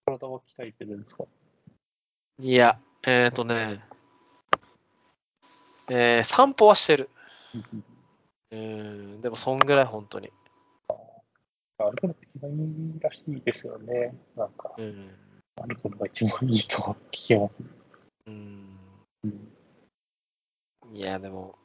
[0.07, 1.25] 体は鍛えてるんですか？
[2.41, 3.85] いや、えっ、ー、とね、
[5.91, 7.11] えー散歩はしてる。
[8.51, 10.33] うん、でもそんぐらい本当に。
[11.77, 12.55] 歩くのって一番い
[12.97, 14.15] いらしいですよね。
[14.35, 15.11] なんか、うん。
[15.57, 17.69] 歩くのが一番いいとは聞きますね。
[18.29, 18.79] うん、
[19.25, 19.49] うん
[20.95, 21.57] いや、でも、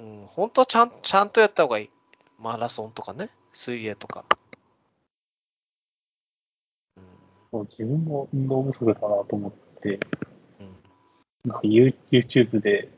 [0.00, 1.90] うん、本当はちゃんちゃんとやった方がいい。
[2.38, 4.24] マラソンとかね、水泳とか。
[6.96, 7.04] うん
[7.52, 9.98] そう自分も運動不足だなと思って、
[10.60, 10.76] うん、
[11.50, 12.88] なんか You- YouTube で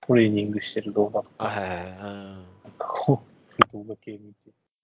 [0.00, 1.92] トレーニングしてる動画とか、あはいはいはいなん
[2.78, 4.24] かこう、そういう動画系見て、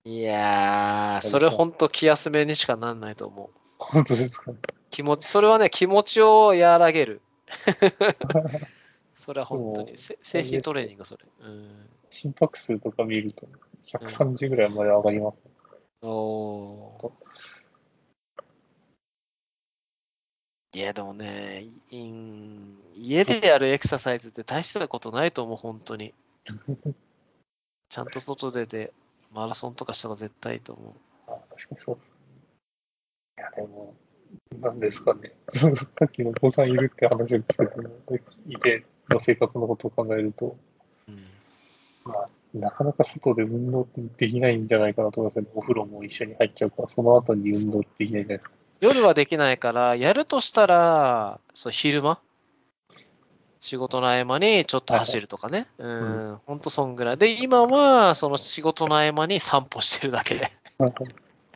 [0.05, 0.13] うん。
[0.13, 3.51] いやー、それ本当気休めにしかなんないと思う。
[3.79, 4.53] 本当ですか？
[4.53, 4.59] ね。
[4.91, 7.21] 気持ち、それはね、気持ちを和らげる。
[9.19, 9.99] それは本当に。
[9.99, 11.25] せ精神トレーニング、それ。
[11.41, 11.89] うん。
[12.09, 13.49] 心拍数とか見ると、
[13.85, 15.39] 130ぐらいまで上がります。
[16.03, 17.11] おー
[20.75, 21.67] いや、でもね、
[22.95, 26.15] 家でやるエクササイズって大したことないと思う、本当に。
[27.91, 28.93] ちゃんと外でで、
[29.33, 30.95] マラソンとかした方が絶対いいと思う。
[31.27, 32.17] あ確かにそうですね。
[33.39, 33.95] いや、でも、
[34.61, 35.35] なんですかね。
[35.51, 35.69] さ
[36.07, 38.15] っきのお子さんいるって話を聞くと、
[38.47, 40.57] いての生活のことを考えると、
[41.09, 41.25] うん。
[42.05, 43.87] まあ、なかなか外で運動
[44.17, 45.47] できないんじゃないかなと思いますね。
[45.55, 48.53] お風呂も一緒に入っちゃうから、その後に運動ってできないじゃないですか。
[48.81, 52.21] 夜はできないから、やるとしたら、そう昼間？
[53.61, 55.67] 仕事の合間にちょっと走るとかね。
[55.79, 57.19] うん、ほんとそんぐらい。
[57.19, 60.41] で、今は、その仕事の合間に散歩してるだけ。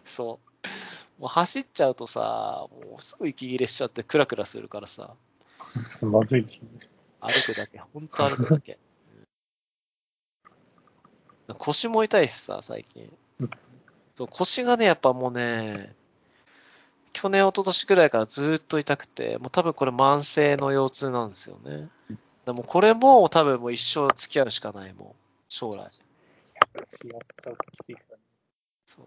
[0.04, 1.20] そう。
[1.20, 5.14] もう走っちゃうとさ、もうすぐ息切れしちゃってクラクラするからさ、
[6.00, 6.68] まずいですね。
[7.22, 8.78] 歩くだけ、ほんと歩くだけ。
[11.58, 13.12] 腰も痛いしさ、最近。
[14.16, 15.94] そう腰がね、やっぱもうね、
[17.12, 21.88] 去年、一昨年ぐらいからずっと痛くて、もう多分これ慢性の腰痛なんですよね。
[22.44, 25.88] でもこれも多分もう一生付き合うしかない、もう、将来。
[28.86, 29.06] そう。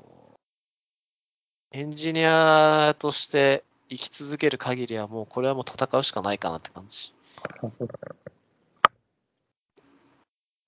[1.71, 7.14] エンジニアとして生き続ける限りはもうこれはもう戦うしかないかなって感じ。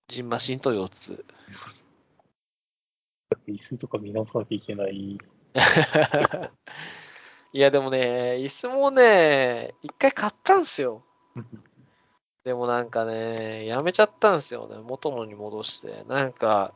[0.07, 1.25] ジンマシンと腰痛。
[3.47, 5.17] 椅子とか見直さなきゃいけない。
[7.53, 11.03] いやでもね、椅子もね、一回買ったんすよ。
[12.43, 14.77] でもなんかね、やめちゃったんですよね。
[14.77, 16.03] 元のに戻して。
[16.07, 16.73] なんか、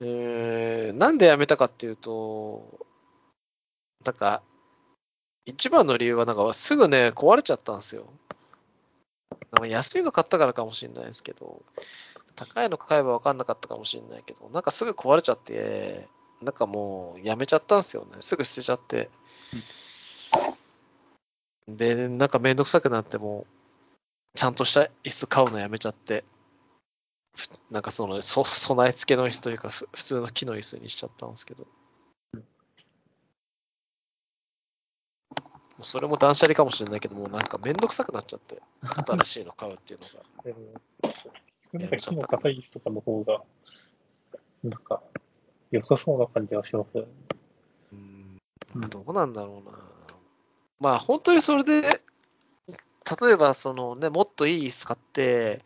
[0.00, 2.86] えー、なんでやめたかっていうと、
[4.04, 4.42] なんか、
[5.46, 8.12] 一番の理由はなんかすぐね、壊れちゃったんですよ。
[9.52, 11.62] なんか安いの買ったからかもしれないですけど、
[12.36, 16.08] 高いの買えば分かんなかったかもしれないけど、なんかすぐ壊れちゃって、
[16.42, 18.18] なんかもうやめちゃったんですよね。
[18.20, 19.10] すぐ捨てちゃって。
[21.66, 23.46] で、なんかめんどくさくなっても、
[24.34, 26.24] ちゃんとした椅子買うのやめちゃって、
[27.70, 31.66] なんかその、そ備え付けの椅子というか、普通の木の椅子にしちゃったんですけど。
[35.80, 40.44] うそれも断捨離かもしれないけど、もうなんかめんどくさくなっちゃって、 新しいの買うっていうのが。
[40.44, 40.58] でも、
[41.72, 43.42] なんか木の硬い椅子とかの方が、
[44.62, 45.02] なんか、
[45.70, 47.06] 良さそうな感じはします。
[47.92, 48.38] うん
[48.90, 49.78] どうなんだろうな。
[50.78, 55.64] まあ本当にそれで、例えばそのね、もっといい椅子買って、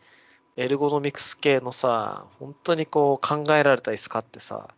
[0.55, 4.69] エルゴノミクス系のさ、本当にこう考えられた椅子買ってさ、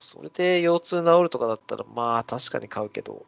[0.00, 3.26] それで腰痛治るとかだったら、まあ確かに買うけど、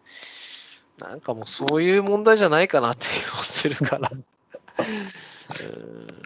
[1.03, 4.11] なんかもうそういう問題じゃないかなって気もするから。
[4.11, 4.15] う
[5.65, 6.23] ん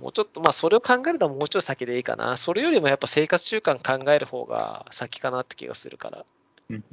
[0.00, 2.38] もうちょっと、まあそれを考えるのはもうちょい先でいいかな。
[2.38, 6.24] それよりもやっぱ生活習慣考える方が先かなって気がするから。
[6.70, 6.84] うん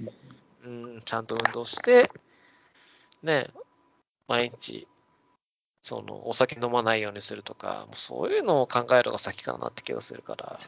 [0.66, 2.12] うん、ちゃんと運動して、
[3.24, 3.48] ね、
[4.28, 4.88] 毎日、
[5.82, 10.60] その、お酒飲まないようにするとか、もうそういうのを考えるのが先かなって気がするから。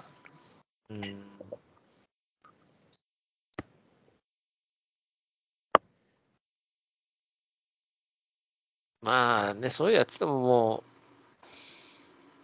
[0.92, 1.02] うん。
[9.04, 10.84] まあね、そういうやつでもも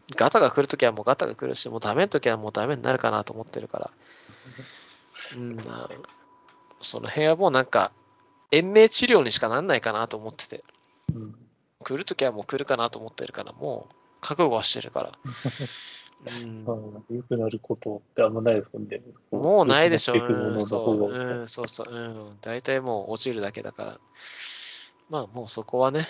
[0.10, 3.92] う、ガタが来るときはもうガタが来るし、もうダメのときはもうダメになるかなと思ってるから。
[5.36, 5.90] うん、まあ、
[6.82, 7.92] その辺はもうなんか、
[8.52, 10.64] 延命治療にしかなんないかなと思ってて、
[11.14, 11.36] うん
[11.86, 15.12] 来るときはもう来るかなと思ってるから、もう覚悟はしてるから。
[16.42, 16.78] うんまあ、
[17.14, 19.02] 良くなることってあんまないですもんね。
[19.32, 20.14] もうないでしょ。
[20.14, 22.38] うん、良くなっていくもののそう、うん、そうそう、うん。
[22.42, 24.00] 大体もう落ちるだけだから。
[25.10, 26.08] まあもうそこはね、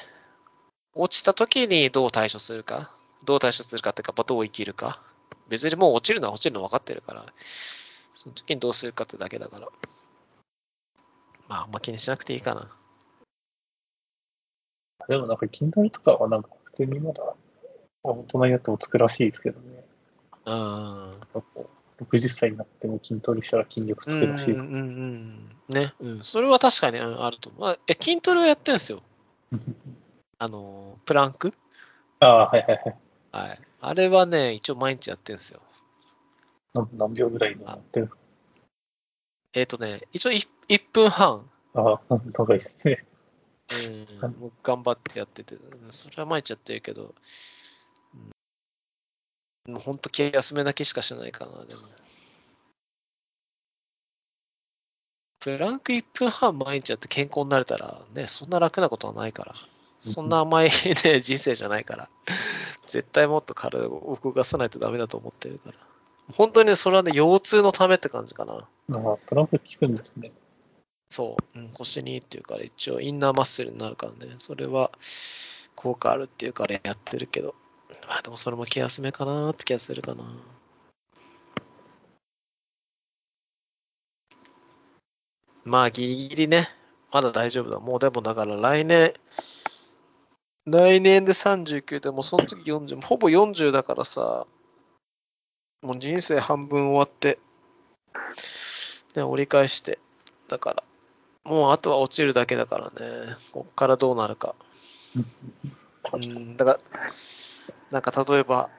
[0.95, 2.91] 落ちた時にどう対処するか、
[3.25, 5.01] どう対処するかっていうか、まあどう生きるか？
[5.49, 7.25] 別にもう落ちるのは落ちるの分かってるから、
[8.13, 9.67] その時にどうするかってだけだから。
[11.47, 12.71] まああんま気にしなくていいかな。
[15.07, 17.21] でもなんか、筋トレとかはなんか普通にまだ
[18.01, 19.83] 大人になってもつくらしいですけどね。
[20.45, 20.53] うん。
[20.53, 21.69] なんかこ
[21.99, 24.67] う60歳になっても筋トレしたら筋力つくらしいですうん。
[24.67, 25.49] うんうん。
[25.69, 25.93] ね。
[25.99, 26.23] うん。
[26.23, 27.61] それは確かにうんあると思う。
[27.61, 29.01] まあえ、筋トレをやってんすよ。
[30.37, 31.53] あの、プランク？
[32.19, 32.95] ああ、はいはいはい。
[33.47, 33.59] はい。
[33.81, 35.61] あれはね、一応毎日やってんすよ。
[36.73, 38.09] 何何秒ぐらいになってる
[39.53, 42.01] えっ、とね、一応 1, 1分半、ああ、
[42.33, 43.05] 長いっすね。
[43.71, 47.15] うん、頑張ってやってて、うんそれは毎日やってるけど、
[49.67, 51.81] うん、もう本当気休めだけしかしないかな、でも。
[55.39, 59.55] プランク1分半毎日やって健康になれたら、ね、そんな楽なことはないから。
[60.01, 60.69] そんな甘い、
[61.03, 62.09] ね、 人生じゃないから。
[62.87, 65.75] 絶対もっと体を動かさないとダメだと思ってるから。
[66.33, 68.53] 本当にねそれはね、腰痛のためって感じかな。
[68.53, 70.31] ああ、トランプ効くんですね。
[71.09, 74.91] そう、うん、腰にっていうから、一応インナーマッスルになるからね、それは
[75.75, 77.55] 効果あるっていうからやってるけど、
[78.07, 80.23] まあでもそれも気休めかなって気がするかな。
[85.63, 86.69] まあギリギリね、
[87.11, 87.79] まだ大丈夫だ。
[87.79, 89.13] もうでもだから来年、
[90.65, 94.47] 来年で39でもうその次40、ほぼ40だからさ、
[95.83, 97.37] もう人生半分終わって、
[99.13, 99.99] で、折り返して、
[100.47, 100.83] だから、
[101.43, 103.35] もうあとは落ちるだけだからね。
[103.51, 104.55] こっからどうなるか。
[106.11, 106.79] うん、だから、
[107.91, 108.71] なんか例えば、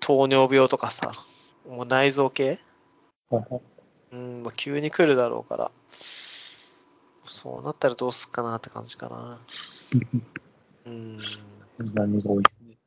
[0.00, 1.12] 糖尿病とかさ、
[1.68, 2.58] もう内臓系？
[3.30, 9.38] うん、もう急に来るだろうから、そうなったらどうすっかなって感じかな。
[10.88, 11.18] うん。
[11.94, 12.78] 何が多いですね。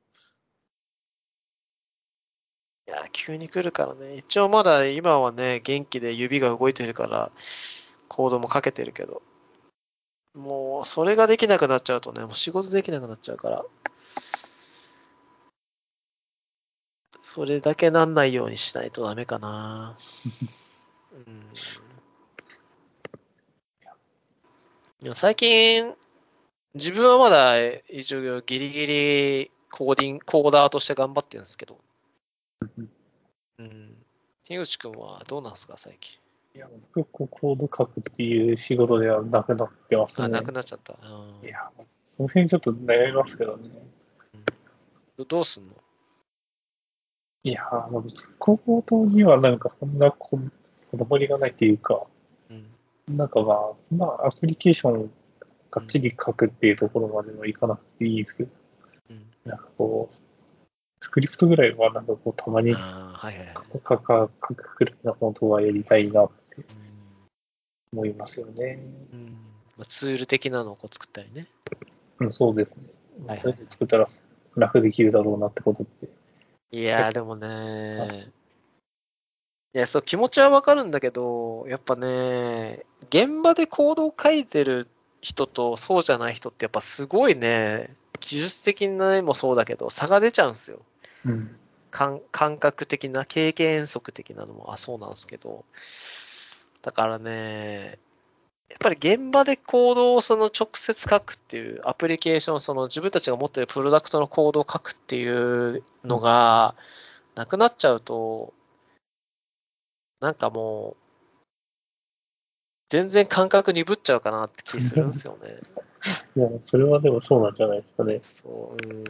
[2.88, 4.16] いや、急に来るからね。
[4.16, 7.32] 一応まだ今はね、元気で指が動いてるから、
[8.08, 9.22] コードもかけてるけど、
[10.34, 13.66] もうそれができなくなっちゃうとね、もう仕事できなくなっちゃうから、
[17.22, 19.98] それだけなんないようにしないとダメかな。
[25.04, 25.14] うん。
[25.14, 25.96] 最近、
[26.74, 27.58] 自分はまだ
[27.90, 31.80] 一応ギリギリコーディング、コーダーとして頑張ってるんですけど、
[33.60, 33.96] うん。
[34.44, 36.18] 樋口くんはどうなんですか、最近？
[36.56, 40.34] いや、僕、コード書くっていう仕事ではなくなってますあ、ね。
[40.34, 40.94] なくなっちゃった。
[40.94, 41.70] うんいや、
[42.08, 43.70] その辺ちょっと悩みますけどね。
[45.18, 45.72] どどうすんの？
[47.44, 47.64] いや、
[48.40, 50.40] コードにはなんかそんなこ
[50.92, 52.06] こだわりがないっていうか、
[52.50, 52.68] うん。
[53.18, 55.10] なんかまあ、そんなアプリケーションを
[55.72, 58.50] がっちり書くっていうところまではいかなくていいですけど、
[59.10, 59.26] うん。
[59.46, 60.16] なんかこう、
[61.02, 62.74] スクリプトぐらいはなんかこう、たまに。
[62.74, 66.66] 書く書くくらいのことはやりたいなってうん
[67.94, 68.80] 思いますよね。
[69.14, 69.38] うん
[69.78, 71.48] まあ、ツール的なのをこう作ったりね。
[72.20, 72.84] うん、そうですね。
[73.28, 74.06] はいそういうの作ったら
[74.56, 76.08] 楽できるだろうなってことって。
[76.72, 78.32] いやー、でもね
[79.74, 84.88] いや、そう、気持ちはわかるんだけど、やっぱね、現場でコードを書いてる
[85.22, 90.80] 人とそうじゃない人ってやっぱすごいね、技術的な面もそうだけど、差が出ちゃうんですよ。
[91.26, 91.56] うん。
[91.92, 95.66] 感感覚的な、経験則的なのも、あ、そうなんですけど。
[96.82, 98.00] だからね、
[98.70, 106.76] やっぱり現場でコードをその直接書くっていうアプリケーション、その自分たちが持っているプロダクトのコードを書くっていうのが
[107.36, 108.54] なくなっちゃうと、
[110.22, 111.01] なんかもう、
[112.92, 115.62] 全然感覚鈍っちゃうかなって気するんですよね。
[116.36, 118.20] いや、それはでもそうなんじゃないですかね。
[118.22, 119.06] そう、うん。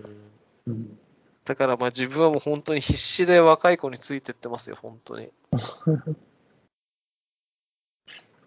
[0.67, 0.99] うん。
[1.45, 5.31] だからまあ自分はもう本当に必死で若い子についてってますよ、本当に。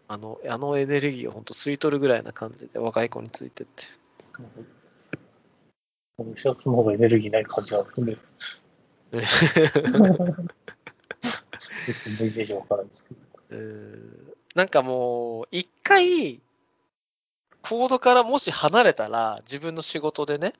[0.07, 3.87] あの、あのエネルギーを本当吸い取るぐらいな感じで若い子についてって。
[6.37, 8.17] シャツの方がエネルギーない感じがするね。
[9.11, 9.21] そん。
[9.21, 9.27] な
[12.21, 13.21] イメージわからないですけど。
[13.51, 16.41] うんなんかもう、一回、
[17.63, 20.53] コードからもし離れたら、自分の仕事でね、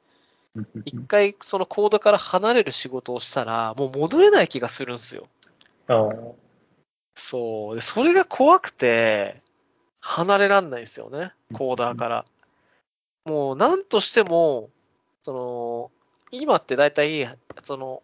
[0.85, 5.29] 一回そのコードから離れる仕事をしたら、もう戻れない気がするんですよ。
[5.89, 6.11] ああ、
[7.15, 7.75] そう。
[7.75, 9.41] で、それが怖くて、
[10.01, 12.25] 離れらんないんですよね、コーダーから。
[13.25, 14.71] もう、なんとしても、
[15.23, 15.91] その、
[16.31, 17.29] 今って大体、
[17.63, 18.03] その、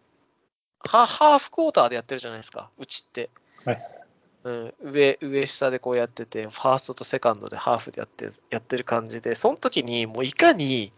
[0.79, 3.29] ハハーフクォーターでやってるじゃないですか、うちって。
[3.65, 4.00] はい
[4.43, 10.91] うん、上、上下でこうやってて、ファーストとセカンドでハーフでやって、やってる感じで、その時にもういかに、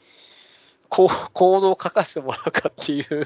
[0.87, 3.23] こう、行動を書かせてもらうかっていう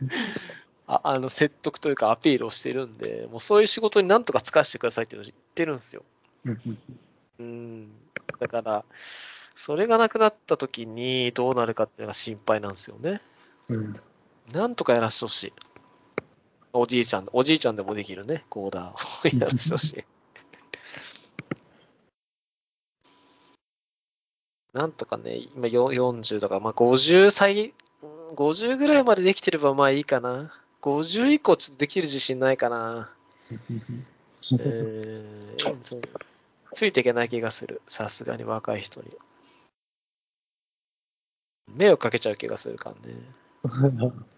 [0.86, 6.02] ああの説得というかアピールをしてるんで、もうそういう仕事になんとか使わせてくださいっていうのを言ってるんですよ。
[7.38, 7.90] うん。
[8.38, 8.84] だから、
[9.54, 13.20] それがなくなった時にどうなるかっていうのが心配なんですよね。
[13.68, 14.00] うん。
[14.52, 15.52] なんとかやらしてほしい。
[16.72, 20.04] おじいちゃん、おじいちゃんでもできるね、コーダーを やらしてほしい。
[24.72, 30.54] なんとかね、今よ40だから、まあ50歳、うん50ぐらいまでできてればまあいいかな。
[30.82, 33.12] 50以降ちょっとできる自信ないかな。
[34.58, 36.20] えー
[36.72, 37.82] ついていけない気がする。
[37.88, 39.08] さすがに若い人に。
[41.66, 43.16] 迷惑かけちゃう気がするからね。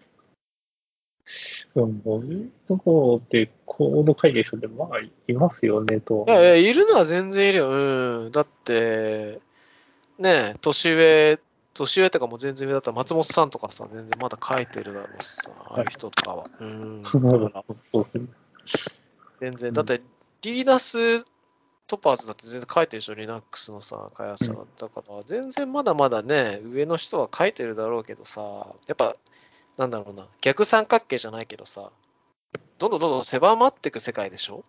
[1.75, 6.25] でも、そういうところってコード書いてる人ってまあいますよね、と。
[6.27, 7.69] いやいや、いるのは全然いるよ。
[7.69, 8.31] うん。
[8.31, 9.39] だって、
[10.19, 11.39] ねえ、年上、
[11.73, 16.45] 年上とかも全然上だったら松本さんとかさ、全然まだ書いてるだろうしさ、ああいう人とかは。
[16.59, 17.03] うん。
[19.39, 20.01] 全然、うんだって、
[20.41, 21.25] リーナス
[21.87, 29.15] トパーズだって全然書いてるでしょ、Linux のさ、開発者だったから、全然まだまだね、上の人は書いてるだろうけどさ、やっぱ、
[29.77, 31.91] なんだろうな、逆三角形じゃないけどさ、
[32.77, 34.63] どんどんどんどん狭まっていく世界でしょ？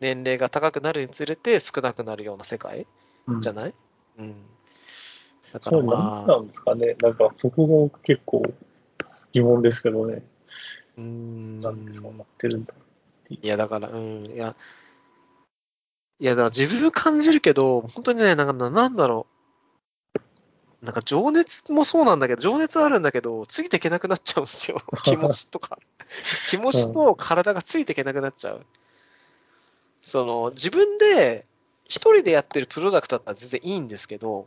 [0.00, 2.86] 年齢が高くなるにつれて少なくなるような世界
[3.26, 3.74] うんじゃない？
[4.18, 4.34] うん。
[5.52, 6.96] だかそうならまあ、んなんですかね。
[7.00, 8.42] なんかそこが結構
[9.32, 10.22] 疑問ですけどね。
[10.96, 11.60] うーん。
[11.60, 12.74] なんでそうなってるんだ。
[13.30, 14.56] いや、だから、うん、いや、
[16.18, 19.39] いや、だから自分感じるけど、本当にね、なんかな、なんだろう。
[20.82, 24.80] なんか情熱もそうなんだけど、情熱はあるんだけど、ついていけなくなっちゃうんですよ。
[25.04, 25.78] 気持ちとか。
[26.48, 28.64] 気持ちと体がついていけなくなっちゃう。
[30.02, 31.44] その、自分で
[31.84, 34.46] 一人でやってるプロダクトだったら全然いいんですけど、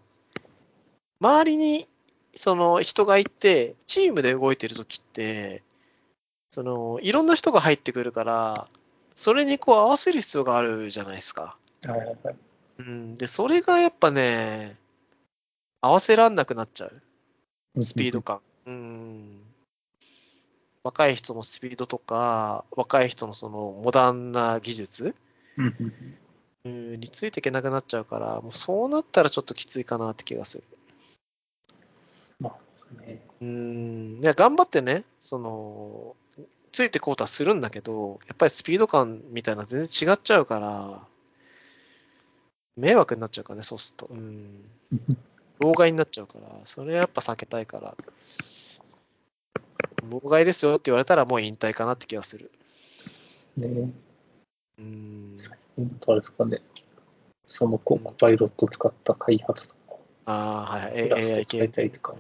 [1.20, 1.88] 周りに
[2.34, 5.62] その人がいて、チームで動いてるときって、
[6.50, 8.68] その、いろんな人が入ってくるから、
[9.16, 11.56] それにこう合わせる必要があるじゃないですか。
[11.84, 12.36] はいはいはい。
[12.80, 13.18] うん。
[13.18, 14.78] で、それがやっぱね、
[15.84, 17.84] 合わせらんなくなっちゃう。
[17.84, 18.40] スピード感。
[18.66, 19.42] うん。
[20.82, 25.14] 若い人のスピードとか、若い人のそのモダンな技術
[26.64, 30.64] うんについていけなくなっちゃうから、もうそうなったらちょっときついかなって気がする。
[32.40, 33.22] まあ、ね。
[33.42, 34.20] うん。
[34.24, 36.16] いや、頑張ってね、その、
[36.72, 41.02] ついてこうとはするんだけど、やっぱりスピード感みたいなの全然違っちゃうから、
[42.78, 44.14] 迷惑になっちゃうからね、そうすると。
[44.14, 44.64] うん。
[45.60, 47.96] 妨害になっちゃうから、それやっぱ避けたいから。
[50.10, 52.52] 妨害ですよって言われたらもう引退かなって気がする。
[53.58, 53.92] ね
[54.78, 55.38] うん。
[56.08, 56.62] あれですかね。
[57.46, 59.80] そのココパイロット使った開発とか、
[60.26, 61.64] ああ、はい AI 系。
[61.64, 62.16] いとか、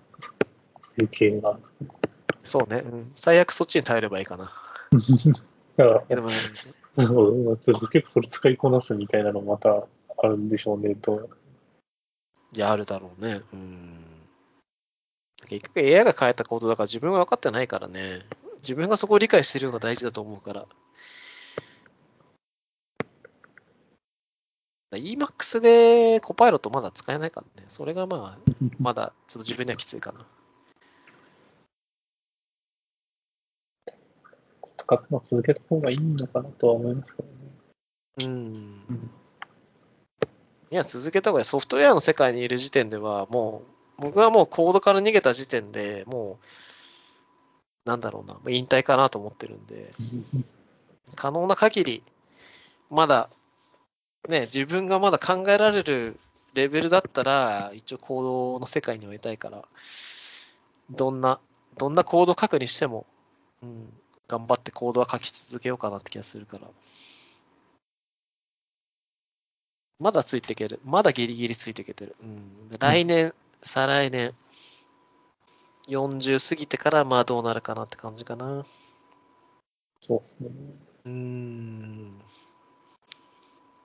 [0.79, 1.89] そういう系があるんですかね。
[2.43, 3.11] そうね、うん。
[3.15, 4.51] 最悪そっちに頼ればいいかな。
[5.77, 6.29] だからえでも、
[7.57, 11.29] そう結構それ使いこなすみたいなのまたあるんでしょうねと。
[12.53, 13.41] いや、あるだろうね。
[13.51, 14.03] うん。
[15.47, 18.21] 結局 AI が変えたコードだから自分が分かってないからね。
[18.57, 20.65] 自分がそこを理解してるのが大事だと思うから。
[24.91, 27.65] EMAX でコパイロットまだ使えないからね。
[27.67, 30.25] それがまあ、まだちょっと自分にはきついかな。
[34.77, 37.33] 使うのを続けた方がいいのかなとは思いますけどね。
[38.19, 39.11] うん。
[40.73, 41.45] いや、続けた方がいい。
[41.45, 43.61] ソフトウェアの世界にいる時点では、も
[43.99, 46.39] う、僕はもうコードから逃げた時点でも
[47.85, 49.93] う、なんだろうな、引退かなと思ってるんで、
[51.13, 52.03] 可能な限り、
[52.89, 53.29] まだ、
[54.27, 56.19] ね、自分がまだ考えられる
[56.55, 58.23] レベルだったら、一応コー
[58.55, 59.63] ドの世界にはいたいから、
[60.89, 61.39] どんな、
[61.77, 63.05] どんなコード書くにしても、
[63.61, 63.93] うん、
[64.27, 66.67] 頑張ってコードは書き続けようかなって気がするから。
[69.99, 70.79] まだついていける。
[70.83, 72.15] まだギリギリついていけてる。
[72.21, 74.33] うん、来年、再来年、
[75.87, 78.65] 40過ぎてから、まあどうなるかなって感じかな。
[80.01, 80.49] そうですね。
[81.05, 82.21] うーん。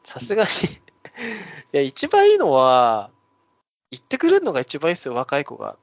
[0.04, 0.48] さすがに
[1.72, 3.10] いや、一番いいのは、
[3.90, 5.76] 言ってくれるのが一番いいですよ、若い子が。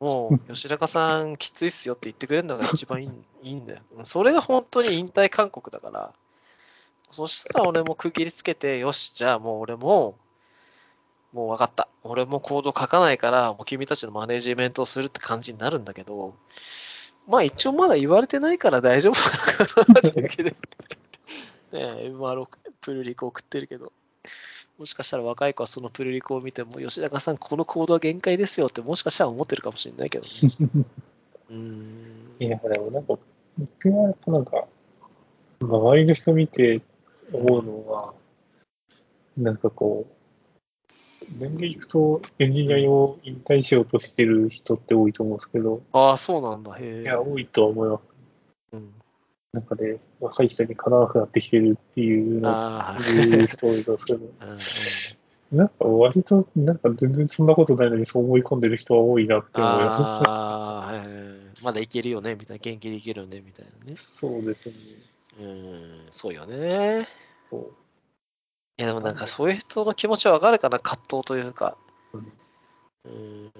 [0.00, 3.10] もう、吉高さんきついっすよって言ってくれるのが一番いい
[3.42, 3.82] いいんだよ。
[4.04, 6.14] それが本当に引退勧告だから。
[7.10, 10.16] そしたら俺も区切りつけて、よし、じゃあもう俺も、
[11.32, 11.88] もう分かった。
[12.02, 16.34] 俺もコード書かないから、もう君たちのマネジメントをするって感じになるんだけど、
[17.26, 20.50] まあ一応まだ言われてないから大丈夫かなってだけで。
[21.72, 22.46] ねえ、MR
[22.80, 23.92] プルリコ送ってるけど、
[24.78, 30.30] もしかしたら若い子はそのプルリコを見ても、吉高さん、このコードは限界ですよって、もしかしたら思ってるかもしれないけどね。
[31.50, 32.36] うーん。
[32.38, 33.18] いや、でもなんか、
[33.58, 34.66] 僕はなんか、
[35.60, 36.80] 周りの人見て
[37.36, 38.14] 思うのは、
[39.36, 40.14] なんかこう、
[41.38, 46.74] 年齢いくとエンジニアを引退しようとしてる人って多いと思うんですけど、ああ、そうなんだ。
[46.74, 47.02] へえ。
[47.02, 48.08] いや、多いとは思います。
[48.72, 48.92] うん、
[49.52, 54.58] なんかね、若い人にかなわなくなってきてるっていうのをああ、言う人多いんですけど、うんうん
[55.52, 60.22] なんか割と、なんか全然そんなことないのにそう思い込んでる人は多いなって思います。
[60.26, 61.02] あ
[61.62, 63.94] まだいけるよね、みたいな、元気でいけるよね、みたいなね。
[63.96, 64.74] そうですね。
[65.38, 67.06] うん、そうよね。
[67.54, 67.74] そう
[68.78, 71.76] いや、でもなんかそういう人の気持ちはわかるかな、葛藤というか。
[72.12, 72.32] うん
[73.04, 73.52] うん、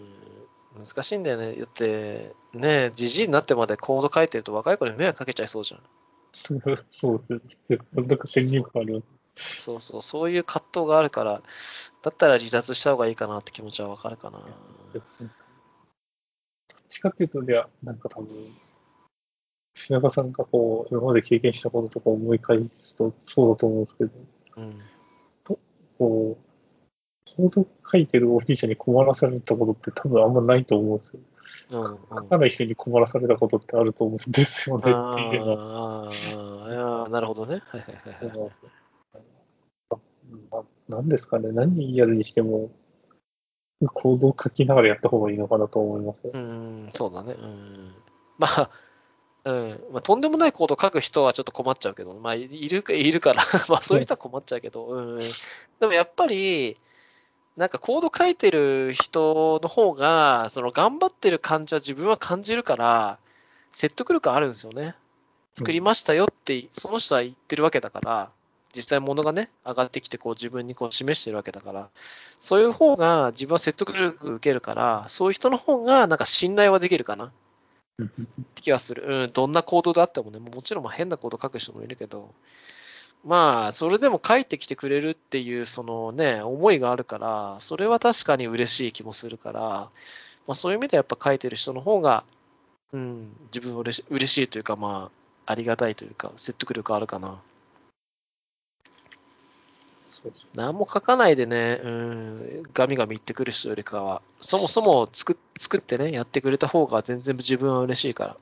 [0.82, 1.54] 難しいんだよね。
[1.54, 5.80] だって、ね、じじいになってまでコード書いてると若い子に迷惑かけちゃいそうじゃん。
[6.90, 7.78] そうですね。
[7.92, 9.00] なんか先入観ありま
[9.36, 9.60] す。
[9.62, 11.42] そうそう、そういう葛藤があるから、
[12.02, 14.38] だったら離脱した方がいいかなって気持ちはわかるかな。
[14.92, 15.02] どっ
[16.88, 18.28] ちかっていうと、じゃあ、なんか多分、
[19.74, 24.10] 品川さんがこう、今まで経験したこととか思い返すと、そうだと思うんですけど、
[24.56, 24.78] うん。
[25.98, 26.44] こう、
[27.36, 31.20] コード書いてるおじいちゃんに困らされたことって多分あんまないと思うんですよ。
[31.70, 37.60] うん、うん書かない人に困らされたことってあると思うんですよねっていうのはあーあなるほどね。
[37.64, 38.36] はいはいはいはい。
[40.88, 42.70] 思うんですかね、何やるにしても、
[43.92, 46.28] コードを書きながらやった方がいいのかなと思います。
[46.32, 47.34] うん、そうだね。
[47.34, 47.88] うん。
[48.38, 48.70] まあ、
[49.44, 49.80] うん。
[49.92, 55.18] まあ、とんでもないコード書く人はちょっと困っちゃうけど、まあ、いるか、いるから、 まあ、そういう人は困っちゃうけど、うん。
[55.80, 56.76] でもやっぱり、
[57.56, 63.18] なんかコード書いてる人の方が、その頑張ってる感じは自分は感じるから、
[63.72, 64.94] 説得力あるんですよね。
[65.52, 68.30] 作りましたよって、その人は言ってるわけだから、
[68.74, 71.88] 実際物がね、上がってきて、こう自分にこう示してるわけだから、
[72.40, 77.30] そういう方が自分は説得力受けるから、そういう人の方がなんか信頼はできるかな
[78.54, 79.04] 気がする。
[79.06, 82.34] うん、どんな行動であってもね、もちろん変な行動書く人もいるけど、
[83.24, 89.90] まあ、それでも書いてきてくれるっていう、そのね、思いがあるから、それは確かに嬉しい気もするから、ま
[90.52, 92.24] あそういう意味ではやっぱ書いてる人の方が、
[92.92, 95.10] うん、自分は嬉し嬉しいというか、ま
[95.46, 97.40] あ、ありがたいというか、説得力あるかな。
[100.34, 108.36] そう何も書かないでね、うん、ガミガミ言ってくる人よりかは、そもそも作作ってね、やってくれた方が全然自分は嬉しいから。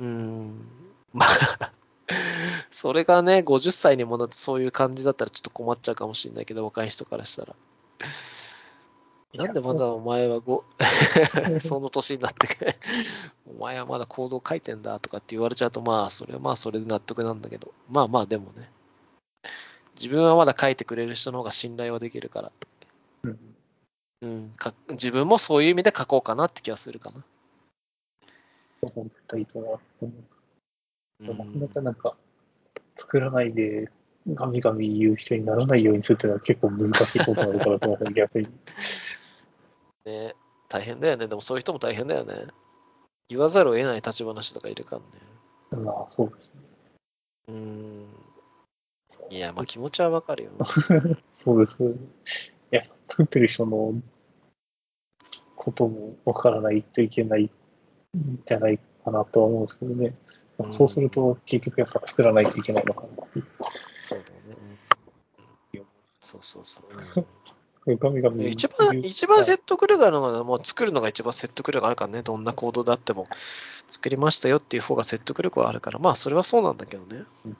[0.00, 0.66] うん、
[1.12, 1.72] まあ、
[2.70, 7.54] それがね、50歳にもなってそういう感じだったらちょっと困っちゃうかもしれないけど、若い人からしたら。
[9.34, 10.64] なんでまだお前はご
[11.60, 12.76] その年になって、
[13.46, 18.68] お前はまだ行動書いてんだとかって言われちゃうと、まあ、それはまあ、それで納得なんだけど、まあまあ、でもね、
[20.00, 22.52] 自分はまだ書いてくれる人の方が信頼はできるから、
[23.24, 23.38] うん
[24.22, 27.22] うん、か自分もそういう意味で書こうかなって気がするかな。
[28.82, 30.04] 絶対いいと思う。
[30.04, 30.24] うん
[31.20, 32.16] なかなかなんか、
[32.96, 33.90] 作らないで、
[34.26, 38.48] ガミガミ言う人にならないようにするっていうのは結構難しいことなのかなと思う、逆に。
[40.06, 40.34] ね、
[40.70, 41.28] 大変だよね。
[41.28, 42.46] でもそういう人も大変だよね。
[43.28, 44.96] 言わざるを得ない立場の人とかいるか
[45.72, 45.84] らね。
[45.84, 46.52] まあ、そうですね。
[47.48, 48.29] うーん。
[49.30, 50.50] いや、まあ気持ちはわかるよ。
[51.32, 51.76] そうです。
[51.82, 51.86] い
[52.70, 53.94] や、作ってる人の
[55.56, 57.44] こともわからないといけない
[58.16, 60.06] んじゃないかなとは思うんですけどね。
[60.58, 63.08] うんそうすると、結局やっぱ作らないといけないのかな
[63.96, 64.56] そうだね。
[65.72, 67.96] 気が思うしそうそうそう。
[67.96, 73.26] ガミガミ一番、一番説得力あるのは、もう作るのが一番説得力あるからね、どんな行動であっても、
[73.88, 77.24] 作りましたよっていう方が説得力はあるから、まあ、それはそうなんだけどね。
[77.46, 77.56] うん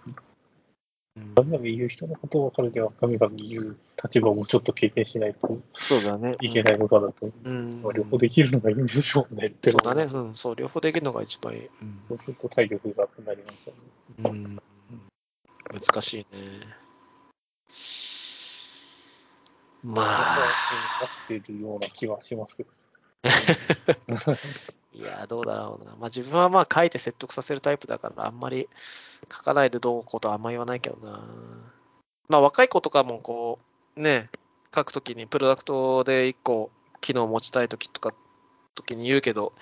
[1.16, 6.35] うんガミガミ言う人のことを分かるには、ガミガミ言う立場もちょっと経験しないとそうだね。
[6.41, 7.31] いけないのかなと。
[7.45, 7.81] うん。
[7.82, 9.70] まあ両方できるのがいいんでしょうねって。
[9.70, 10.05] そうだね。
[10.05, 11.61] うん、そう、両方できるのが一番いい。
[11.61, 14.31] うんそうすると体力がなくなりますよね。
[14.31, 14.61] うん
[15.73, 16.81] 難しいね。
[19.82, 20.37] まあ、
[21.01, 22.70] なってるような気はしますけど。
[24.92, 25.92] いや、どうだろうな。
[25.92, 28.68] まあ自分はまあ書いて説得させるタイプだから、あんまり
[29.32, 31.20] 書かないでどうこうとはあんま言わないけどな。
[32.28, 33.58] まあ若い子とかもこ
[33.96, 34.30] う、ね、
[34.74, 38.14] 書くときにプロダクトで1個機能を持ちたいときとか、
[38.74, 39.52] 時に言うけど、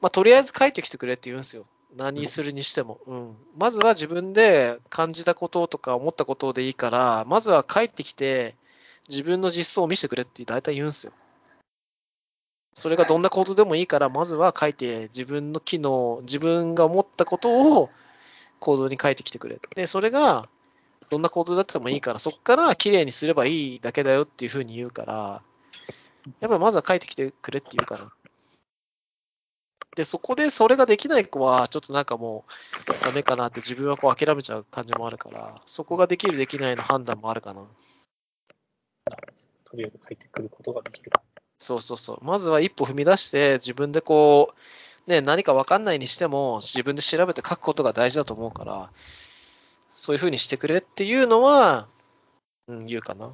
[0.00, 1.66] まあとりあえず書いてきてくれって言うんですよ。
[1.96, 2.98] 何するにしても。
[3.06, 3.36] うん。
[3.56, 8.54] まずは自分で感じたこととか思ったことでいいから、まずは書いてきて、
[9.08, 11.12] 自分の実装を見せてくれって大体言うんですよ。
[12.72, 17.90] それがどんなコードでもいいから、まずは書いて、自分の機能、自分が思ったことを
[18.58, 19.60] コードに書いてきてくれ。
[19.74, 20.48] で、それが
[21.10, 25.42] どんなコードだってもいいから、そこから綺麗にすればいいだけだよっていうふうに言うから、
[26.40, 28.12] やっぱりまずは書いてきてくれって言うから。
[29.96, 32.44] で、そこでそれができない子は、ちょっとなんかも
[32.88, 37.66] うダメかなって自分はこう諦めちゃう感じもあるから、そこができるできないの判断もあるかな。
[39.64, 41.10] とりあえず書いてくることができる。
[41.60, 42.24] そうそうそう。
[42.24, 44.54] まずは一歩踏み出して、自分でこ
[45.06, 48.90] う、ね、何か分かんないにしても、自分で調べて書くことが大事だと思うから、
[49.94, 51.86] そういうふうにしてくれっていうのは、
[52.66, 53.30] うん、言うかな。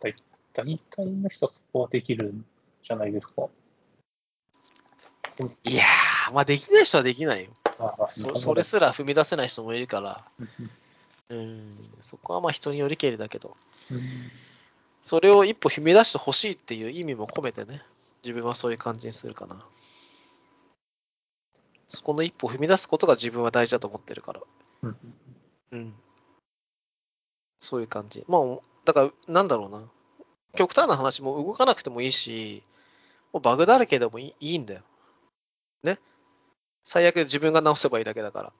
[0.00, 0.14] 大
[0.52, 2.44] 体の人はそこはできるん
[2.82, 3.48] じゃないですか？
[5.64, 7.50] いやー、まあできない人はできないよ。
[8.12, 10.24] そそれすら踏み出せない人もいるから、
[11.30, 13.56] うんうん、そこはまあ人によりけりだけど、
[13.90, 14.00] うん
[15.02, 17.82] それを一歩踏み出してほしいっていう意味も込めてね、
[18.22, 19.64] 自分はそういう感じにするかな。
[21.88, 24.40] そこの一歩踏み出すことが自分は大事だと思ってるから。
[24.82, 24.96] うん
[25.72, 25.94] うん。
[27.58, 28.24] そういう感じ。
[28.28, 28.42] まあ、
[28.84, 29.88] だから、なんだろうな。
[30.54, 32.62] 極端な話も動かなくてもいいし、
[33.32, 34.82] もうバグだらけでもいいいいんだよ。
[35.82, 35.98] ね。
[36.84, 38.52] 最悪自分が直せばいいだけだから。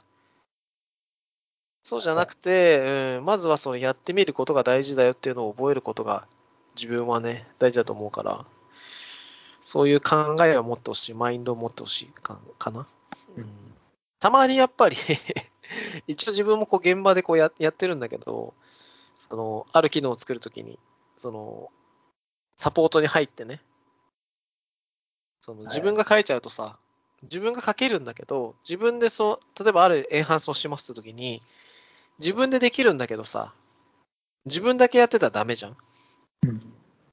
[1.82, 6.26] そうじゃなくて、うん、まずはそのやってみることが大事だよっていうのを覚えることが
[6.76, 8.46] 自分はね、大事だと思うから、
[9.62, 12.86] そういう考えを持ってほしい、マインドを持ってほしいかかな。
[13.36, 13.46] うん、
[14.20, 14.96] たまにやっぱり
[16.06, 18.54] 一応自分もこう現場でこうややってるんだけど、
[19.16, 20.78] その、ある機能を作るときに、
[21.16, 21.70] その、
[22.56, 23.60] サポートに入ってね、
[25.40, 26.78] その自分が書いちゃうとさ、
[27.22, 31.42] 自分が書けるんだけど、自分でそう、例えばあるエンハンスをしますってときに、
[32.23, 33.53] 自分でできるんだけどさ、
[34.47, 35.77] 自分だけやってたらダメじゃん。
[36.47, 36.62] うん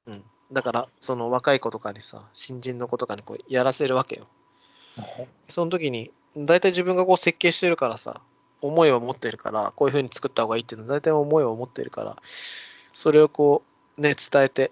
[0.06, 0.24] うん。
[0.52, 4.28] だから、その若い子とかにさ、新人の子とかにこうやらせるわけよ。
[5.48, 8.20] その時に、大体自分がこう設計してるからさ、
[8.60, 12.16] 思いを持ってるから、こういう風に作った方がいいっていうのは大体思いを持ってるから、
[12.94, 13.62] それをこ
[13.98, 14.70] う、ね、伝えて、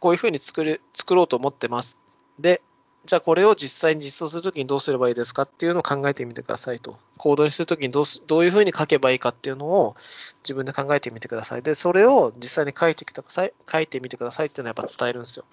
[0.00, 2.00] こういう風に作る、作ろうと思ってます。
[2.38, 2.62] で、
[3.06, 6.98] じゃあこれを実際に実装するときにどうすればいいですかっていうのを考えてみてくださいと。
[7.18, 9.94] コードにするときにどうすどういうふうに書けばいいかっていうのを
[10.42, 11.62] 自分で考えてみてください。
[11.62, 13.52] で、それを実際に書いてきてください。
[13.70, 15.44] 書いてみてくださいっていうのはやっぱ伝えるんですよ。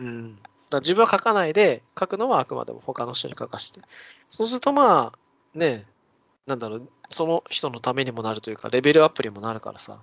[0.00, 0.36] うん。
[0.36, 3.80] だから自分は書かないで、書くのはあくまでも他の人に書かして。
[4.28, 5.18] そうするとまあ、
[5.54, 5.86] ね、
[6.46, 9.98] なんだろう、その人のためにもなるというか、レベルアップにもなるからさ、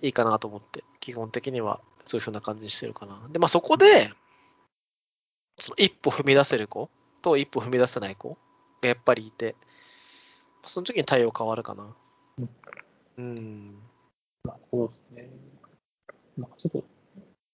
[0.00, 3.28] いいかなと思って、基本的にはそういうふうな感じにしてるかな。
[3.30, 4.10] で、まあそこで、
[5.58, 6.90] その一歩踏み出せる子
[7.22, 8.36] と一歩踏み出せない子
[8.82, 9.54] がやっぱりいて、
[10.64, 11.94] その時に対応変わるかな。
[13.18, 13.78] うん。
[14.44, 15.30] まあ、そうですね。
[16.36, 16.84] なんかちょっと、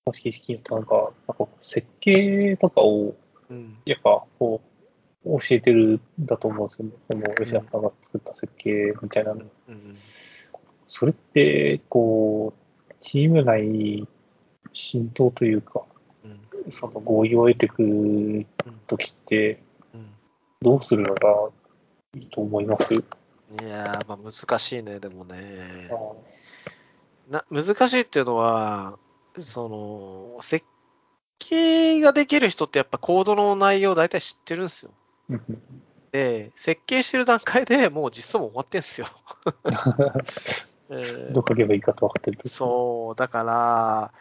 [0.06, 3.14] もし聞いたのが、なんか設計とかを、
[3.48, 3.76] うん。
[3.84, 4.62] やっぱ、こ
[5.24, 6.94] う、教えてるんだと思うんですよね。
[7.06, 9.44] その、吉田さんが作った設計みたいなの。
[9.68, 9.96] うん。
[10.86, 12.54] それって、こ
[12.88, 14.08] う、チーム内に
[14.72, 15.84] 浸透というか、
[16.24, 16.28] う
[16.68, 16.70] ん。
[16.72, 18.46] その合意を得てくる
[18.86, 19.62] ときって、
[19.94, 20.06] うん。
[20.60, 21.48] どうするのが
[22.16, 22.94] いいと思います？
[22.94, 22.98] い
[23.66, 25.90] やー、まあ難しいね、でもね
[27.28, 28.98] な難しいっていうのは、
[29.38, 30.64] その、設
[31.38, 34.90] 計ができる人ってやっぱコードの内容大体知ってるんですよ。
[36.12, 39.06] で、設計してる段階でもう実装も終わってんすよ。
[40.90, 42.48] えーどう書けばいいかと分かってると。
[42.48, 44.12] そう、だから、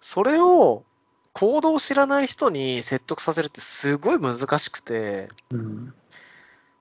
[0.00, 0.84] それを
[1.32, 5.94] 行動を知らない人に説得させるってすごい難しくて、うん。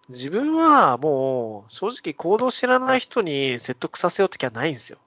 [0.10, 5.00] 自分はもう正直行動知らない人に説得させようときはないんですよ。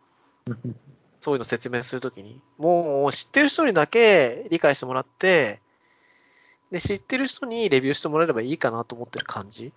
[1.20, 2.40] そういうの説明するときに。
[2.58, 5.60] もう知ってる人にだけ理解してもらって、
[6.70, 9.72] で、知ってる人にレビューしてもらえればいいかなと思ってる感じ。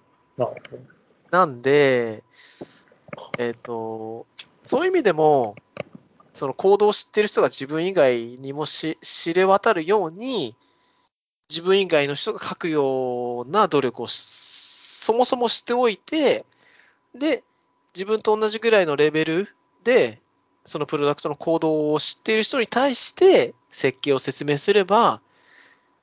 [1.32, 2.24] なんで、
[3.40, 4.28] えっ、と、
[4.64, 5.56] そういう意味でも、
[6.34, 10.56] その行動を知ってる人が自分以外にもし知れ渡るように、
[11.50, 14.44] 自分以外の人が書くような努力をし
[15.04, 16.46] そもそもしておいて、
[17.14, 17.44] で、
[17.94, 19.48] 自分と同じぐらいのレベル
[19.84, 20.20] で、
[20.66, 25.22] そのプロダクトの行動を知っている人に対して設計を説明すれば、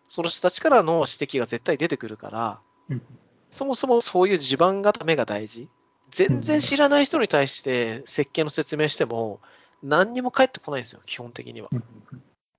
[0.09, 3.03] その人たちからの指摘が絶対出てくるから、うん
[3.51, 5.69] そもそもそういう地盤固めが大事。
[6.11, 9.41] 全然知らない人に対して設計の説明しても、
[9.83, 11.71] 何にも返ってこないんですよ、基本的には。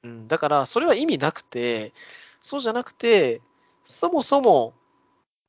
[0.04, 1.94] うん、だから、それは意味なくて、
[2.42, 3.42] そうじゃなくて、
[3.86, 4.74] そもそも、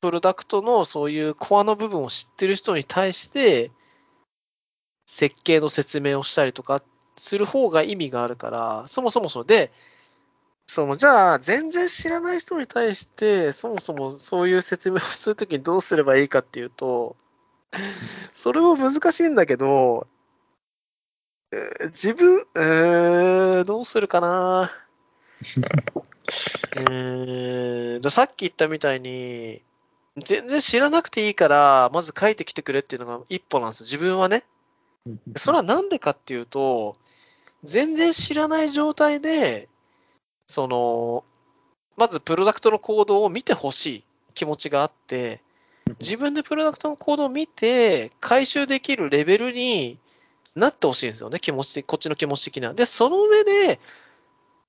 [0.01, 3.71] プロダクトのそういうコアの部分を知ってる人に対して、
[5.07, 6.83] 設計の説明をしたりとか
[7.15, 9.71] する方が意味があるから、そもそもそれで、
[10.67, 17.15] その、じゃあ、全然知らない人に対して、そもそもそういう説明をするときにどうすればいいかっていうと、
[18.33, 20.07] それも難しいんだけど、
[21.87, 24.71] 自分、えーどうするかな？
[26.77, 29.61] えーださっき言ったみたいに、
[30.17, 33.85] 全然知らなくていいから、まず書いてきてくれっていうのが一歩なんですよ。
[33.85, 34.43] 自分はね。
[35.35, 36.95] それはなんでかっていうと、
[37.63, 39.67] 全然知らない状態で、
[40.47, 41.23] その、
[41.97, 44.03] まずプロダクトの行動を見てほしい
[44.33, 45.41] 気持ちがあって、
[45.99, 49.99] 自分でプロダクトの行動を見て、回収できるレベルに
[50.55, 52.73] なってほしいんですよね、気持ち的、こっちの気持ち的な。
[52.73, 53.79] で、その上で、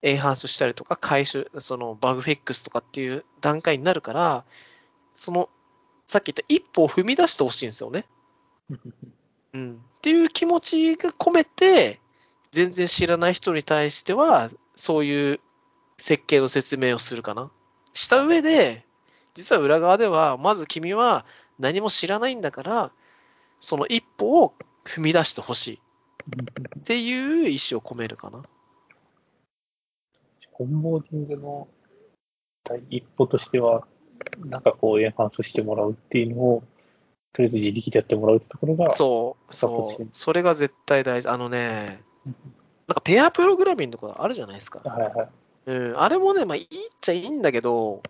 [0.02, 4.44] エンハンスしたりとか、回収、そのバグフィックスとかっていう段階になるから、
[5.14, 5.48] その、
[6.06, 8.04] さっき言った一歩を踏み出してほしいんですよね。
[9.54, 9.82] うん。
[9.98, 12.00] っていう気持ちが込めて、
[12.50, 15.40] 全然知らない人に対しては、そういう
[15.98, 17.50] 設計の説明をするかな。
[17.94, 18.84] した上で、
[19.34, 21.24] 実は裏側では、まず君は
[21.58, 22.92] 何も知らないんだから、
[23.60, 24.54] その一歩を
[24.84, 25.80] 踏み出してほしい
[26.80, 28.42] っていう意思を込めるかな。
[30.58, 31.68] オンボーディングの
[32.62, 33.86] 第一歩としては、
[34.44, 36.62] なんかこう、エンハンスしてもらうっていうのを、
[37.32, 40.08] とりあえず自力でやってもらうってところが、そう、そう。
[40.12, 41.28] それが絶対大事。
[41.28, 42.36] あのね、うん
[42.86, 44.80] なんかペアプログラミングとかあるじゃないですか。
[44.80, 45.28] はいはい。
[45.66, 46.68] うん、あれもね、まあいいっ
[47.00, 48.02] ちゃいいんだけど、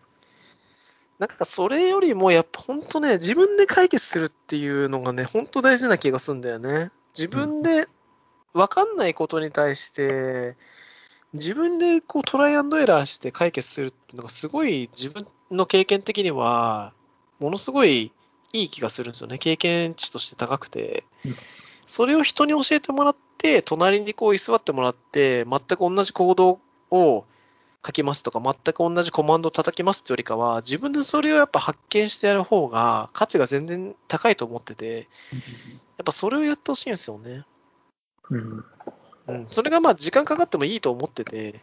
[1.26, 6.90] なんかそれよりもやっぱ本当ね、自分で解決するっていうのがね、本当大事な気がするんだよね。
[7.16, 7.88] 自分で
[8.52, 10.54] 分かんないことに対して、
[11.32, 16.92] 自分でこうトライアンドエラーして解決するっていうのがすごい自分の経験的には、
[17.38, 18.12] ものすごい
[18.52, 19.38] いい気がするんですよね。
[19.38, 21.36] 経験値として高くてうん。
[21.86, 26.60] それを人に教えてもらって、隣にこう居座ってもらって、全く同じ行動
[26.90, 27.24] を
[27.84, 35.00] 書きますとか、全く同じコマンドを叩きますってよりかは、自分でそれをやっぱ発見してやる方が価値が全然高いと思ってて、
[35.96, 37.44] やっぱそれをやってほしいんですよね。
[38.30, 38.64] うん。
[39.28, 39.46] うん。
[39.50, 41.60] それがまあ時間かかってもいいと思ってて、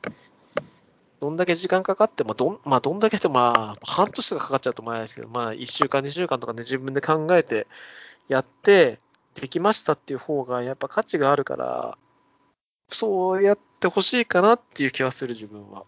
[1.19, 7.67] どんだけ時間かかっても、どん、まあどんだけってまあ半年とかかかっちゃうと思うんですけど、まあ1週間、2週間とかね、自分で考えて
[8.27, 8.99] やって、
[9.35, 11.97] できましたっていう方がやっぱ価値があるから、
[12.89, 15.85] そうやってほしいかなっていう気はする、自分は。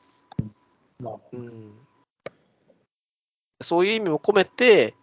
[1.04, 1.74] まあ、うん
[3.62, 4.94] そういう意味も込めて、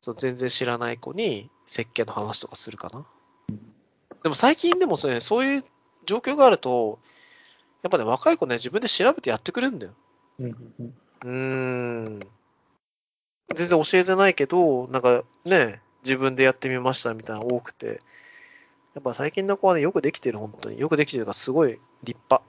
[0.00, 3.04] そう全然知らない子に設計の話とかするかな。
[4.22, 5.64] でも最近でもそれ、そういう
[6.06, 6.98] 状況があると、
[7.82, 9.92] やっぱね、若い子ね、自分で調べてやってくれるんだよ。
[10.38, 12.20] うんうん。
[13.54, 18.00] 全然教えてないけど、なんかね、自分でやってみましたみたいなの多くて、
[18.94, 20.78] やっぱ最近の子はね、よくできてる、本当に。
[20.78, 22.42] よくできてるから、すごい立派。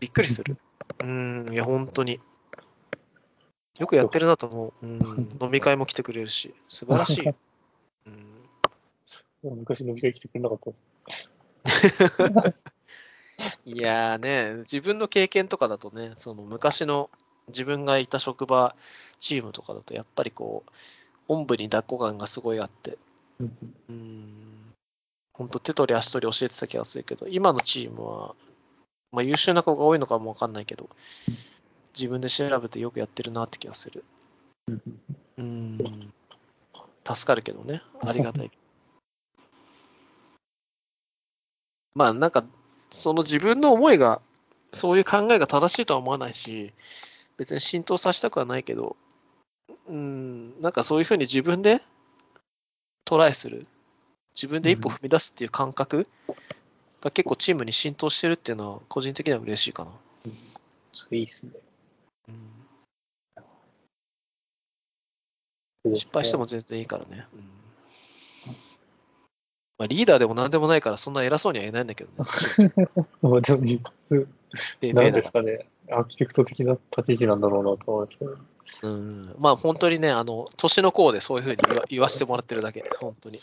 [0.00, 0.56] びっくりする。
[1.00, 2.20] うーん、いや、本当に。
[3.78, 4.86] よくやってるなと思う。
[4.86, 7.28] うん、飲み会も来てくれるし、素晴らしい。
[9.44, 10.70] うん、昔飲み会来てくれなかった
[13.66, 17.10] いやーね、自分の経験とかだとね、その昔の
[17.48, 18.74] 自分がいた職場、
[19.18, 20.70] チームとかだと、やっぱりこう、
[21.28, 22.98] おんぶに抱っこ感がすごいあって、
[23.40, 24.74] うんうん、
[25.32, 28.34] 本当手取り足取り教えてた気がするけど、今のチームは、
[29.14, 30.90] まあ優秀な子が多いのかもわかんないけど、
[31.94, 34.04] 自分で調べてよくやってるなって気がする。
[35.38, 35.78] うん、
[37.04, 38.50] 助かるけどね、ありがたい。
[41.94, 42.44] まあなんか、
[42.90, 44.20] その自分の思いが、
[44.72, 46.72] そういう考えが正しいとは思わないし、
[47.36, 48.96] 別に浸透させたくはないけど、
[49.86, 51.82] うん、なんかそういうふうに自分で
[53.04, 53.68] トライする。
[54.34, 56.08] 自分で一歩踏み出すっていう感覚
[57.04, 59.90] が結構チームに浸透してるっていうのは個人的には嬉しいかな。
[60.92, 61.52] それいいっすね。
[65.84, 67.26] うん、失敗しても全然いいからね。
[67.34, 67.54] うん
[69.76, 72.72] まあ、リーダーでも何でもないからそんな偉そうには言えないんだけどね。
[73.22, 74.28] まあでも実質、
[74.80, 78.36] でなんですかね、アーキテクト的な立ち位置なんだろうなと思うんですけど。
[78.82, 83.40] うん、まあ本当にね、あの、年の功でそういうふうに言わ言わせてもらってるだけ、本当に。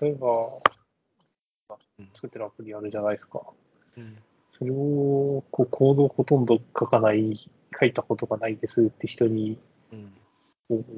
[0.00, 0.58] 例えば
[1.98, 3.42] うん、作ってるアプリあるじゃないですか。
[3.96, 4.18] うん。
[4.52, 9.58] それを、こう、コードをほとんど書かない、書いたことがないですって人に、
[9.92, 10.12] うん。
[10.68, 10.92] こう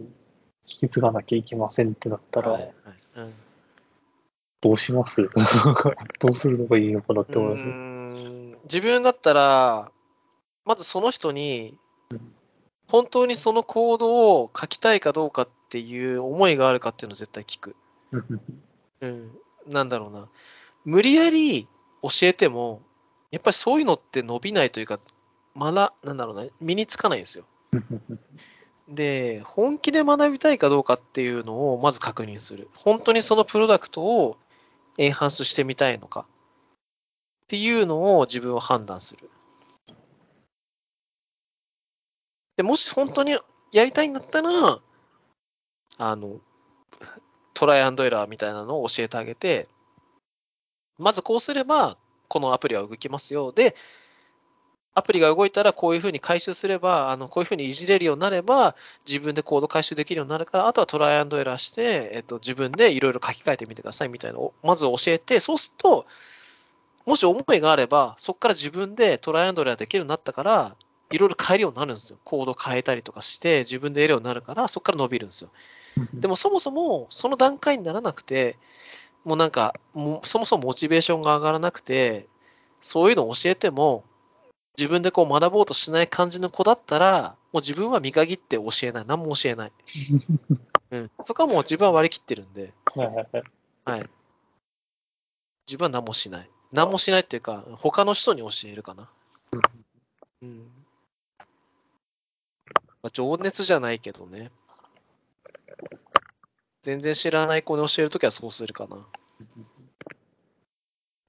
[0.66, 2.58] 引き継がなきゃいけませんってなったら、
[4.60, 5.28] どうします？
[6.20, 8.24] どうするのがいいのかなって思います。
[8.64, 9.92] 自分だったら、
[10.64, 11.78] まずその人に、
[12.88, 17.76] 本当にそのコードを書きたいかどうかっていう思いがあるかっていうのを絶対聞く。
[19.00, 20.28] うん、なんだろうな。
[20.84, 21.68] 無理やり
[22.02, 22.82] 教えても、
[23.30, 25.00] やっぱりそういうのって伸びないというか、
[25.54, 27.44] まだ、なんだろうな、身につかないんですよ。
[28.88, 32.70] で、本気で学びたいかどうかっていうのをまず確認する。
[32.74, 34.36] 本当にそのプロダクトを
[34.96, 36.26] エンハンスしてみたいのか
[37.44, 39.30] っていうのを自分は判断する。
[42.56, 43.38] でもし本当に
[43.72, 44.80] やりたいんだったら、
[45.98, 46.40] あの、
[47.58, 49.66] トライアンドエラーみたいなのを教えてあげて、
[50.96, 51.96] まずこうすれば、
[52.28, 53.50] このアプリは動きますよ。
[53.50, 53.74] で、
[54.94, 58.76] アプリが動いたらこういうふうに回収すれば、あのこういうふうにいじれるようになれば、
[59.08, 66.06] 自分でコード回収できるようになるから、あとはトライアンドエラーして、えっと、自分でいろいろ書き換えてみてくださいみたいなのをまず教えて、そうすると、
[67.06, 70.76] もし思いがあれば、そこから自分でトライアンドエラーできるようになったから、
[71.10, 72.20] いろいろ変えるようになるんですよ。
[72.22, 75.50] コード変えたりとかして、自分で得るようになるから、そこから伸びるんですよ。
[76.14, 78.56] でもそもそもその段階にならなくて、
[79.24, 82.26] もうなんか、もうそもそもモチベーションが上がらなくて、
[82.80, 84.04] そういうのを教えても、
[84.78, 89.04] 自分でこう学ぼうとしない感じの子だったら、もう自分は見限って教えない。
[89.06, 89.72] 何も教えない。
[90.90, 91.10] うん。
[91.24, 92.72] そこはもう自分は割り切ってるんで。
[93.84, 94.08] はい。
[95.66, 96.50] 自分は何もしない。
[96.72, 99.10] 何もしないっていうか、他の人に教えるかな。
[100.42, 100.70] うん。
[103.02, 104.50] まあ、情熱じゃないけどね。
[106.82, 108.96] 全然知らない子に教えるときはそうするかな。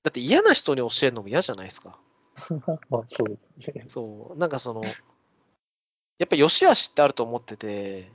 [0.03, 1.99] だって嫌な人に教えるのも嫌じゃないですか。
[2.89, 3.85] まあそうですね。
[3.87, 4.37] そう。
[4.37, 8.09] なんかその、やっぱ良し悪しってあると思ってて、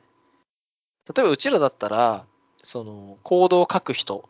[1.15, 2.27] 例えばうちらだったら、
[2.63, 4.29] その、コードを書く人、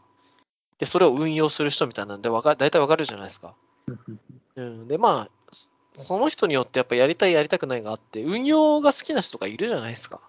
[0.79, 3.55] で、それを運用する人みたいなんで、わか大体わかるじゃないですか。
[4.57, 4.89] うん。
[4.89, 10.21] で、まあ、そその人によってやっぱやりたいやりたくないがあって、運用が好きな人がいるじゃないですか。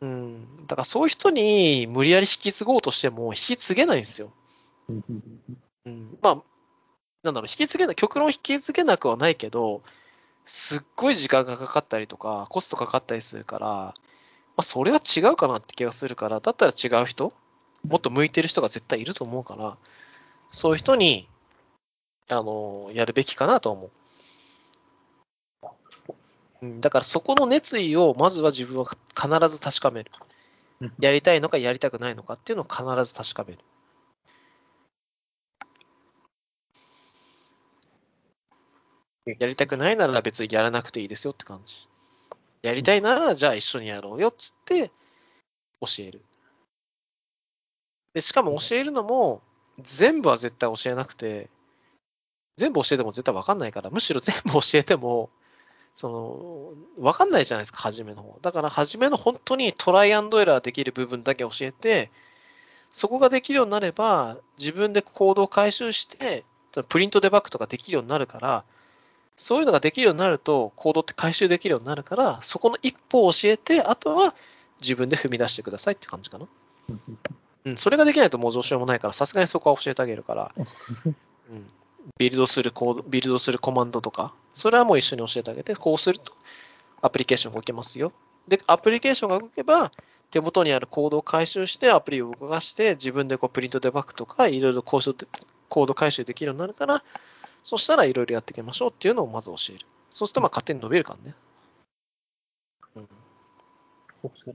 [0.00, 0.56] うん。
[0.66, 4.32] だからそういう人に無理やり引き継ごうとしても引き継げないんですよ。
[5.86, 6.18] うん。
[6.22, 6.42] まあ、
[7.22, 9.82] なんだろう、引き継げない、極論引き継げなくはないけど、
[10.44, 13.94] すっごい時間がかかったりとか、コストかかったりするから、ま
[14.58, 17.32] あ、それは違うかなって気がするから、だったら違う人、
[17.86, 19.76] もっと向いてる人が絶対いると思うから、
[20.50, 21.28] そういう人に、
[22.28, 23.90] あの、やるべきかなと思う。
[26.64, 30.10] うん、だからそこの熱意をまずは自分は必ず確かめる。
[30.98, 33.58] やりたいのかやりたくないのかっていうのを必ず確かめる。
[39.38, 41.88] やりたくないなら別にやらなくていいですよって感じ。
[42.62, 44.90] やりたいならじゃあ一緒にやろうよっつって
[45.80, 46.22] 教える。
[48.14, 49.42] で、しかも教えるのも
[49.80, 51.50] 全部は絶対教えなくて、
[52.56, 55.28] 全部教えても絶対わかんないから、むしろ全部教えても、
[55.94, 58.38] その、わかんないじゃないですか、初めの方。
[58.42, 62.10] だから初めの本当にトライアンドエラーできる部分だけ教えて、
[62.90, 66.44] そこができるようになれば、自分でコードを回収して、
[66.88, 68.64] プリントデバッグとかできるようになるから、
[69.36, 74.34] そういうのができるようになると、コードって回収できるようになるから、そこの一歩を教えて、あとは
[74.80, 76.46] 自分で踏み出してくださいって感じかな。
[77.66, 80.52] うん、それができないともうどうしようもないから、さすがにそこは教えてあげるから、
[81.06, 81.08] う
[81.52, 81.70] ん、
[82.18, 86.32] ビルドするコード、ビルドするコマンドとか、それはもう一緒に教えてあげて、こうすると
[87.02, 88.12] アプリケーションが動けますよ。
[88.48, 89.92] で、アプリケーションが動けば、
[90.30, 97.04] 手元にあるコードを回収して、アプリを動かして、自分でこうプリントデバッグとか、いろいろコード回収できるようになるから、
[97.62, 99.86] そしたらいろいろやっていきましょうっていうのをまず教える。
[100.10, 101.34] そうするとまあ勝手に伸びるからね。
[102.96, 103.08] うん、そ
[104.24, 104.54] うですね。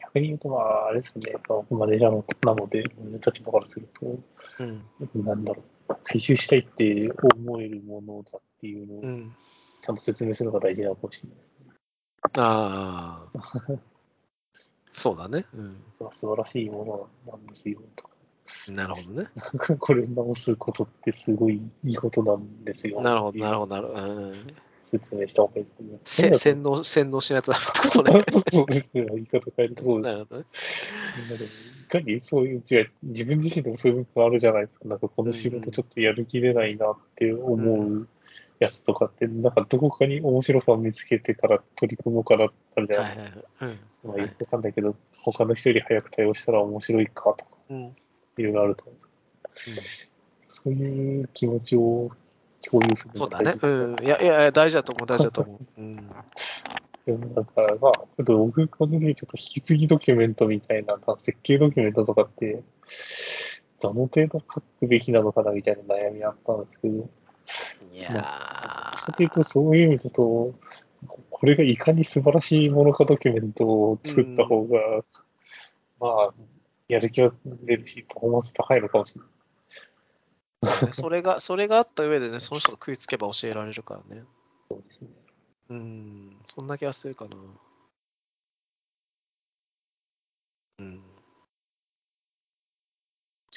[0.00, 4.18] 逆に言うと、まあ、あれですよね、僕マネージャーのなので、立場からすると、
[4.60, 4.84] うん。
[5.24, 5.64] なんだろう、
[6.04, 9.34] 回収したいって思えるものだっていうのをうん。
[9.82, 11.38] ちゃんと説明するのが大事なのかもしれない。
[12.38, 13.78] ああ。
[14.92, 15.44] そうだね。
[15.54, 15.82] うん。
[16.12, 18.10] 素晴らしいものなんですよとか、
[18.68, 19.28] なるほどね。
[19.80, 23.00] これ直すことってすごいいいことなんですよ。
[23.00, 24.08] なるほど、なるほほど、なるほど。
[24.08, 24.46] うん。
[24.98, 25.04] ど。
[25.04, 25.70] 説明した方がいいで
[26.04, 26.32] すね。
[26.32, 27.58] せ洗脳、洗脳しないとダ
[28.12, 28.52] メってことね。
[28.52, 29.06] そうですね。
[29.06, 30.12] 言い方変えるとそうです。
[30.12, 30.46] なるほどね。
[31.84, 34.88] いかにそういう、違う自分自身でもそういう部分あるじゃないですか。
[34.88, 38.08] なんかこの仕事ちょっとやる気出ないなって思う
[38.58, 43.40] やつとかって、なんかどこかに面白さを見つけてから取り組もうかなってあるじゃないですか。
[43.66, 43.78] はいはいはい。
[44.04, 44.10] うん。
[44.10, 47.96] まあよくわかんないけど、他の人より早く対応したら面白いかとか、うん。
[48.38, 50.08] いろいろあると思うんです
[50.48, 52.10] けど、そういう気持ちを
[52.70, 53.54] 共有するそうだね。
[53.60, 53.96] うん。
[54.02, 55.58] いやいやいや、大事だと思う、大事だと思う。
[55.80, 55.96] うん。
[57.06, 62.62] でもなんか、まあ、ちょっと僕個人的にちょっと引き継ぎドキュメントみたいな、設計ドキュメントとかって、
[63.80, 67.08] どの程度書くべきなのかなみたいな悩みあったんですけど、
[67.92, 68.22] いやどっ
[68.96, 70.54] ちかというとそういう意味だと、
[71.30, 74.78] これがいかに素晴らしいものかドキュメントを作った方が、
[75.98, 76.34] まあ、
[76.88, 79.30] やる気は出るし、パフォーマンス高いのかもしれない。
[80.64, 84.24] そうね、それが、それがあった上でね、その人が食いつけば教えられるからね。
[84.70, 85.08] そうですね。
[85.70, 87.36] うん、そんな気がするかな。
[90.78, 91.02] うん。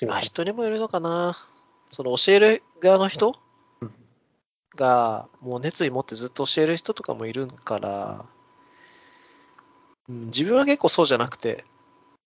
[0.08, 1.36] まあ、人にもよるのかな。
[1.90, 3.34] その教える側の人
[3.82, 3.94] うん
[4.76, 8.26] が、もう熱意持ってずっと教える人とかもいるから、
[10.10, 11.64] うん、自分は結構そうじゃなくて、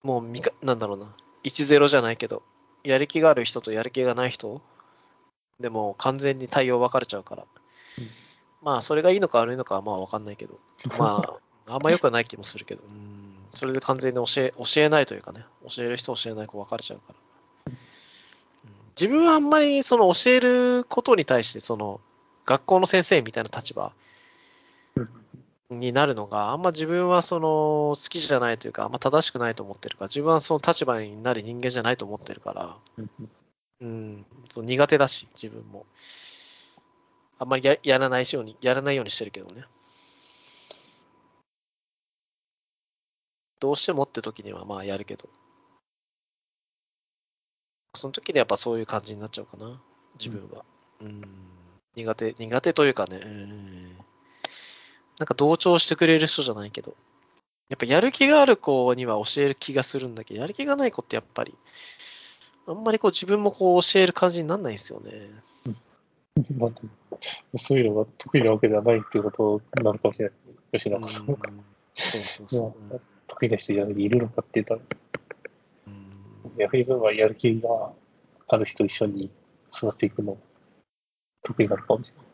[0.04, 2.44] もうみか、なんだろうな、1-0じゃないけど、
[2.84, 4.62] やる気がある人とやる気がない人？
[5.60, 7.44] でも完全に対応分かれちゃうから。
[7.98, 8.06] うん
[8.62, 10.60] まあ、それがいいのか悪いのかはまあ分かんないけど、
[10.98, 17.16] まあ、あんま良くはない気もするけど、うん、それで完全に教え、教えないというかね、教える人、教えない子分かれちゃうから。
[17.68, 17.78] うん。
[19.00, 22.02] 自分はあんまりその教えることに対して、その
[22.46, 23.94] 学校の先生みたいな立場
[25.70, 32.78] になるのが、あんま自分はその好きじゃないというか、あんま正しくないと思ってるから、自分はその立場になる人間じゃないと思ってるから、
[33.82, 35.86] うん、そう苦手だし、自分も。
[37.38, 39.64] あんまりややらないように、やらないようにしてるけどね。
[43.60, 45.30] どうしてもって時にはまあやるけど。
[47.96, 49.82] その時にやっぱそういう感じになっちゃうかな、
[50.18, 50.66] 自分は。
[51.02, 51.22] うん、
[51.96, 53.98] 苦手、苦手というかね、うん、
[55.20, 56.96] なんか同調してくれる人じゃないけど、
[57.70, 61.54] やっぱやる気がある子には教える気がするんだけど、やる気がない子ってやっぱり、
[62.66, 65.30] あんまりこう自分もこう教える感じにならないんですよね。
[66.58, 70.80] まあ、そういうのが得意なわけではないっていうことなのかもしれない。
[70.80, 71.26] 吉うん永さん。
[71.26, 72.92] そうそうそう。
[72.92, 74.80] まあ得意な人じゃなくているのかって言ったら、
[75.88, 77.92] うん逆にそのやる気が
[78.48, 79.30] ある人と一緒に
[79.74, 80.38] 育てていくの
[81.44, 82.29] 得意なのかもしれない。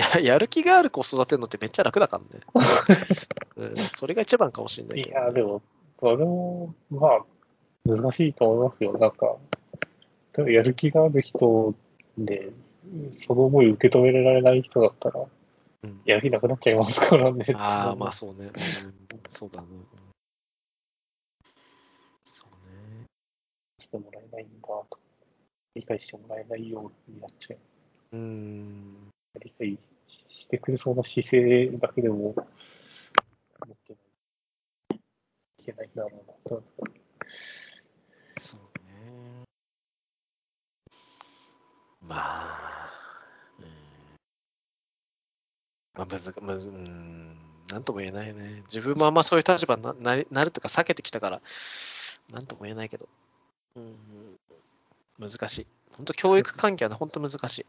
[0.00, 2.44] や やる気がある子を育てるのってめっちゃ楽だからね。
[3.56, 5.62] うん、それが一番かもしれないけど、いや、でも、
[5.98, 7.24] それも、まあ、
[7.84, 8.96] 難しいと思いますよ。
[8.98, 9.36] なんか、
[10.32, 11.74] 多分やる気がある人
[12.16, 12.50] で、
[13.12, 17.44] その思い受け止められない人だったら、うんやる気なくなっちゃいますからね。
[17.54, 18.46] ああ、まあそうね。
[18.46, 18.52] うん、
[19.30, 19.66] そうだね。
[19.70, 19.86] うん
[22.24, 23.06] そうね。
[23.78, 24.86] してもらえないんだと。
[25.74, 27.56] 理解してもらえないようになっちゃ
[28.12, 28.16] う。
[28.16, 29.09] うん。
[29.38, 32.34] 理解してくれそうな姿勢だけでも、
[33.66, 35.00] 持ってない。
[35.58, 36.62] いけないんだろうなと。
[38.38, 39.44] そうね。
[42.00, 42.90] まあ、
[43.60, 43.66] うん。
[45.94, 47.28] まあ、むず、むず、うん、
[47.68, 48.62] なんとも言えないね。
[48.64, 51.40] 自分もあんまそういう立場になななるとか避けてきたから、
[52.32, 53.08] なんとも言えないけど。
[53.76, 53.96] うん、
[55.20, 55.66] 難しい。
[55.92, 57.66] 本当教育関係はね、本当難しい。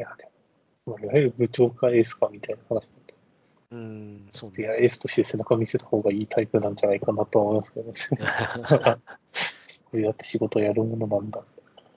[0.00, 0.24] いや、で
[0.86, 3.14] も、まあいわゆる部長かエースかみたいな話だと。
[3.72, 4.84] うん、そういや、ね。
[4.84, 9.00] エースとして背中見せた方がいいタイプなんじゃないかなとは思いますけどね。
[9.90, 11.44] これだって仕事やるものなんだ。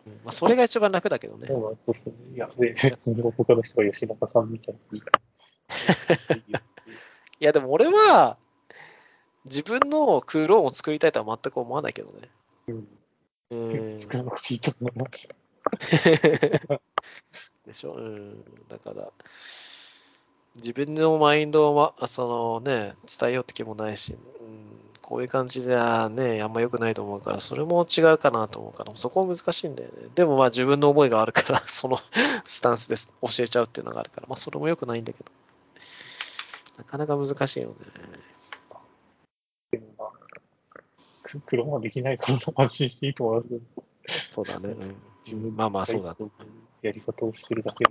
[0.05, 1.47] うんまあ、それが一番楽だけどね。
[1.47, 2.13] そうですね。
[2.33, 2.75] いや、で、
[3.37, 4.99] 他の人が吉中さんみたいに。
[4.99, 5.03] い
[7.39, 8.37] や、でも俺は、
[9.45, 12.29] 自分のクローンを作りたいとは全く思わないけどね。
[12.67, 12.87] うん。
[13.51, 14.01] うん。
[14.01, 15.29] 作らなくていいと思います。
[17.65, 17.93] でしょ？
[17.93, 18.43] うん。
[18.69, 19.11] だから、
[20.55, 24.19] 自分のマインドを、ま、そのね、伝えようって気もないし、うん、
[25.01, 30.09] こういう感じじゃね、あんま良くないと思うから、それも違うかなと思うから、そこは難しいんだよね。
[30.15, 31.97] でもまあ自分の思いがあるから、 その
[32.45, 33.11] スタンスです。
[33.21, 35.31] 教えちゃうっていうのがあるから、まあそれも良くないんだけど。
[36.77, 37.75] なかなか難しいよね。
[39.71, 40.11] でもまあ、
[41.23, 44.29] ククローンはできないから安心していいと思います。
[44.29, 44.69] そうだね。
[44.69, 44.95] うん
[45.25, 46.17] 自分まあまあそうだ。
[46.83, 47.85] やり方をしてるだけ。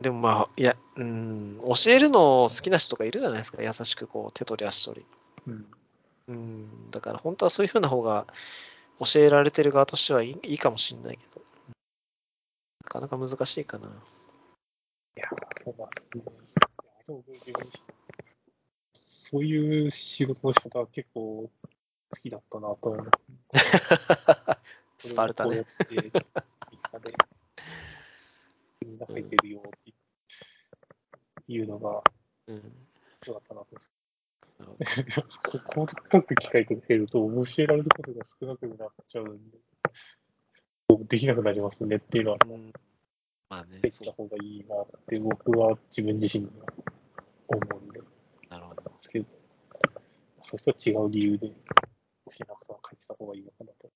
[0.00, 3.62] でもまあ、いや、うん、教えるの好きな人とかいるじゃないですか。
[3.62, 5.06] 優しくこう手取り足取り。
[5.46, 5.66] うん。
[6.28, 8.26] うん、だから本当はそういう風な方が
[8.98, 11.42] 教えられてる側としてはいいかもしれないけど、
[12.84, 13.88] なかなか難しいかな。
[13.88, 13.90] い
[15.16, 15.28] や、
[15.64, 16.22] そうなんですね。
[16.22, 18.02] いやでも自分自身
[19.32, 21.50] そういう仕事の仕方は結構
[22.10, 23.10] 好きだったなと思いま
[23.54, 24.41] す、
[25.08, 25.64] スパルタね。
[25.90, 26.00] みん
[26.92, 27.14] なで、
[28.80, 29.92] みんな入ってるよって
[31.48, 32.02] いうのが
[32.46, 32.62] うん、
[33.26, 33.92] 良かったなと思います。
[34.58, 39.58] なるほどコード書く機会と減ると、教えられることが少なくなっちゃうんで、
[41.08, 42.72] できなくなりますねっていうのは、うん
[43.48, 46.50] まあねで、きた方がいいなって、僕は自分自身が
[47.48, 48.00] 思うんで。
[48.48, 48.82] なるほど。
[48.82, 49.26] ですけど、
[50.42, 51.52] そういう違う理由で、
[52.24, 53.90] 星中さんは書いてた方がいいのかなと。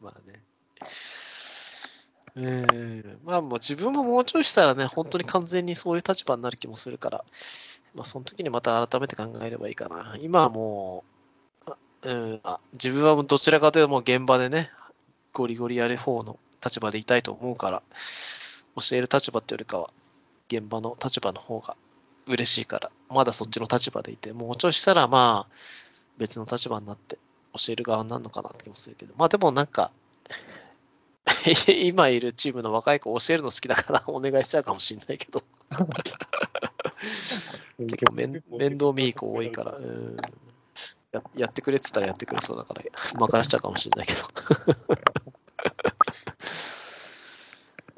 [0.00, 0.44] まあね。
[2.36, 7.24] うん、まあもう自分ももうちょいしたらね、本当に完全にそういう立場になる気もするから、
[7.94, 10.14] まあその時にまた改めて考えればいいかな。
[10.20, 11.04] 今はも
[12.04, 14.70] う、うん、あ自分はどちらかというともう現場でね、
[15.32, 17.82] ゴリゴリやる方の立場でいたいと思うから、
[18.76, 19.90] 教える立場っていうよりかは、
[20.48, 21.78] 現場の立場の方が
[22.26, 25.54] 嬉しいから、まだそっちの立場でいて、もうちょいしたらまあ、
[26.18, 27.16] 別の立場になって
[27.54, 29.90] 教える側になるのかなって気もするけど、まあでもなんか、
[31.68, 35.42] 今いるチームの若い子教えるの好きだからお願いしちゃうかもしれないけど、
[37.78, 40.16] 結構面面倒見いい子多いから、うん
[41.12, 42.82] や、やってくれって言ったらやってくれそうだから、
[43.18, 44.22] 任せちゃうかもしれないけど。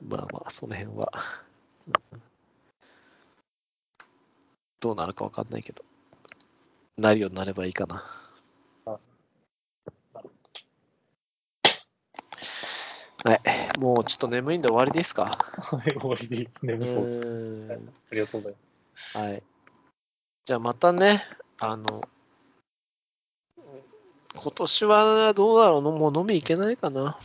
[0.03, 1.13] まあまあ、その辺は、
[2.13, 2.23] うん
[4.81, 5.85] どうなるかわかんないけど、
[6.97, 8.05] なるようになればいいかな。
[13.25, 15.39] はい、もうちょっと眠いんで終わりですか？
[15.57, 16.75] はい、終わりですね。
[16.75, 17.19] うそうです。
[18.11, 18.59] ありがとうございま
[19.13, 19.19] す。
[19.19, 19.43] はい。
[20.47, 21.25] じゃあまたね、
[21.59, 22.01] あの、
[24.37, 25.83] 今年はどうだろう？
[25.83, 27.19] のもう飲み行けないかな？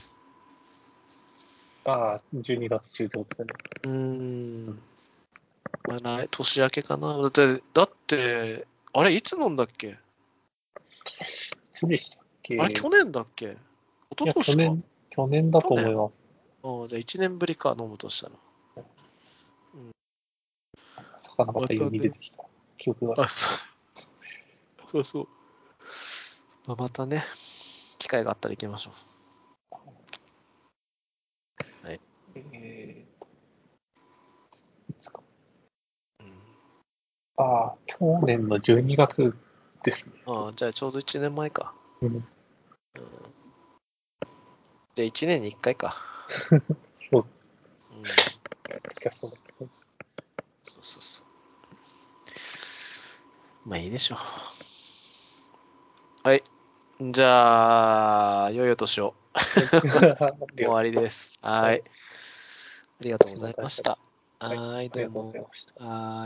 [1.86, 3.64] ああ、12月中ってことですね。
[3.84, 3.92] うー
[4.72, 4.82] ん。
[5.86, 7.18] ま年明けかな？
[7.18, 9.90] だって、だって、あれ、いつ飲んだっけ？
[9.90, 9.96] い
[11.72, 12.60] つでしたっけ？
[12.60, 13.58] あれ、去年だっけ？
[14.12, 14.76] 一昨年か。
[15.16, 16.20] 去年、だと思います。
[16.64, 18.36] ああじゃあ1年ぶりか、飲むとしたら。
[21.18, 22.44] 魚が大量に出てきた
[22.80, 23.26] 記憶が。
[23.26, 23.28] あ
[24.88, 25.28] そうそう。
[26.66, 27.24] まあ、またね、
[28.00, 28.94] 機会があったら行きましょう。
[31.86, 32.44] えー
[34.90, 35.22] いつか。
[36.22, 36.26] うん、
[37.38, 39.36] ああ、去年の12月
[39.84, 40.14] ですね。
[40.26, 41.76] ああ、じゃあちょうど1年前か。
[42.02, 42.26] うんうん
[44.96, 45.96] じゃあ1年に1回か。
[46.96, 47.26] そう、
[47.92, 48.04] うん。
[50.64, 51.24] そうそうそ
[53.66, 53.70] う。
[53.70, 54.20] まあいいでしょう。
[56.28, 56.44] はい。
[57.02, 59.16] じゃあ、良いお年を。
[60.56, 61.40] 終わりです。
[61.42, 61.84] はい。
[61.84, 61.90] あ
[63.02, 63.98] りがとうございました。
[64.40, 65.28] はいはい、ありがとうどうも。
[65.28, 65.84] ございました。
[65.84, 66.22] はい。